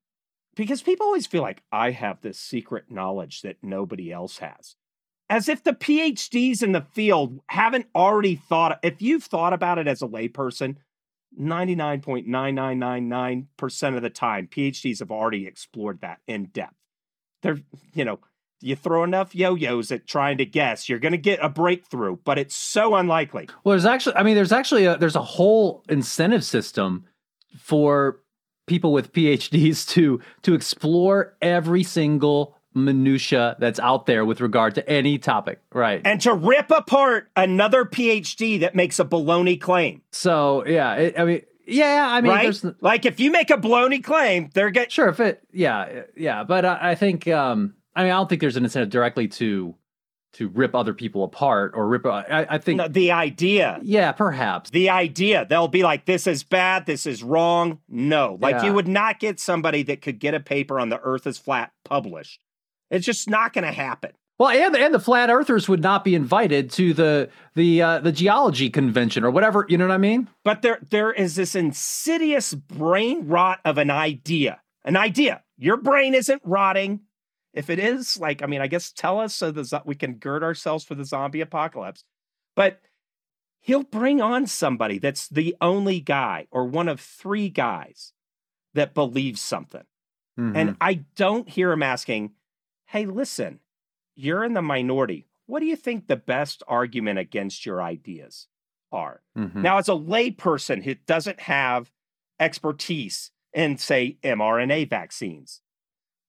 because 0.54 0.82
people 0.82 1.06
always 1.06 1.26
feel 1.26 1.42
like 1.42 1.62
I 1.72 1.92
have 1.92 2.20
this 2.20 2.38
secret 2.38 2.90
knowledge 2.90 3.40
that 3.42 3.56
nobody 3.62 4.12
else 4.12 4.38
has. 4.38 4.76
As 5.30 5.48
if 5.48 5.62
the 5.62 5.72
PhDs 5.72 6.62
in 6.62 6.72
the 6.72 6.80
field 6.80 7.40
haven't 7.48 7.86
already 7.94 8.36
thought, 8.36 8.78
if 8.82 9.02
you've 9.02 9.24
thought 9.24 9.52
about 9.52 9.78
it 9.78 9.86
as 9.86 10.00
a 10.00 10.06
layperson, 10.06 10.76
99.9999% 11.38 13.96
of 13.96 14.02
the 14.02 14.10
time, 14.10 14.46
PhDs 14.46 15.00
have 15.00 15.10
already 15.10 15.46
explored 15.46 16.00
that 16.00 16.20
in 16.26 16.46
depth. 16.46 16.74
They're, 17.42 17.58
you 17.94 18.04
know, 18.04 18.18
you 18.60 18.74
throw 18.74 19.04
enough 19.04 19.34
yo-yos 19.34 19.92
at 19.92 20.06
trying 20.06 20.38
to 20.38 20.44
guess, 20.44 20.88
you're 20.88 20.98
going 20.98 21.12
to 21.12 21.18
get 21.18 21.38
a 21.42 21.48
breakthrough, 21.48 22.16
but 22.24 22.38
it's 22.38 22.56
so 22.56 22.96
unlikely. 22.96 23.48
Well, 23.62 23.74
there's 23.74 23.86
actually, 23.86 24.16
I 24.16 24.22
mean, 24.22 24.34
there's 24.34 24.52
actually 24.52 24.86
a, 24.86 24.96
there's 24.96 25.14
a 25.14 25.22
whole 25.22 25.84
incentive 25.88 26.44
system 26.44 27.04
for 27.56 28.20
people 28.66 28.92
with 28.92 29.12
PhDs 29.12 29.88
to 29.90 30.20
to 30.42 30.54
explore 30.54 31.36
every 31.40 31.82
single 31.82 32.56
minutia 32.74 33.56
that's 33.58 33.80
out 33.80 34.06
there 34.06 34.24
with 34.24 34.40
regard 34.40 34.74
to 34.76 34.88
any 34.88 35.18
topic, 35.18 35.60
right? 35.72 36.00
And 36.04 36.20
to 36.22 36.34
rip 36.34 36.70
apart 36.70 37.30
another 37.36 37.84
PhD 37.84 38.60
that 38.60 38.74
makes 38.74 38.98
a 38.98 39.04
baloney 39.04 39.60
claim. 39.60 40.02
So 40.12 40.64
yeah, 40.66 40.94
it, 40.94 41.18
I 41.18 41.24
mean, 41.24 41.42
yeah, 41.66 42.06
I 42.10 42.20
mean, 42.20 42.32
right? 42.32 42.62
like 42.80 43.04
if 43.04 43.20
you 43.20 43.30
make 43.30 43.50
a 43.50 43.56
baloney 43.56 44.02
claim, 44.02 44.50
they're 44.54 44.70
get 44.70 44.90
sure 44.92 45.08
if 45.08 45.20
it, 45.20 45.42
yeah, 45.52 46.02
yeah, 46.16 46.44
but 46.44 46.64
I, 46.64 46.90
I 46.90 46.94
think, 46.94 47.28
um, 47.28 47.74
I 47.94 48.04
mean, 48.04 48.12
I 48.12 48.16
don't 48.16 48.28
think 48.28 48.40
there's 48.40 48.56
an 48.56 48.64
incentive 48.64 48.90
directly 48.90 49.28
to 49.28 49.74
to 50.34 50.48
rip 50.48 50.74
other 50.74 50.94
people 50.94 51.24
apart 51.24 51.72
or 51.74 51.88
rip. 51.88 52.04
I, 52.06 52.46
I 52.48 52.58
think 52.58 52.78
no, 52.78 52.88
the 52.88 53.12
idea, 53.12 53.80
yeah, 53.82 54.12
perhaps 54.12 54.70
the 54.70 54.90
idea 54.90 55.46
they'll 55.48 55.68
be 55.68 55.82
like, 55.82 56.04
this 56.04 56.26
is 56.26 56.44
bad, 56.44 56.86
this 56.86 57.06
is 57.06 57.22
wrong. 57.22 57.78
No, 57.88 58.38
like 58.40 58.56
yeah. 58.56 58.64
you 58.66 58.72
would 58.74 58.88
not 58.88 59.20
get 59.20 59.40
somebody 59.40 59.82
that 59.84 60.02
could 60.02 60.18
get 60.18 60.34
a 60.34 60.40
paper 60.40 60.78
on 60.78 60.88
the 60.88 61.00
Earth 61.00 61.26
is 61.26 61.38
flat 61.38 61.72
published 61.84 62.40
it's 62.90 63.06
just 63.06 63.28
not 63.28 63.52
going 63.52 63.64
to 63.64 63.72
happen. 63.72 64.12
Well, 64.38 64.50
and 64.50 64.76
and 64.76 64.94
the 64.94 65.00
flat 65.00 65.30
earthers 65.30 65.68
would 65.68 65.82
not 65.82 66.04
be 66.04 66.14
invited 66.14 66.70
to 66.72 66.94
the 66.94 67.28
the 67.56 67.82
uh, 67.82 67.98
the 67.98 68.12
geology 68.12 68.70
convention 68.70 69.24
or 69.24 69.32
whatever. 69.32 69.66
You 69.68 69.78
know 69.78 69.88
what 69.88 69.94
I 69.94 69.98
mean? 69.98 70.28
But 70.44 70.62
there 70.62 70.78
there 70.90 71.12
is 71.12 71.34
this 71.34 71.56
insidious 71.56 72.54
brain 72.54 73.26
rot 73.26 73.58
of 73.64 73.78
an 73.78 73.90
idea. 73.90 74.60
An 74.84 74.96
idea. 74.96 75.42
Your 75.56 75.76
brain 75.76 76.14
isn't 76.14 76.40
rotting. 76.44 77.00
If 77.54 77.70
it 77.70 77.78
is, 77.78 78.18
like 78.18 78.42
I 78.42 78.46
mean, 78.46 78.60
I 78.60 78.66
guess 78.66 78.92
tell 78.92 79.18
us 79.20 79.34
so 79.34 79.50
that 79.50 79.86
we 79.86 79.94
can 79.94 80.14
gird 80.14 80.42
ourselves 80.42 80.84
for 80.84 80.94
the 80.94 81.04
zombie 81.04 81.40
apocalypse. 81.40 82.04
But 82.54 82.80
he'll 83.60 83.84
bring 83.84 84.20
on 84.20 84.46
somebody 84.46 84.98
that's 84.98 85.28
the 85.28 85.56
only 85.60 86.00
guy 86.00 86.46
or 86.50 86.64
one 86.64 86.88
of 86.88 87.00
three 87.00 87.48
guys 87.48 88.12
that 88.74 88.94
believes 88.94 89.40
something. 89.40 89.84
Mm-hmm. 90.38 90.56
And 90.56 90.76
I 90.80 91.04
don't 91.16 91.48
hear 91.48 91.72
him 91.72 91.82
asking 91.82 92.32
hey, 92.86 93.04
listen, 93.04 93.60
you're 94.16 94.42
in 94.42 94.54
the 94.54 94.62
minority. 94.62 95.28
What 95.44 95.60
do 95.60 95.66
you 95.66 95.76
think 95.76 96.06
the 96.06 96.16
best 96.16 96.62
argument 96.66 97.18
against 97.18 97.66
your 97.66 97.82
ideas 97.82 98.48
are? 98.90 99.20
Mm-hmm. 99.36 99.60
Now, 99.60 99.76
as 99.76 99.88
a 99.88 99.92
layperson 99.92 100.82
who 100.82 100.94
doesn't 100.94 101.40
have 101.40 101.92
expertise 102.40 103.30
in, 103.52 103.76
say, 103.76 104.16
mRNA 104.22 104.88
vaccines, 104.88 105.60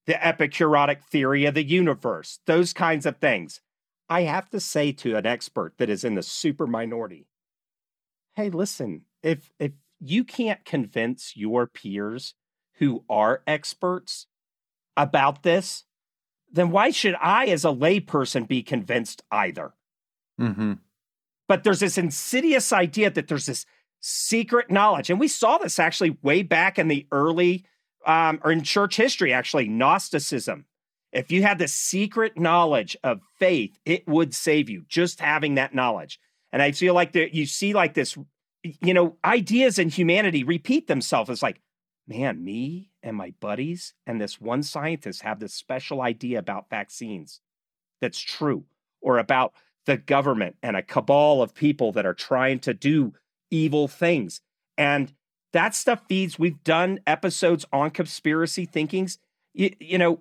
the 0.06 0.14
epicuritic 0.14 1.04
theory 1.04 1.46
of 1.46 1.54
the 1.54 1.64
universe, 1.64 2.40
those 2.46 2.74
kinds 2.74 3.06
of 3.06 3.18
things, 3.18 3.62
I 4.10 4.22
have 4.22 4.50
to 4.50 4.60
say 4.60 4.92
to 4.94 5.16
an 5.16 5.26
expert 5.26 5.74
that 5.78 5.90
is 5.90 6.04
in 6.04 6.16
the 6.16 6.24
super 6.24 6.66
minority, 6.66 7.28
hey, 8.36 8.50
listen, 8.50 9.04
if 9.22 9.52
if 9.60 9.74
you 10.00 10.24
can't 10.24 10.64
convince 10.66 11.36
your 11.36 11.68
peers 11.68 12.34
who 12.76 13.04
are 13.10 13.44
experts 13.46 14.28
about 14.96 15.44
this, 15.44 15.84
then 16.52 16.72
why 16.72 16.90
should 16.90 17.16
I, 17.22 17.46
as 17.48 17.66
a 17.66 17.70
layperson, 17.70 18.48
be 18.48 18.64
convinced 18.64 19.22
either? 19.30 19.74
Mm-hmm. 20.40 20.74
But 21.48 21.64
there's 21.64 21.82
this 21.82 21.98
insidious 21.98 22.72
idea 22.72 23.10
that 23.10 23.28
there's 23.28 23.48
this 23.48 23.66
secret 24.00 24.72
knowledge. 24.72 25.10
And 25.10 25.20
we 25.20 25.28
saw 25.28 25.58
this 25.58 25.80
actually 25.80 26.18
way 26.22 26.42
back 26.42 26.80
in 26.80 26.88
the 26.88 27.06
early 27.12 27.66
um, 28.06 28.40
or 28.44 28.52
in 28.52 28.64
church 28.64 28.96
history, 28.96 29.34
actually, 29.34 29.68
Gnosticism. 29.68 30.66
If 31.12 31.32
you 31.32 31.42
had 31.42 31.58
the 31.58 31.68
secret 31.68 32.38
knowledge 32.38 32.96
of 33.04 33.22
faith, 33.40 33.80
it 33.86 34.08
would 34.08 34.36
save 34.36 34.70
you 34.70 34.86
just 34.88 35.20
having 35.20 35.56
that 35.56 35.74
knowledge. 35.74 36.20
And 36.52 36.62
I 36.62 36.72
feel 36.72 36.94
like 36.94 37.14
that 37.14 37.34
you 37.34 37.46
see 37.46 37.74
like 37.74 37.96
this, 37.96 38.18
you 38.64 38.94
know, 38.94 39.18
ideas 39.26 39.80
in 39.80 39.90
humanity 39.90 40.44
repeat 40.44 40.88
themselves. 40.88 41.30
It's 41.30 41.42
like, 41.42 41.62
man, 42.08 42.44
me 42.44 42.92
and 43.02 43.16
my 43.16 43.34
buddies 43.40 43.94
and 44.06 44.20
this 44.20 44.40
one 44.40 44.64
scientist 44.64 45.24
have 45.24 45.40
this 45.40 45.54
special 45.54 46.02
idea 46.02 46.40
about 46.40 46.70
vaccines 46.70 47.42
that's 48.02 48.20
true, 48.20 48.66
or 49.02 49.18
about 49.18 49.54
the 49.86 49.98
government 49.98 50.56
and 50.62 50.76
a 50.78 50.84
cabal 50.84 51.42
of 51.42 51.54
people 51.54 51.92
that 51.94 52.06
are 52.06 52.14
trying 52.14 52.60
to 52.60 52.74
do 52.74 53.14
evil 53.50 53.88
things. 53.88 54.42
And 54.78 55.14
that 55.54 55.76
stuff 55.76 56.02
feeds. 56.08 56.38
We've 56.38 56.64
done 56.64 57.00
episodes 57.08 57.66
on 57.72 57.92
conspiracy 57.92 58.66
thinkings. 58.66 59.18
You, 59.54 59.74
you 59.80 59.98
know, 59.98 60.20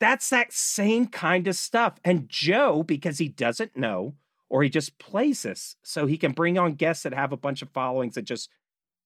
that's 0.00 0.30
that 0.30 0.52
same 0.52 1.06
kind 1.06 1.46
of 1.46 1.56
stuff. 1.56 1.98
And 2.04 2.28
Joe, 2.28 2.82
because 2.82 3.18
he 3.18 3.28
doesn't 3.28 3.76
know, 3.76 4.14
or 4.48 4.62
he 4.62 4.68
just 4.68 4.98
plays 4.98 5.42
this 5.42 5.76
so 5.82 6.06
he 6.06 6.18
can 6.18 6.32
bring 6.32 6.58
on 6.58 6.74
guests 6.74 7.04
that 7.04 7.14
have 7.14 7.32
a 7.32 7.36
bunch 7.36 7.62
of 7.62 7.70
followings 7.70 8.16
that 8.16 8.22
just 8.22 8.50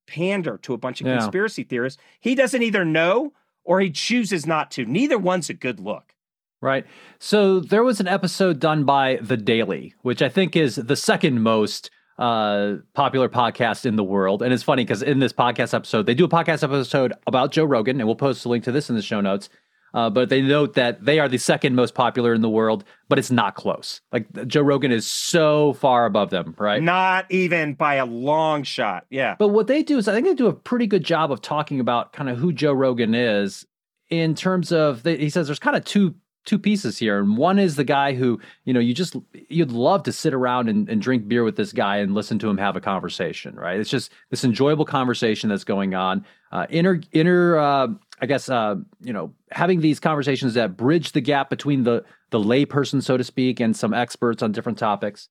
pander 0.06 0.58
to 0.58 0.72
a 0.72 0.78
bunch 0.78 1.00
of 1.00 1.06
yeah. 1.06 1.18
conspiracy 1.18 1.64
theorists. 1.64 2.00
He 2.20 2.34
doesn't 2.34 2.62
either 2.62 2.84
know 2.84 3.32
or 3.64 3.80
he 3.80 3.90
chooses 3.90 4.46
not 4.46 4.70
to. 4.72 4.84
Neither 4.84 5.18
one's 5.18 5.50
a 5.50 5.54
good 5.54 5.80
look. 5.80 6.14
Right. 6.60 6.86
So 7.18 7.60
there 7.60 7.84
was 7.84 8.00
an 8.00 8.08
episode 8.08 8.58
done 8.58 8.84
by 8.84 9.18
The 9.20 9.36
Daily, 9.36 9.94
which 10.00 10.22
I 10.22 10.30
think 10.30 10.56
is 10.56 10.76
the 10.76 10.96
second 10.96 11.42
most 11.42 11.90
uh, 12.18 12.74
popular 12.92 13.28
podcast 13.28 13.86
in 13.86 13.96
the 13.96 14.04
world. 14.04 14.42
And 14.42 14.52
it's 14.52 14.62
funny 14.62 14.84
because 14.84 15.02
in 15.02 15.18
this 15.18 15.32
podcast 15.32 15.74
episode, 15.74 16.06
they 16.06 16.14
do 16.14 16.24
a 16.24 16.28
podcast 16.28 16.62
episode 16.62 17.12
about 17.26 17.52
Joe 17.52 17.64
Rogan, 17.64 18.00
and 18.00 18.06
we'll 18.06 18.16
post 18.16 18.44
a 18.44 18.48
link 18.48 18.64
to 18.64 18.72
this 18.72 18.88
in 18.88 18.96
the 18.96 19.02
show 19.02 19.20
notes. 19.20 19.48
Uh, 19.94 20.10
but 20.10 20.28
they 20.28 20.42
note 20.42 20.74
that 20.74 21.04
they 21.04 21.20
are 21.20 21.28
the 21.28 21.38
second 21.38 21.76
most 21.76 21.94
popular 21.94 22.34
in 22.34 22.42
the 22.42 22.48
world, 22.50 22.82
but 23.08 23.16
it's 23.16 23.30
not 23.30 23.54
close. 23.54 24.00
Like 24.10 24.26
Joe 24.48 24.62
Rogan 24.62 24.90
is 24.90 25.06
so 25.06 25.74
far 25.74 26.04
above 26.04 26.30
them, 26.30 26.56
right? 26.58 26.82
Not 26.82 27.30
even 27.30 27.74
by 27.74 27.94
a 27.94 28.04
long 28.04 28.64
shot. 28.64 29.06
Yeah. 29.08 29.36
But 29.38 29.48
what 29.48 29.68
they 29.68 29.84
do 29.84 29.96
is 29.96 30.08
I 30.08 30.12
think 30.12 30.26
they 30.26 30.34
do 30.34 30.48
a 30.48 30.52
pretty 30.52 30.88
good 30.88 31.04
job 31.04 31.30
of 31.30 31.40
talking 31.42 31.78
about 31.78 32.12
kind 32.12 32.28
of 32.28 32.38
who 32.38 32.52
Joe 32.52 32.72
Rogan 32.72 33.14
is 33.14 33.64
in 34.10 34.34
terms 34.34 34.72
of, 34.72 35.04
he 35.04 35.30
says 35.30 35.46
there's 35.46 35.60
kind 35.60 35.76
of 35.76 35.84
two 35.84 36.16
two 36.44 36.58
pieces 36.58 36.98
here. 36.98 37.18
And 37.18 37.36
one 37.36 37.58
is 37.58 37.76
the 37.76 37.84
guy 37.84 38.14
who 38.14 38.40
you 38.64 38.72
know 38.72 38.80
you 38.80 38.94
just 38.94 39.16
you'd 39.48 39.72
love 39.72 40.02
to 40.04 40.12
sit 40.12 40.34
around 40.34 40.68
and, 40.68 40.88
and, 40.88 41.00
drink 41.00 41.28
beer 41.28 41.44
with 41.44 41.56
this 41.56 41.72
guy 41.72 41.98
and 41.98 42.14
listen 42.14 42.38
to 42.38 42.48
him 42.48 42.58
have 42.58 42.76
a 42.76 42.80
conversation 42.80 43.54
right? 43.56 43.80
It's 43.80 43.90
just 43.90 44.12
this 44.30 44.44
enjoyable 44.44 44.84
conversation 44.84 45.48
that's 45.48 45.64
going 45.64 45.94
on 45.94 46.24
uh, 46.52 46.66
inner 46.70 47.00
inner 47.12 47.58
uh, 47.58 47.88
i 48.20 48.26
guess 48.26 48.48
uh, 48.48 48.76
you 49.00 49.12
know 49.12 49.32
having 49.50 49.80
these 49.80 50.00
conversations 50.00 50.54
that 50.54 50.76
bridge 50.76 51.12
the 51.12 51.20
gap 51.20 51.50
between 51.50 51.82
the 51.82 52.04
the 52.30 52.38
layperson 52.38 53.00
so 53.00 53.16
to 53.16 53.22
speak 53.22 53.60
and 53.60 53.76
some 53.76 53.94
experts 53.94 54.42
on 54.42 54.50
different 54.50 54.76
topics. 54.76 55.28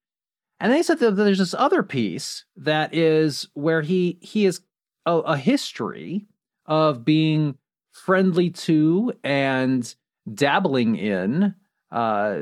And 0.62 0.72
they 0.72 0.82
said 0.82 1.00
that 1.00 1.12
there's 1.12 1.40
this 1.40 1.54
other 1.54 1.84
piece 1.84 2.46
that 2.56 2.94
is 2.94 3.50
where 3.56 3.82
he 3.82 4.18
he 4.22 4.46
is 4.46 4.62
a, 5.06 5.18
a 5.18 5.38
history 5.38 6.28
of 6.66 7.04
being 7.04 7.58
friendly 7.92 8.50
to 8.50 9.12
and 9.24 9.94
dabbling 10.32 10.96
in 10.96 11.56
uh, 11.92 12.42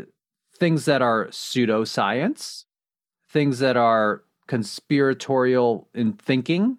things 0.58 0.86
that 0.86 1.02
are 1.02 1.28
pseudoscience, 1.28 2.66
things 3.30 3.60
that 3.60 3.78
are 3.78 4.24
conspiratorial 4.48 5.90
in 5.94 6.14
thinking. 6.14 6.78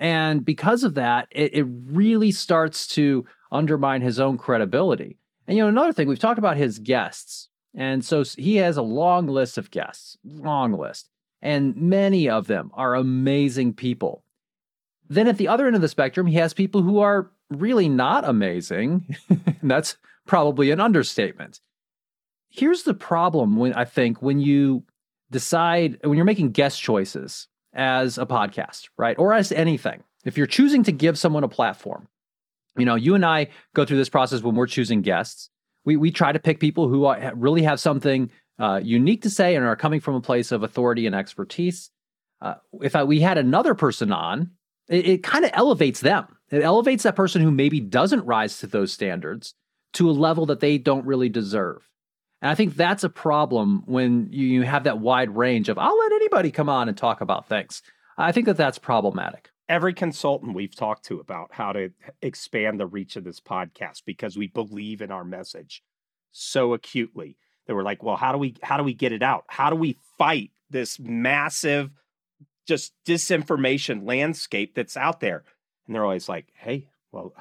And 0.00 0.44
because 0.44 0.84
of 0.84 0.94
that, 0.94 1.28
it, 1.30 1.54
it 1.54 1.66
really 1.68 2.30
starts 2.30 2.86
to 2.88 3.26
undermine 3.50 4.02
his 4.02 4.20
own 4.20 4.38
credibility. 4.38 5.18
And, 5.46 5.56
you 5.56 5.62
know, 5.62 5.68
another 5.68 5.92
thing, 5.92 6.08
we've 6.08 6.18
talked 6.18 6.38
about 6.38 6.56
his 6.56 6.78
guests. 6.78 7.48
And 7.74 8.04
so 8.04 8.22
he 8.24 8.56
has 8.56 8.76
a 8.76 8.82
long 8.82 9.26
list 9.26 9.58
of 9.58 9.70
guests, 9.70 10.16
long 10.24 10.72
list. 10.72 11.10
And 11.40 11.76
many 11.76 12.28
of 12.28 12.46
them 12.46 12.70
are 12.74 12.94
amazing 12.94 13.74
people. 13.74 14.24
Then 15.08 15.28
at 15.28 15.38
the 15.38 15.48
other 15.48 15.66
end 15.66 15.76
of 15.76 15.82
the 15.82 15.88
spectrum, 15.88 16.26
he 16.26 16.36
has 16.36 16.52
people 16.52 16.82
who 16.82 16.98
are 16.98 17.30
really 17.50 17.88
not 17.88 18.24
amazing. 18.24 19.16
And 19.28 19.56
that's 19.70 19.96
probably 20.28 20.70
an 20.70 20.80
understatement. 20.80 21.60
Here's 22.50 22.84
the 22.84 22.94
problem 22.94 23.56
when 23.56 23.74
I 23.74 23.84
think 23.84 24.22
when 24.22 24.38
you 24.38 24.84
decide 25.30 25.98
when 26.04 26.16
you're 26.16 26.24
making 26.24 26.52
guest 26.52 26.80
choices 26.80 27.48
as 27.74 28.18
a 28.18 28.26
podcast, 28.26 28.88
right? 28.96 29.18
Or 29.18 29.32
as 29.32 29.50
anything. 29.50 30.04
If 30.24 30.38
you're 30.38 30.46
choosing 30.46 30.84
to 30.84 30.92
give 30.92 31.18
someone 31.18 31.44
a 31.44 31.48
platform, 31.48 32.08
you 32.76 32.84
know, 32.84 32.94
you 32.94 33.14
and 33.14 33.24
I 33.24 33.48
go 33.74 33.84
through 33.84 33.96
this 33.96 34.08
process 34.08 34.42
when 34.42 34.54
we're 34.54 34.66
choosing 34.66 35.02
guests. 35.02 35.50
We 35.84 35.96
we 35.96 36.10
try 36.10 36.32
to 36.32 36.38
pick 36.38 36.60
people 36.60 36.88
who 36.88 37.06
are, 37.06 37.32
really 37.34 37.62
have 37.62 37.80
something 37.80 38.30
uh, 38.58 38.80
unique 38.82 39.22
to 39.22 39.30
say 39.30 39.56
and 39.56 39.64
are 39.64 39.76
coming 39.76 40.00
from 40.00 40.14
a 40.14 40.20
place 40.20 40.52
of 40.52 40.62
authority 40.62 41.06
and 41.06 41.14
expertise. 41.14 41.90
Uh, 42.40 42.54
if 42.82 42.94
I, 42.94 43.04
we 43.04 43.20
had 43.20 43.38
another 43.38 43.74
person 43.74 44.12
on, 44.12 44.52
it, 44.88 45.06
it 45.06 45.22
kind 45.22 45.44
of 45.44 45.50
elevates 45.54 46.00
them. 46.00 46.26
It 46.50 46.62
elevates 46.62 47.02
that 47.02 47.16
person 47.16 47.42
who 47.42 47.50
maybe 47.50 47.80
doesn't 47.80 48.24
rise 48.24 48.58
to 48.58 48.66
those 48.66 48.92
standards 48.92 49.54
to 49.94 50.10
a 50.10 50.12
level 50.12 50.46
that 50.46 50.60
they 50.60 50.78
don't 50.78 51.06
really 51.06 51.28
deserve. 51.28 51.88
And 52.40 52.50
I 52.50 52.54
think 52.54 52.76
that's 52.76 53.04
a 53.04 53.08
problem 53.08 53.82
when 53.86 54.28
you 54.30 54.62
have 54.62 54.84
that 54.84 55.00
wide 55.00 55.34
range 55.36 55.68
of, 55.68 55.78
I'll 55.78 55.98
let 55.98 56.12
anybody 56.12 56.50
come 56.50 56.68
on 56.68 56.88
and 56.88 56.96
talk 56.96 57.20
about 57.20 57.48
things. 57.48 57.82
I 58.16 58.32
think 58.32 58.46
that 58.46 58.56
that's 58.56 58.78
problematic. 58.78 59.50
Every 59.68 59.92
consultant 59.92 60.54
we've 60.54 60.74
talked 60.74 61.04
to 61.06 61.20
about 61.20 61.48
how 61.52 61.72
to 61.72 61.90
expand 62.22 62.80
the 62.80 62.86
reach 62.86 63.16
of 63.16 63.24
this 63.24 63.40
podcast 63.40 64.02
because 64.06 64.36
we 64.36 64.46
believe 64.46 65.02
in 65.02 65.10
our 65.10 65.24
message 65.24 65.82
so 66.32 66.72
acutely 66.74 67.36
that 67.66 67.74
we're 67.74 67.82
like, 67.82 68.02
well, 68.02 68.16
how 68.16 68.32
do 68.32 68.38
we 68.38 68.56
how 68.62 68.76
do 68.76 68.82
we 68.82 68.94
get 68.94 69.12
it 69.12 69.22
out? 69.22 69.44
How 69.48 69.68
do 69.68 69.76
we 69.76 69.96
fight 70.16 70.50
this 70.70 70.98
massive 70.98 71.90
just 72.66 72.92
disinformation 73.06 74.06
landscape 74.06 74.74
that's 74.74 74.96
out 74.96 75.20
there? 75.20 75.44
And 75.86 75.94
they're 75.94 76.04
always 76.04 76.28
like, 76.28 76.46
hey, 76.54 76.88
well 77.12 77.32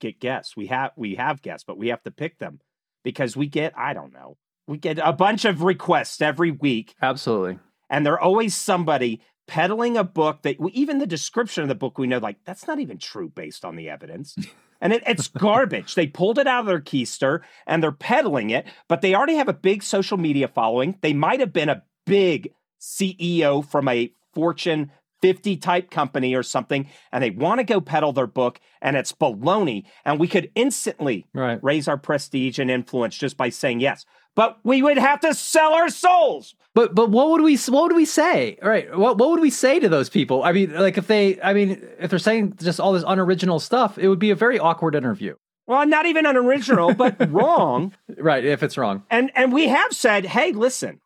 get 0.00 0.20
guests. 0.20 0.56
We 0.56 0.66
have 0.68 0.92
we 0.96 1.16
have 1.16 1.42
guests 1.42 1.64
but 1.66 1.78
we 1.78 1.88
have 1.88 2.02
to 2.04 2.10
pick 2.10 2.38
them 2.38 2.60
because 3.04 3.36
we 3.36 3.46
get 3.46 3.72
i 3.76 3.92
don't 3.94 4.12
know 4.12 4.36
we 4.70 4.78
get 4.78 5.00
a 5.02 5.12
bunch 5.12 5.44
of 5.44 5.62
requests 5.62 6.22
every 6.22 6.52
week. 6.52 6.94
Absolutely. 7.02 7.58
And 7.90 8.06
they're 8.06 8.20
always 8.20 8.54
somebody 8.54 9.20
peddling 9.48 9.96
a 9.96 10.04
book 10.04 10.42
that 10.42 10.56
even 10.72 10.98
the 10.98 11.08
description 11.08 11.64
of 11.64 11.68
the 11.68 11.74
book 11.74 11.98
we 11.98 12.06
know 12.06 12.18
like 12.18 12.36
that's 12.44 12.68
not 12.68 12.78
even 12.78 12.96
true 12.96 13.28
based 13.28 13.64
on 13.64 13.76
the 13.76 13.90
evidence. 13.90 14.36
And 14.82 14.94
it, 14.94 15.02
it's 15.06 15.28
garbage. 15.28 15.94
They 15.94 16.06
pulled 16.06 16.38
it 16.38 16.46
out 16.46 16.60
of 16.60 16.66
their 16.66 16.80
keister 16.80 17.40
and 17.66 17.82
they're 17.82 17.92
peddling 17.92 18.48
it 18.48 18.66
but 18.88 19.02
they 19.02 19.14
already 19.14 19.34
have 19.34 19.50
a 19.50 19.52
big 19.52 19.82
social 19.82 20.16
media 20.16 20.48
following. 20.48 20.96
They 21.02 21.12
might 21.12 21.40
have 21.40 21.52
been 21.52 21.68
a 21.68 21.82
big 22.06 22.54
ceo 22.80 23.62
from 23.62 23.88
a 23.88 24.10
fortune 24.32 24.90
50 25.22 25.56
type 25.58 25.90
company 25.90 26.34
or 26.34 26.42
something 26.42 26.88
and 27.12 27.22
they 27.22 27.30
want 27.30 27.58
to 27.58 27.64
go 27.64 27.80
peddle 27.80 28.12
their 28.12 28.26
book 28.26 28.60
and 28.80 28.96
it's 28.96 29.12
baloney 29.12 29.84
and 30.04 30.18
we 30.18 30.28
could 30.28 30.50
instantly 30.54 31.26
right. 31.34 31.62
raise 31.62 31.88
our 31.88 31.98
prestige 31.98 32.58
and 32.58 32.70
influence 32.70 33.16
just 33.16 33.36
by 33.36 33.48
saying 33.48 33.80
yes. 33.80 34.04
But 34.36 34.58
we 34.62 34.82
would 34.82 34.96
have 34.96 35.20
to 35.20 35.34
sell 35.34 35.72
our 35.72 35.88
souls. 35.88 36.54
But 36.74 36.94
but 36.94 37.10
what 37.10 37.30
would 37.30 37.42
we 37.42 37.56
what 37.56 37.82
would 37.84 37.96
we 37.96 38.04
say? 38.04 38.58
All 38.62 38.68
right 38.68 38.96
what 38.96 39.18
what 39.18 39.30
would 39.30 39.40
we 39.40 39.50
say 39.50 39.80
to 39.80 39.88
those 39.88 40.08
people? 40.08 40.42
I 40.42 40.52
mean 40.52 40.72
like 40.74 40.98
if 40.98 41.06
they 41.06 41.40
i 41.42 41.52
mean 41.52 41.82
if 41.98 42.10
they're 42.10 42.18
saying 42.18 42.54
just 42.60 42.80
all 42.80 42.92
this 42.92 43.04
unoriginal 43.06 43.60
stuff 43.60 43.98
it 43.98 44.08
would 44.08 44.18
be 44.18 44.30
a 44.30 44.36
very 44.36 44.58
awkward 44.58 44.94
interview. 44.94 45.34
Well 45.66 45.86
not 45.86 46.06
even 46.06 46.26
unoriginal 46.26 46.94
but 46.94 47.30
wrong. 47.30 47.94
Right 48.16 48.44
if 48.44 48.62
it's 48.62 48.78
wrong. 48.78 49.04
And 49.10 49.30
and 49.34 49.52
we 49.52 49.68
have 49.68 49.92
said 49.92 50.24
hey 50.26 50.52
listen 50.52 51.00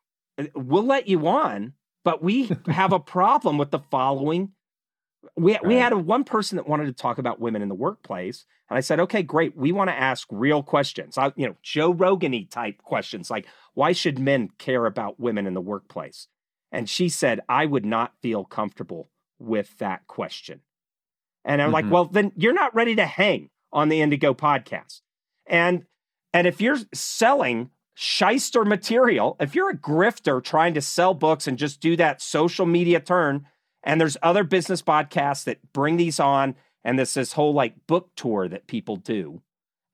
we'll 0.55 0.85
let 0.85 1.09
you 1.09 1.27
on 1.27 1.75
but 2.05 2.23
we 2.23 2.51
have 2.67 2.93
a 2.93 3.01
problem 3.01 3.59
with 3.59 3.71
the 3.71 3.81
following. 3.91 4.53
We, 5.37 5.55
right. 5.55 5.67
we 5.67 5.77
had 5.77 5.93
a, 5.93 5.99
one 5.99 6.25
person 6.25 6.57
that 6.57 6.69
wanted 6.69 6.87
to 6.87 6.93
talk 6.93 7.19
about 7.19 7.41
women 7.41 7.63
in 7.63 7.69
the 7.69 7.75
workplace. 7.75 8.45
And 8.69 8.77
I 8.77 8.81
said, 8.81 9.01
okay, 9.01 9.23
great. 9.23 9.57
We 9.57 9.73
want 9.73 9.89
to 9.89 9.99
ask 9.99 10.29
real 10.31 10.63
questions. 10.63 11.17
I, 11.19 11.33
you 11.37 11.47
know, 11.47 11.57
Joe 11.63 11.93
Rogan 11.93 12.47
type 12.49 12.83
questions 12.83 13.31
like, 13.31 13.47
why 13.73 13.93
should 13.93 14.19
men 14.19 14.51
care 14.59 14.87
about 14.87 15.19
women 15.19 15.47
in 15.47 15.55
the 15.55 15.61
workplace? 15.61 16.29
And 16.71 16.89
she 16.89 17.09
said, 17.09 17.41
I 17.49 17.67
would 17.67 17.87
not 17.87 18.13
feel 18.21 18.45
comfortable 18.45 19.11
with 19.39 19.79
that 19.79 20.07
question. 20.07 20.61
And 21.45 21.61
I'm 21.61 21.67
mm-hmm. 21.67 21.75
like, 21.75 21.91
well, 21.91 22.05
then 22.07 22.33
you're 22.37 22.53
not 22.53 22.75
ready 22.75 22.97
to 22.97 23.07
hang 23.07 23.51
on 23.73 23.89
the 23.89 24.01
Indigo 24.01 24.35
podcast. 24.35 25.01
And 25.47 25.85
and 26.33 26.47
if 26.47 26.61
you're 26.61 26.79
selling 26.93 27.71
shyster 27.95 28.65
material. 28.65 29.37
If 29.41 29.55
you're 29.55 29.71
a 29.71 29.77
grifter 29.77 30.43
trying 30.43 30.75
to 30.75 30.81
sell 30.81 31.15
books 31.15 31.47
and 31.47 31.57
just 31.57 31.81
do 31.81 31.97
that 31.97 32.21
social 32.21 32.67
media 32.67 33.01
turn, 33.01 33.47
and 33.83 34.01
there's 34.01 34.17
other 34.23 34.45
business 34.45 34.83
podcasts 34.83 35.45
that 35.45 35.73
bring 35.73 35.97
these 35.97 36.19
on, 36.19 36.57
and 36.83 36.99
this 36.99 37.15
this 37.15 37.33
whole 37.33 37.55
like 37.55 37.87
book 37.87 38.11
tour 38.17 38.49
that 38.49 38.67
people 38.67 38.97
do 38.97 39.43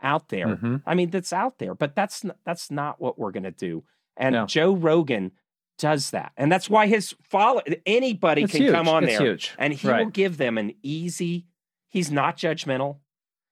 out 0.03 0.29
there. 0.29 0.47
Mm-hmm. 0.49 0.77
I 0.87 0.95
mean, 0.95 1.11
that's 1.11 1.33
out 1.33 1.59
there, 1.59 1.75
but 1.75 1.95
that's 1.95 2.25
that's 2.45 2.71
not 2.71 3.01
what 3.01 3.19
we're 3.19 3.33
gonna 3.33 3.51
do. 3.51 3.85
And 4.17 4.35
no. 4.35 4.47
Joe 4.47 4.75
Rogan 4.75 5.33
does 5.79 6.11
that, 6.11 6.33
and 6.37 6.51
that's 6.51 6.69
why 6.71 6.87
his 6.87 7.15
follow 7.23 7.63
anybody 7.87 8.43
it's 8.45 8.53
can 8.53 8.63
huge. 8.63 8.73
come 8.73 8.89
on 8.89 9.05
it's 9.05 9.19
there, 9.19 9.27
huge. 9.29 9.55
and 9.59 9.73
he 9.73 9.89
right. 9.89 10.05
will 10.05 10.11
give 10.11 10.37
them 10.37 10.59
an 10.59 10.75
easy. 10.83 11.47
He's 11.89 12.11
not 12.11 12.37
judgmental. 12.37 12.99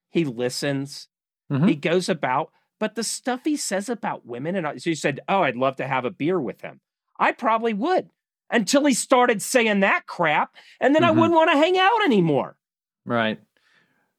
He 0.09 0.25
listens. 0.25 1.09
Mhm. 1.51 1.69
He 1.69 1.75
goes 1.75 2.09
about, 2.09 2.51
but 2.79 2.95
the 2.95 3.03
stuff 3.05 3.41
he 3.45 3.57
says 3.57 3.89
about 3.89 4.27
women, 4.27 4.57
and 4.57 4.67
I, 4.67 4.77
so 4.77 4.91
you 4.91 4.97
said, 4.97 5.21
"Oh, 5.29 5.43
I'd 5.43 5.57
love 5.57 5.77
to 5.77 5.87
have 5.87 6.05
a 6.05 6.11
beer 6.11 6.41
with 6.41 6.61
him." 6.63 6.81
I 7.19 7.33
probably 7.33 7.75
would 7.75 8.11
until 8.51 8.85
he 8.87 8.95
started 8.95 9.43
saying 9.43 9.81
that 9.81 10.07
crap, 10.07 10.55
and 10.81 10.95
then 10.95 11.05
I 11.05 11.11
Mhm. 11.11 11.17
wouldn't 11.17 11.35
want 11.35 11.51
to 11.51 11.57
hang 11.59 11.77
out 11.79 12.05
anymore. 12.05 12.57
Right. 13.05 13.41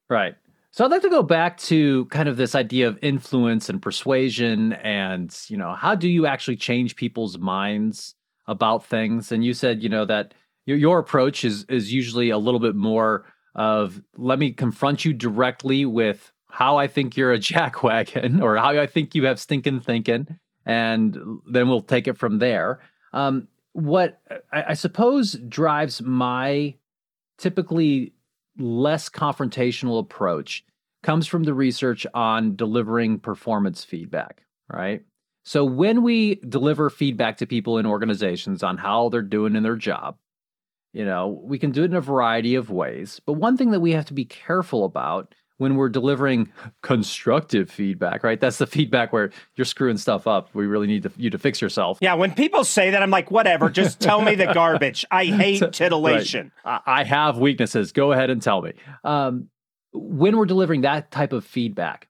Right. 0.09 0.35
So 0.71 0.85
I'd 0.85 0.91
like 0.91 1.01
to 1.01 1.09
go 1.09 1.23
back 1.23 1.57
to 1.59 2.05
kind 2.05 2.29
of 2.29 2.37
this 2.37 2.55
idea 2.55 2.87
of 2.87 2.99
influence 3.01 3.69
and 3.69 3.81
persuasion 3.81 4.73
and, 4.73 5.35
you 5.47 5.57
know, 5.57 5.73
how 5.73 5.95
do 5.95 6.07
you 6.07 6.25
actually 6.25 6.57
change 6.57 6.95
people's 6.95 7.37
minds 7.37 8.15
about 8.47 8.85
things? 8.85 9.31
And 9.31 9.43
you 9.43 9.53
said, 9.53 9.81
you 9.83 9.89
know, 9.89 10.05
that 10.05 10.33
your 10.65 10.77
your 10.77 10.99
approach 10.99 11.43
is 11.43 11.65
is 11.65 11.91
usually 11.91 12.29
a 12.29 12.37
little 12.37 12.59
bit 12.59 12.75
more 12.75 13.25
of 13.55 14.01
let 14.17 14.37
me 14.39 14.51
confront 14.51 15.03
you 15.05 15.13
directly 15.13 15.85
with 15.85 16.31
how 16.49 16.77
I 16.77 16.87
think 16.87 17.15
you're 17.15 17.33
a 17.33 17.39
jackwagon 17.39 18.41
or 18.41 18.57
how 18.57 18.69
I 18.69 18.87
think 18.87 19.15
you 19.15 19.25
have 19.25 19.39
stinking 19.39 19.81
thinking, 19.81 20.27
and 20.65 21.17
then 21.49 21.69
we'll 21.69 21.81
take 21.81 22.07
it 22.07 22.17
from 22.17 22.39
there. 22.39 22.79
Um, 23.13 23.47
what 23.73 24.21
I, 24.51 24.63
I 24.69 24.73
suppose 24.73 25.33
drives 25.47 26.01
my 26.01 26.75
typically 27.37 28.13
less 28.57 29.09
confrontational 29.09 29.99
approach 29.99 30.65
comes 31.01 31.27
from 31.27 31.43
the 31.43 31.53
research 31.53 32.05
on 32.13 32.55
delivering 32.55 33.19
performance 33.19 33.83
feedback, 33.83 34.43
right? 34.71 35.03
So 35.43 35.63
when 35.63 36.03
we 36.03 36.35
deliver 36.35 36.89
feedback 36.89 37.37
to 37.37 37.47
people 37.47 37.77
in 37.77 37.85
organizations 37.85 38.61
on 38.61 38.77
how 38.77 39.09
they're 39.09 39.21
doing 39.21 39.55
in 39.55 39.63
their 39.63 39.77
job, 39.77 40.17
you 40.93 41.05
know, 41.05 41.39
we 41.43 41.57
can 41.57 41.71
do 41.71 41.83
it 41.83 41.91
in 41.91 41.95
a 41.95 42.01
variety 42.01 42.55
of 42.55 42.69
ways. 42.69 43.21
But 43.25 43.33
one 43.33 43.55
thing 43.55 43.71
that 43.71 43.79
we 43.79 43.91
have 43.93 44.05
to 44.05 44.13
be 44.13 44.25
careful 44.25 44.83
about 44.83 45.33
when 45.59 45.75
we're 45.75 45.89
delivering 45.89 46.51
constructive 46.81 47.69
feedback, 47.69 48.23
right? 48.23 48.39
That's 48.39 48.57
the 48.57 48.65
feedback 48.65 49.13
where 49.13 49.29
you're 49.55 49.65
screwing 49.65 49.97
stuff 49.97 50.25
up. 50.25 50.49
We 50.53 50.65
really 50.65 50.87
need 50.87 51.03
to, 51.03 51.11
you 51.17 51.29
to 51.29 51.37
fix 51.37 51.61
yourself. 51.61 51.99
Yeah, 52.01 52.15
when 52.15 52.33
people 52.33 52.63
say 52.63 52.91
that, 52.91 53.03
I'm 53.03 53.11
like, 53.11 53.29
whatever, 53.29 53.69
just 53.69 53.99
tell 53.99 54.21
me 54.21 54.35
the 54.35 54.51
garbage. 54.53 55.05
I 55.11 55.25
hate 55.25 55.71
titillation. 55.71 56.51
I 56.65 56.79
I 56.85 57.03
have 57.03 57.37
weaknesses. 57.37 57.91
Go 57.91 58.11
ahead 58.11 58.29
and 58.29 58.41
tell 58.41 58.61
me. 58.61 58.73
Um, 59.03 59.49
when 59.93 60.37
we're 60.37 60.45
delivering 60.45 60.81
that 60.81 61.11
type 61.11 61.33
of 61.33 61.45
feedback, 61.45 62.07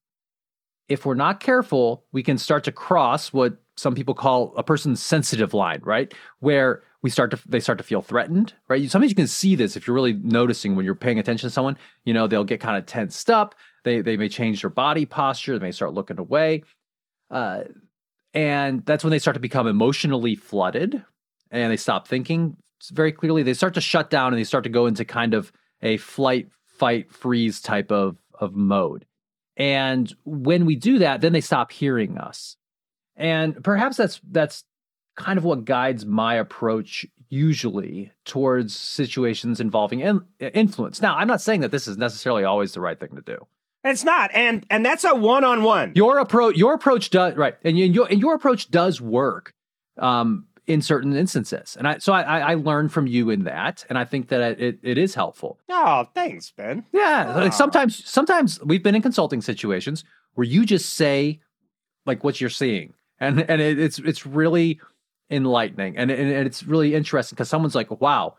if 0.88 1.06
we're 1.06 1.16
not 1.16 1.40
careful, 1.40 2.06
we 2.12 2.24
can 2.24 2.38
start 2.38 2.64
to 2.66 2.72
cross 2.72 3.34
what 3.34 3.58
some 3.78 3.96
people 3.96 4.14
call 4.14 4.54
a 4.58 4.64
person's 4.64 5.02
sensitive 5.02 5.54
line, 5.54 5.82
right? 5.84 6.14
Where 6.40 6.84
we 7.02 7.10
start 7.10 7.32
to 7.32 7.40
they 7.48 7.60
start 7.60 7.78
to 7.78 7.84
feel 7.84 8.02
threatened, 8.02 8.54
right? 8.68 8.90
Sometimes 8.90 9.12
you 9.12 9.16
can 9.16 9.28
see 9.28 9.56
this 9.56 9.76
if 9.76 9.88
you're 9.88 9.96
really 9.96 10.14
noticing 10.14 10.76
when 10.76 10.86
you're 10.86 10.96
paying 10.96 11.20
attention 11.20 11.48
to 11.48 11.54
someone. 11.54 11.78
You 12.04 12.14
know, 12.14 12.28
they'll 12.28 12.44
get 12.44 12.60
kind 12.60 12.78
of 12.78 12.86
tensed 12.86 13.30
up. 13.30 13.56
They 13.84 14.02
they 14.02 14.18
may 14.18 14.30
change 14.30 14.62
their 14.62 14.70
body 14.70 15.06
posture. 15.06 15.58
They 15.58 15.66
may 15.66 15.72
start 15.72 15.94
looking 15.94 16.20
away, 16.20 16.64
uh, 17.32 17.64
and 18.34 18.86
that's 18.86 19.04
when 19.04 19.12
they 19.12 19.20
start 19.20 19.36
to 19.36 19.40
become 19.40 19.68
emotionally 19.68 20.36
flooded, 20.36 21.04
and 21.52 21.72
they 21.72 21.78
stop 21.78 22.08
thinking 22.08 22.58
very 22.92 23.12
clearly. 23.12 23.44
They 23.44 23.54
start 23.54 23.74
to 23.76 23.82
shut 23.82 24.10
down 24.10 24.34
and 24.34 24.40
they 24.40 24.46
start 24.46 24.64
to 24.66 24.70
go 24.70 24.86
into 24.86 25.06
kind 25.06 25.34
of 25.34 25.52
a 25.82 25.98
flight, 25.98 26.50
fight, 26.66 27.12
freeze 27.12 27.62
type 27.62 27.92
of 27.92 28.18
of 28.34 28.56
mode. 28.56 29.06
And 29.56 30.14
when 30.24 30.66
we 30.66 30.76
do 30.76 31.00
that, 31.00 31.22
then 31.22 31.34
they 31.34 31.42
stop 31.42 31.72
hearing 31.72 32.18
us. 32.18 32.56
And 33.16 33.62
perhaps 33.64 33.98
that's 33.98 34.22
that's 34.32 34.64
kind 35.20 35.38
of 35.38 35.44
what 35.44 35.66
guides 35.66 36.06
my 36.06 36.34
approach 36.36 37.06
usually 37.30 38.12
towards 38.26 38.76
situations 38.76 39.60
involving 39.60 40.00
in, 40.00 40.22
influence. 40.40 41.02
Now, 41.02 41.16
I'm 41.16 41.28
not 41.28 41.42
saying 41.42 41.62
that 41.62 41.70
this 41.72 41.88
is 41.88 41.98
necessarily 41.98 42.44
always 42.44 42.74
the 42.74 42.82
right 42.82 43.00
thing 43.00 43.16
to 43.16 43.22
do. 43.22 43.46
It's 43.84 44.04
not, 44.04 44.30
and 44.34 44.66
and 44.70 44.86
that's 44.86 45.04
a 45.06 45.16
one 45.16 45.44
on 45.46 45.64
one. 45.64 45.94
Your 45.96 46.18
approach, 46.18 46.58
your 46.58 46.74
approach 46.74 47.12
does 47.12 47.36
right, 47.38 47.56
and 47.64 47.78
you- 47.78 47.86
and 47.86 47.96
your 47.96 48.08
and 48.12 48.20
your 48.20 48.34
approach 48.34 48.70
does 48.72 49.00
work 49.00 49.54
um, 49.98 50.48
in 50.68 50.82
certain 50.82 51.16
instances. 51.16 51.78
And 51.78 51.88
I 51.88 51.98
so 52.00 52.12
I, 52.12 52.40
I 52.52 52.54
learned 52.56 52.92
from 52.92 53.08
you 53.08 53.30
in 53.30 53.46
that, 53.46 53.86
and 53.88 53.98
I 53.98 54.04
think 54.04 54.28
that 54.30 54.60
it 54.60 54.80
it 54.84 54.98
is 54.98 55.16
helpful. 55.16 55.60
Oh, 55.70 56.06
thanks, 56.14 56.52
Ben. 56.52 56.84
Yeah, 56.92 57.34
like 57.38 57.54
Ah. 57.54 57.56
sometimes 57.56 58.04
sometimes 58.06 58.60
we've 58.66 58.84
been 58.84 58.96
in 58.96 59.02
consulting 59.02 59.40
situations 59.42 60.04
where 60.34 60.46
you 60.46 60.66
just 60.66 60.96
say 60.96 61.40
like 62.06 62.22
what 62.22 62.42
you're 62.42 62.50
seeing, 62.50 62.96
and 63.18 63.40
and 63.50 63.62
it, 63.62 63.80
it's 63.80 63.98
it's 64.00 64.26
really 64.26 64.82
enlightening, 65.30 65.98
and 65.98 66.10
and, 66.12 66.32
and 66.32 66.48
it's 66.48 66.64
really 66.64 66.96
interesting 66.96 67.36
because 67.36 67.50
someone's 67.50 67.76
like, 67.76 68.02
"Wow, 68.02 68.36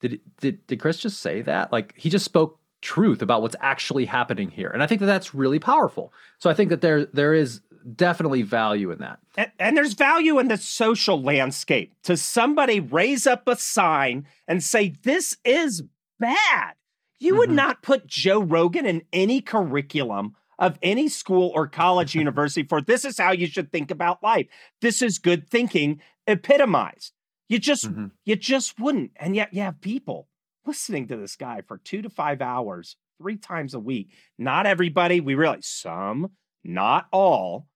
did 0.00 0.20
did 0.40 0.66
did 0.66 0.80
Chris 0.80 0.98
just 0.98 1.20
say 1.20 1.42
that? 1.42 1.72
Like 1.72 1.94
he 1.96 2.10
just 2.10 2.24
spoke 2.24 2.58
truth 2.82 3.20
about 3.22 3.42
what's 3.42 3.56
actually 3.60 4.06
happening 4.06 4.50
here," 4.50 4.68
and 4.70 4.82
I 4.82 4.86
think 4.86 5.00
that 5.00 5.06
that's 5.06 5.34
really 5.34 5.58
powerful. 5.58 6.12
So 6.38 6.48
I 6.50 6.54
think 6.54 6.70
that 6.70 6.80
there 6.80 7.04
there 7.06 7.34
is 7.34 7.60
definitely 7.96 8.42
value 8.42 8.90
in 8.90 8.98
that. 8.98 9.18
And, 9.38 9.50
and 9.58 9.76
there's 9.76 9.94
value 9.94 10.38
in 10.38 10.48
the 10.48 10.58
social 10.58 11.20
landscape 11.20 11.94
to 12.02 12.14
somebody 12.16 12.78
raise 12.78 13.26
up 13.26 13.48
a 13.48 13.56
sign 13.56 14.26
and 14.46 14.62
say, 14.62 14.94
This 15.02 15.38
is 15.46 15.82
bad. 16.18 16.74
You 17.18 17.36
would 17.38 17.48
Mhm. 17.48 17.54
not 17.54 17.82
put 17.82 18.06
Joe 18.06 18.42
Rogan 18.42 18.84
in 18.84 19.00
any 19.14 19.40
curriculum 19.40 20.34
of 20.58 20.78
any 20.82 21.08
school 21.08 21.50
or 21.54 21.66
college 21.66 22.14
university 22.24 22.64
for 22.68 22.82
this 22.82 23.06
is 23.06 23.16
how 23.16 23.32
you 23.32 23.46
should 23.46 23.72
think 23.72 23.90
about 23.90 24.22
life. 24.22 24.46
This 24.82 25.00
is 25.00 25.18
good 25.18 25.48
thinking 25.48 26.02
epitomized. 26.30 27.12
You 27.48 27.58
just 27.58 27.86
Mhm. 27.90 28.12
you 28.24 28.36
just 28.36 28.78
wouldn't. 28.78 29.12
And 29.16 29.34
yet 29.34 29.52
you 29.52 29.62
have 29.62 29.80
people 29.80 30.28
listening 30.64 31.08
to 31.08 31.16
this 31.16 31.36
guy 31.36 31.62
for 31.62 31.78
two 31.78 32.02
to 32.02 32.10
five 32.10 32.40
hours, 32.40 32.96
three 33.18 33.36
times 33.36 33.74
a 33.74 33.80
week. 33.80 34.12
Not 34.38 34.66
everybody, 34.66 35.20
we 35.20 35.34
realize 35.34 35.66
some, 35.66 36.32
not 36.62 37.08
all. 37.12 37.66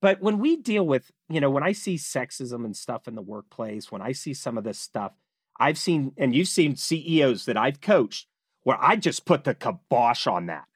But 0.00 0.20
when 0.20 0.38
we 0.38 0.56
deal 0.56 0.86
with, 0.86 1.10
you 1.28 1.40
know, 1.40 1.50
when 1.50 1.62
I 1.62 1.72
see 1.72 1.96
sexism 1.96 2.64
and 2.64 2.76
stuff 2.76 3.08
in 3.08 3.14
the 3.14 3.22
workplace, 3.22 3.90
when 3.90 4.02
I 4.02 4.12
see 4.12 4.34
some 4.34 4.58
of 4.58 4.64
this 4.64 4.78
stuff, 4.78 5.14
I've 5.58 5.78
seen, 5.78 6.12
and 6.18 6.34
you've 6.34 6.48
seen 6.48 6.76
CEOs 6.76 7.46
that 7.46 7.56
I've 7.56 7.80
coached 7.80 8.28
where 8.64 8.76
I 8.82 8.96
just 8.96 9.24
put 9.24 9.44
the 9.44 9.54
kibosh 9.54 10.26
on 10.26 10.46
that. 10.46 10.66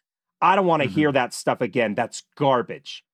I 0.40 0.56
don't 0.56 0.66
want 0.66 0.82
to 0.82 0.88
Mhm. 0.88 0.92
hear 0.92 1.12
that 1.12 1.34
stuff 1.34 1.60
again. 1.60 1.94
That's 1.94 2.22
garbage. 2.36 3.04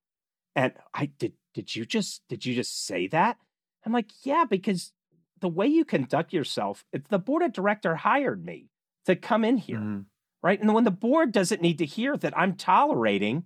And 0.55 0.73
I 0.93 1.07
did, 1.07 1.33
did 1.53 1.75
you 1.75 1.85
just, 1.85 2.23
did 2.29 2.47
you 2.47 2.55
just 2.55 2.85
say 2.87 3.09
that? 3.09 3.39
I'm 3.85 3.93
like, 3.93 4.11
yeah, 4.23 4.45
because 4.49 4.93
the 5.41 5.49
way 5.49 5.67
you 5.67 5.85
conduct 5.85 6.33
yourself, 6.33 6.85
it's 6.93 7.09
the 7.09 7.19
board 7.19 7.43
of 7.43 7.53
director 7.53 7.97
hired 7.97 8.45
me 8.45 8.71
to 9.07 9.15
come 9.17 9.45
in 9.45 9.59
here 9.59 9.79
Mhm. 9.79 10.07
right? 10.43 10.61
And 10.61 10.73
when 10.75 10.85
the 10.85 10.91
board 10.91 11.33
doesn't 11.33 11.61
need 11.63 11.79
to 11.79 11.87
hear 11.87 12.17
that 12.17 12.37
I'm 12.37 12.55
tolerating 12.57 13.45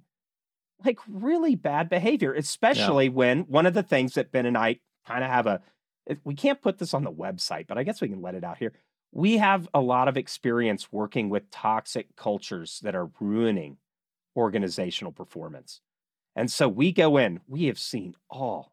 like 0.84 1.00
really 1.08 1.56
bad 1.56 1.88
behavior, 1.88 2.32
especially 2.34 3.08
when 3.08 3.40
one 3.42 3.66
of 3.66 3.74
the 3.74 3.82
things 3.82 4.14
that 4.14 4.30
Ben 4.30 4.46
and 4.46 4.56
I 4.56 4.78
kind 5.06 5.24
of 5.24 5.30
have 5.30 5.46
a, 5.48 5.60
we 6.22 6.34
can't 6.34 6.62
put 6.62 6.78
this 6.78 6.94
on 6.94 7.02
the 7.02 7.10
website, 7.12 7.66
but 7.66 7.78
I 7.78 7.82
guess 7.82 8.00
we 8.00 8.08
can 8.08 8.22
let 8.22 8.36
it 8.36 8.44
out 8.44 8.58
here. 8.58 8.72
We 9.10 9.38
have 9.38 9.68
a 9.74 9.80
lot 9.80 10.06
of 10.06 10.16
experience 10.16 10.92
working 10.92 11.30
with 11.30 11.50
toxic 11.50 12.14
cultures 12.14 12.78
that 12.84 12.94
are 12.94 13.10
ruining 13.18 13.78
organizational 14.36 15.12
performance. 15.12 15.80
And 16.36 16.50
so 16.50 16.68
we 16.68 16.92
go 16.92 17.16
in, 17.16 17.40
we 17.48 17.64
have 17.64 17.78
seen 17.78 18.14
all 18.30 18.72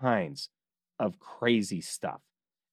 kinds 0.00 0.48
of 0.98 1.18
crazy 1.18 1.80
stuff. 1.80 2.20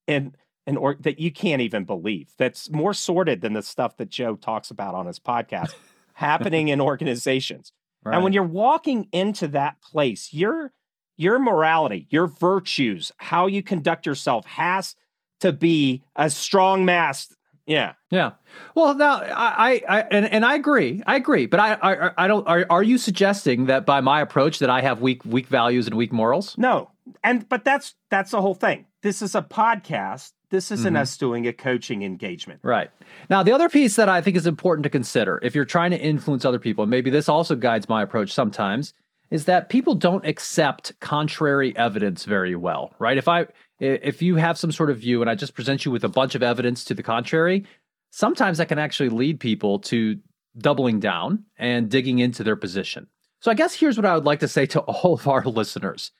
And 0.07 0.36
and 0.65 0.78
or 0.78 0.95
that 1.01 1.19
you 1.19 1.32
can't 1.32 1.61
even 1.61 1.84
believe. 1.84 2.32
That's 2.38 2.69
more 2.69 2.93
sordid 2.93 3.41
than 3.41 3.53
the 3.53 3.61
stuff 3.61 3.97
that 3.97 4.09
Joe 4.09 4.36
talks 4.36 4.71
about 4.71 4.95
on 4.95 5.05
his 5.05 5.19
podcast 5.19 5.74
happening 6.13 6.69
in 6.69 6.80
organizations. 6.80 7.74
Right. 8.03 8.15
And 8.15 8.24
when 8.24 8.34
you're 8.34 8.43
walking 8.43 9.07
into 9.11 9.47
that 9.49 9.82
place, 9.82 10.34
your 10.34 10.71
your 11.15 11.39
morality, 11.39 12.07
your 12.09 12.28
virtues, 12.28 13.11
how 13.17 13.47
you 13.47 13.61
conduct 13.61 14.05
yourself 14.05 14.45
has 14.45 14.95
to 15.41 15.51
be 15.53 16.01
a 16.15 16.30
strong 16.30 16.86
mast. 16.86 17.36
Yeah. 17.66 17.93
Yeah. 18.09 18.32
Well, 18.76 18.93
now 18.95 19.22
I, 19.22 19.82
I, 19.88 19.97
I 19.97 20.01
and, 20.11 20.26
and 20.26 20.45
I 20.45 20.55
agree. 20.55 21.01
I 21.07 21.16
agree. 21.16 21.45
But 21.45 21.59
I, 21.59 21.74
I, 21.82 22.11
I 22.26 22.28
don't. 22.28 22.45
Are, 22.47 22.66
are 22.70 22.84
you 22.84 22.97
suggesting 22.97 23.68
that 23.68 23.86
by 23.86 24.01
my 24.01 24.20
approach 24.22 24.59
that 24.59 24.70
I 24.70 24.82
have 24.82 25.01
weak, 25.01 25.24
weak 25.26 25.47
values 25.47 25.88
and 25.88 25.95
weak 25.95 26.11
morals? 26.11 26.57
No. 26.57 26.91
And 27.24 27.47
but 27.47 27.64
that's 27.64 27.95
that's 28.09 28.32
the 28.32 28.41
whole 28.41 28.53
thing. 28.55 28.86
This 29.01 29.22
is 29.22 29.34
a 29.36 29.41
podcast. 29.41 30.32
This 30.49 30.72
isn't 30.72 30.93
Mhm. 30.93 30.99
us 30.99 31.18
doing 31.18 31.47
a 31.47 31.53
coaching 31.53 32.03
engagement. 32.03 32.59
Right. 32.64 32.91
Now, 33.30 33.41
the 33.43 33.51
other 33.53 33.70
piece 33.70 33.95
that 33.95 34.07
I 34.07 34.22
think 34.22 34.38
is 34.38 34.45
important 34.45 34.84
to 34.84 34.89
consider 34.89 35.39
if 35.41 35.55
you're 35.55 35.66
trying 35.66 35.91
to 35.91 35.99
influence 35.99 36.45
other 36.45 36.59
people, 36.59 36.84
and 36.84 36.91
maybe 36.91 37.09
this 37.09 37.28
also 37.28 37.55
guides 37.55 37.89
my 37.89 38.03
approach 38.03 38.32
sometimes, 38.32 38.93
is 39.32 39.45
that 39.45 39.70
people 39.70 39.95
don't 39.95 40.24
accept 40.28 40.93
contrary 40.99 41.76
evidence 41.76 42.26
very 42.26 42.55
well, 42.55 42.93
right? 42.99 43.18
If 43.18 43.28
I 43.28 43.47
if 43.80 44.21
you 44.21 44.36
have 44.36 44.57
some 44.57 44.71
sort 44.71 44.89
of 44.89 44.97
view 44.97 45.21
and 45.21 45.30
I 45.30 45.36
just 45.36 45.55
present 45.55 45.86
you 45.86 45.91
with 45.91 46.03
a 46.03 46.09
bunch 46.09 46.36
of 46.36 46.43
evidence 46.43 46.84
to 46.86 46.93
the 46.93 47.03
contrary, 47.03 47.65
sometimes 48.11 48.57
that 48.57 48.69
can 48.69 48.80
actually 48.80 49.09
lead 49.09 49.39
people 49.39 49.80
to 49.80 50.17
doubling 50.57 50.99
down 50.99 51.45
and 51.57 51.89
digging 51.89 52.19
into 52.19 52.43
their 52.43 52.55
position. 52.55 53.07
So 53.39 53.51
I 53.51 53.55
guess 53.55 53.74
here's 53.74 53.97
what 53.97 54.05
I 54.05 54.15
would 54.15 54.26
like 54.26 54.39
to 54.39 54.47
say 54.47 54.65
to 54.67 54.80
all 54.82 55.13
of 55.13 55.28
our 55.28 55.43
listeners. 55.43 56.11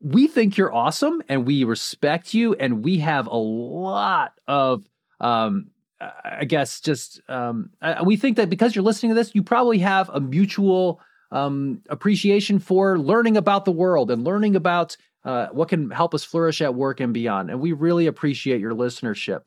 We 0.00 0.28
think 0.28 0.56
you're 0.56 0.74
awesome 0.74 1.22
and 1.28 1.46
we 1.46 1.64
respect 1.64 2.32
you 2.32 2.54
and 2.54 2.84
we 2.84 2.98
have 2.98 3.26
a 3.26 3.36
lot 3.36 4.32
of 4.46 4.84
um, 5.20 5.70
I 6.00 6.44
guess 6.44 6.80
just 6.80 7.20
um, 7.28 7.70
we 8.04 8.16
think 8.16 8.36
that 8.36 8.48
because 8.48 8.74
you're 8.74 8.84
listening 8.84 9.10
to 9.10 9.14
this, 9.14 9.34
you 9.34 9.42
probably 9.42 9.78
have 9.78 10.08
a 10.10 10.20
mutual 10.20 11.00
um, 11.30 11.82
appreciation 11.88 12.58
for 12.58 12.98
learning 12.98 13.36
about 13.36 13.64
the 13.64 13.72
world 13.72 14.10
and 14.10 14.24
learning 14.24 14.56
about 14.56 14.96
uh, 15.24 15.48
what 15.48 15.68
can 15.68 15.90
help 15.90 16.14
us 16.14 16.24
flourish 16.24 16.62
at 16.62 16.74
work 16.74 17.00
and 17.00 17.12
beyond. 17.12 17.50
And 17.50 17.60
we 17.60 17.72
really 17.72 18.06
appreciate 18.06 18.60
your 18.60 18.74
listenership. 18.74 19.46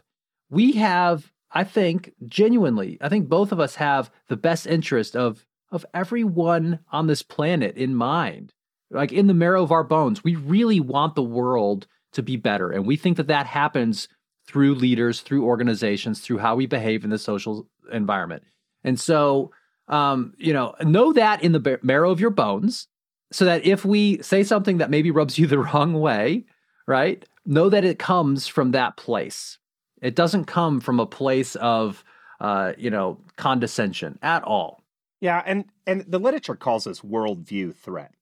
We 0.49 0.73
have, 0.73 1.31
I 1.51 1.63
think, 1.63 2.13
genuinely, 2.27 2.97
I 3.01 3.09
think 3.09 3.29
both 3.29 3.51
of 3.51 3.59
us 3.59 3.75
have 3.75 4.11
the 4.27 4.37
best 4.37 4.67
interest 4.67 5.15
of 5.15 5.45
of 5.71 5.85
everyone 5.93 6.79
on 6.91 7.07
this 7.07 7.23
planet 7.23 7.77
in 7.77 7.95
mind, 7.95 8.53
like 8.89 9.13
in 9.13 9.27
the 9.27 9.33
marrow 9.33 9.63
of 9.63 9.71
our 9.71 9.85
bones. 9.85 10.21
We 10.21 10.35
really 10.35 10.81
want 10.81 11.15
the 11.15 11.23
world 11.23 11.87
to 12.11 12.21
be 12.21 12.35
better, 12.35 12.69
and 12.69 12.85
we 12.85 12.97
think 12.97 13.15
that 13.17 13.27
that 13.27 13.47
happens 13.47 14.09
through 14.47 14.75
leaders, 14.75 15.21
through 15.21 15.45
organizations, 15.45 16.19
through 16.19 16.39
how 16.39 16.55
we 16.55 16.65
behave 16.65 17.05
in 17.05 17.09
the 17.09 17.17
social 17.17 17.67
environment. 17.91 18.43
And 18.83 18.99
so, 18.99 19.51
um, 19.91 20.33
you 20.37 20.53
know, 20.53 20.73
know 20.81 21.13
that 21.13 21.43
in 21.43 21.51
the 21.51 21.79
marrow 21.83 22.09
of 22.11 22.19
your 22.19 22.29
bones, 22.31 22.87
so 23.31 23.45
that 23.45 23.65
if 23.65 23.85
we 23.85 24.21
say 24.21 24.43
something 24.43 24.77
that 24.77 24.89
maybe 24.89 25.11
rubs 25.11 25.37
you 25.37 25.45
the 25.45 25.59
wrong 25.73 25.93
way, 25.93 26.45
right, 26.87 27.23
know 27.45 27.69
that 27.69 27.85
it 27.85 27.99
comes 27.99 28.47
from 28.47 28.71
that 28.71 28.97
place. 28.97 29.59
It 30.01 30.15
doesn't 30.15 30.45
come 30.45 30.79
from 30.79 30.99
a 30.99 31.05
place 31.05 31.55
of, 31.57 32.03
uh, 32.39 32.73
you 32.77 32.89
know, 32.89 33.19
condescension 33.35 34.17
at 34.21 34.43
all. 34.43 34.81
Yeah, 35.19 35.43
and 35.45 35.65
and 35.85 36.05
the 36.07 36.19
literature 36.19 36.55
calls 36.55 36.85
this 36.85 37.01
worldview 37.01 37.75
threat, 37.75 38.13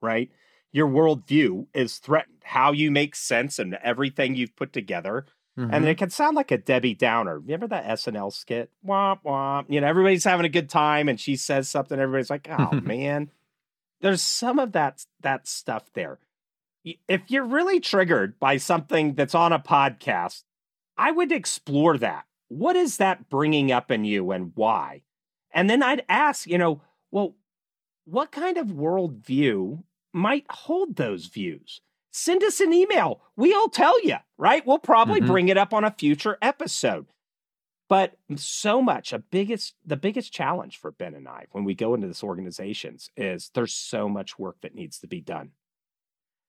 right? 0.00 0.30
Your 0.70 0.86
worldview 0.86 1.66
is 1.74 1.98
threatened. 1.98 2.36
How 2.44 2.72
you 2.72 2.90
make 2.90 3.16
sense 3.16 3.58
and 3.58 3.74
everything 3.82 4.36
you've 4.36 4.54
put 4.54 4.72
together 4.72 5.26
Mm-hmm. 5.58 5.74
And 5.74 5.88
it 5.88 5.98
can 5.98 6.10
sound 6.10 6.36
like 6.36 6.52
a 6.52 6.58
Debbie 6.58 6.94
Downer. 6.94 7.40
Remember 7.40 7.66
that 7.66 7.84
SNL 7.84 8.32
skit? 8.32 8.70
Womp 8.86 9.24
womp. 9.24 9.64
You 9.68 9.80
know, 9.80 9.88
everybody's 9.88 10.22
having 10.22 10.46
a 10.46 10.50
good 10.50 10.70
time 10.70 11.08
and 11.08 11.18
she 11.18 11.34
says 11.34 11.68
something, 11.68 11.98
everybody's 11.98 12.30
like, 12.30 12.48
oh 12.48 12.80
man. 12.82 13.30
There's 14.00 14.22
some 14.22 14.60
of 14.60 14.72
that 14.72 15.04
that 15.22 15.48
stuff 15.48 15.90
there. 15.94 16.20
If 17.08 17.22
you're 17.26 17.44
really 17.44 17.80
triggered 17.80 18.38
by 18.38 18.58
something 18.58 19.14
that's 19.14 19.34
on 19.34 19.52
a 19.52 19.58
podcast, 19.58 20.44
I 20.96 21.10
would 21.10 21.32
explore 21.32 21.98
that. 21.98 22.24
What 22.46 22.76
is 22.76 22.98
that 22.98 23.28
bringing 23.28 23.72
up 23.72 23.90
in 23.90 24.04
you 24.04 24.30
and 24.30 24.52
why? 24.54 25.02
And 25.50 25.68
then 25.68 25.82
I'd 25.82 26.04
ask, 26.08 26.46
you 26.46 26.56
know, 26.56 26.82
well, 27.10 27.34
what 28.04 28.30
kind 28.30 28.56
of 28.56 28.68
worldview 28.68 29.82
might 30.12 30.46
hold 30.48 30.94
those 30.94 31.26
views? 31.26 31.80
Send 32.18 32.42
us 32.42 32.60
an 32.60 32.72
email. 32.72 33.20
We'll 33.36 33.68
tell 33.68 34.02
you, 34.04 34.16
right? 34.36 34.66
We'll 34.66 34.78
probably 34.78 35.20
mm-hmm. 35.20 35.30
bring 35.30 35.48
it 35.48 35.56
up 35.56 35.72
on 35.72 35.84
a 35.84 35.90
future 35.90 36.36
episode. 36.42 37.06
But 37.88 38.18
so 38.36 38.82
much, 38.82 39.12
a 39.14 39.18
biggest 39.18 39.74
the 39.84 39.96
biggest 39.96 40.32
challenge 40.32 40.78
for 40.78 40.90
Ben 40.90 41.14
and 41.14 41.26
I 41.26 41.46
when 41.52 41.64
we 41.64 41.74
go 41.74 41.94
into 41.94 42.06
this 42.06 42.22
organizations 42.22 43.10
is 43.16 43.50
there's 43.54 43.72
so 43.72 44.08
much 44.08 44.38
work 44.38 44.56
that 44.60 44.74
needs 44.74 44.98
to 44.98 45.06
be 45.06 45.20
done. 45.20 45.52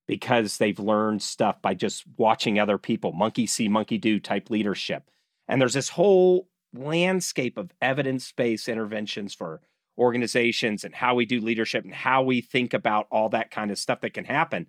Because 0.06 0.58
they've 0.58 0.80
learned 0.80 1.22
stuff 1.22 1.62
by 1.62 1.76
just 1.76 2.04
watching 2.18 2.60
other 2.60 2.80
people, 2.80 3.12
monkey 3.12 3.46
see, 3.46 3.70
monkey 3.70 4.00
do 4.00 4.20
type 4.20 4.50
leadership. 4.50 5.10
And 5.48 5.62
there's 5.62 5.76
this 5.76 5.90
whole 5.90 6.50
landscape 6.74 7.58
of 7.58 7.72
evidence-based 7.80 8.68
interventions 8.68 9.36
for 9.36 9.62
organizations 10.00 10.84
and 10.84 10.96
how 10.96 11.14
we 11.14 11.26
do 11.26 11.40
leadership 11.40 11.84
and 11.84 11.94
how 11.94 12.24
we 12.24 12.42
think 12.42 12.74
about 12.74 13.08
all 13.12 13.30
that 13.30 13.52
kind 13.52 13.70
of 13.70 13.78
stuff 13.78 14.02
that 14.02 14.14
can 14.14 14.26
happen 14.26 14.68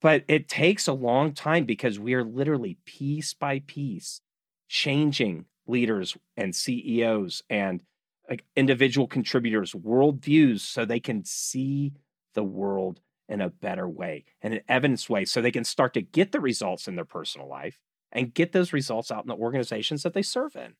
but 0.00 0.24
it 0.28 0.48
takes 0.48 0.86
a 0.86 0.92
long 0.92 1.32
time 1.32 1.64
because 1.64 1.98
we 1.98 2.14
are 2.14 2.24
literally 2.24 2.78
piece 2.84 3.34
by 3.34 3.60
piece 3.66 4.20
changing 4.68 5.46
leaders 5.66 6.16
and 6.36 6.54
CEOs 6.54 7.42
and 7.48 7.82
like 8.28 8.44
individual 8.56 9.06
contributors' 9.06 9.72
worldviews 9.72 10.60
so 10.60 10.84
they 10.84 11.00
can 11.00 11.24
see 11.24 11.92
the 12.34 12.44
world 12.44 13.00
in 13.28 13.40
a 13.40 13.48
better 13.48 13.88
way 13.88 14.24
and 14.42 14.54
an 14.54 14.60
evidence 14.68 15.08
way 15.08 15.24
so 15.24 15.40
they 15.40 15.50
can 15.50 15.64
start 15.64 15.94
to 15.94 16.02
get 16.02 16.32
the 16.32 16.40
results 16.40 16.86
in 16.86 16.94
their 16.96 17.04
personal 17.04 17.48
life 17.48 17.78
and 18.12 18.34
get 18.34 18.52
those 18.52 18.72
results 18.72 19.10
out 19.10 19.24
in 19.24 19.28
the 19.28 19.34
organizations 19.34 20.02
that 20.02 20.14
they 20.14 20.22
serve 20.22 20.54
in. 20.56 20.74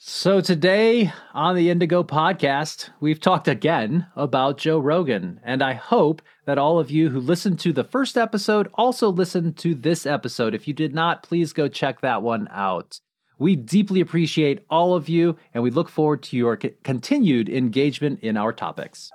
So, 0.00 0.40
today 0.40 1.12
on 1.34 1.56
the 1.56 1.70
Indigo 1.70 2.04
podcast, 2.04 2.90
we've 3.00 3.18
talked 3.18 3.48
again 3.48 4.06
about 4.14 4.56
Joe 4.56 4.78
Rogan. 4.78 5.40
And 5.42 5.60
I 5.60 5.72
hope 5.72 6.22
that 6.44 6.56
all 6.56 6.78
of 6.78 6.88
you 6.88 7.10
who 7.10 7.18
listened 7.18 7.58
to 7.60 7.72
the 7.72 7.82
first 7.82 8.16
episode 8.16 8.70
also 8.74 9.08
listened 9.08 9.56
to 9.56 9.74
this 9.74 10.06
episode. 10.06 10.54
If 10.54 10.68
you 10.68 10.72
did 10.72 10.94
not, 10.94 11.24
please 11.24 11.52
go 11.52 11.66
check 11.66 12.00
that 12.00 12.22
one 12.22 12.46
out. 12.52 13.00
We 13.40 13.56
deeply 13.56 14.00
appreciate 14.00 14.64
all 14.70 14.94
of 14.94 15.08
you, 15.08 15.36
and 15.52 15.64
we 15.64 15.70
look 15.70 15.88
forward 15.88 16.22
to 16.24 16.36
your 16.36 16.56
c- 16.62 16.74
continued 16.84 17.48
engagement 17.48 18.20
in 18.20 18.36
our 18.36 18.52
topics. 18.52 19.10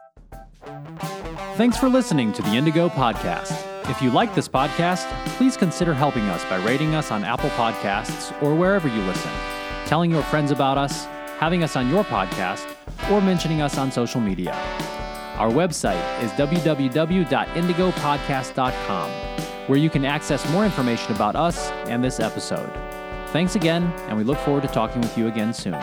Thanks 1.56 1.78
for 1.78 1.88
listening 1.88 2.34
to 2.34 2.42
the 2.42 2.56
Indigo 2.56 2.90
podcast. 2.90 3.58
If 3.90 4.02
you 4.02 4.12
like 4.12 4.36
this 4.36 4.50
podcast, 4.50 5.10
please 5.38 5.56
consider 5.56 5.94
helping 5.94 6.24
us 6.24 6.44
by 6.50 6.58
rating 6.58 6.94
us 6.94 7.10
on 7.10 7.24
Apple 7.24 7.52
Podcasts 7.52 8.34
or 8.44 8.54
wherever 8.54 8.90
you 8.90 9.02
listen 9.04 9.32
telling 9.94 10.10
your 10.10 10.24
friends 10.24 10.50
about 10.50 10.76
us, 10.76 11.06
having 11.38 11.62
us 11.62 11.76
on 11.76 11.88
your 11.88 12.04
podcast, 12.06 12.66
or 13.12 13.22
mentioning 13.22 13.62
us 13.62 13.78
on 13.78 13.92
social 13.92 14.20
media. 14.20 14.52
Our 15.38 15.52
website 15.52 16.02
is 16.24 16.32
www.indigopodcast.com, 16.32 19.10
where 19.68 19.78
you 19.78 19.92
can 19.92 20.04
access 20.04 20.52
more 20.52 20.66
information 20.66 21.14
about 21.14 21.36
us 21.36 21.70
and 21.86 22.04
this 22.04 22.20
episode. 22.20 22.74
Thanks 23.28 23.56
again, 23.56 23.84
and 24.08 24.18
we 24.18 24.24
look 24.24 24.40
forward 24.40 24.64
to 24.64 24.70
talking 24.70 25.00
with 25.00 25.16
you 25.16 25.28
again 25.28 25.54
soon. 25.54 25.80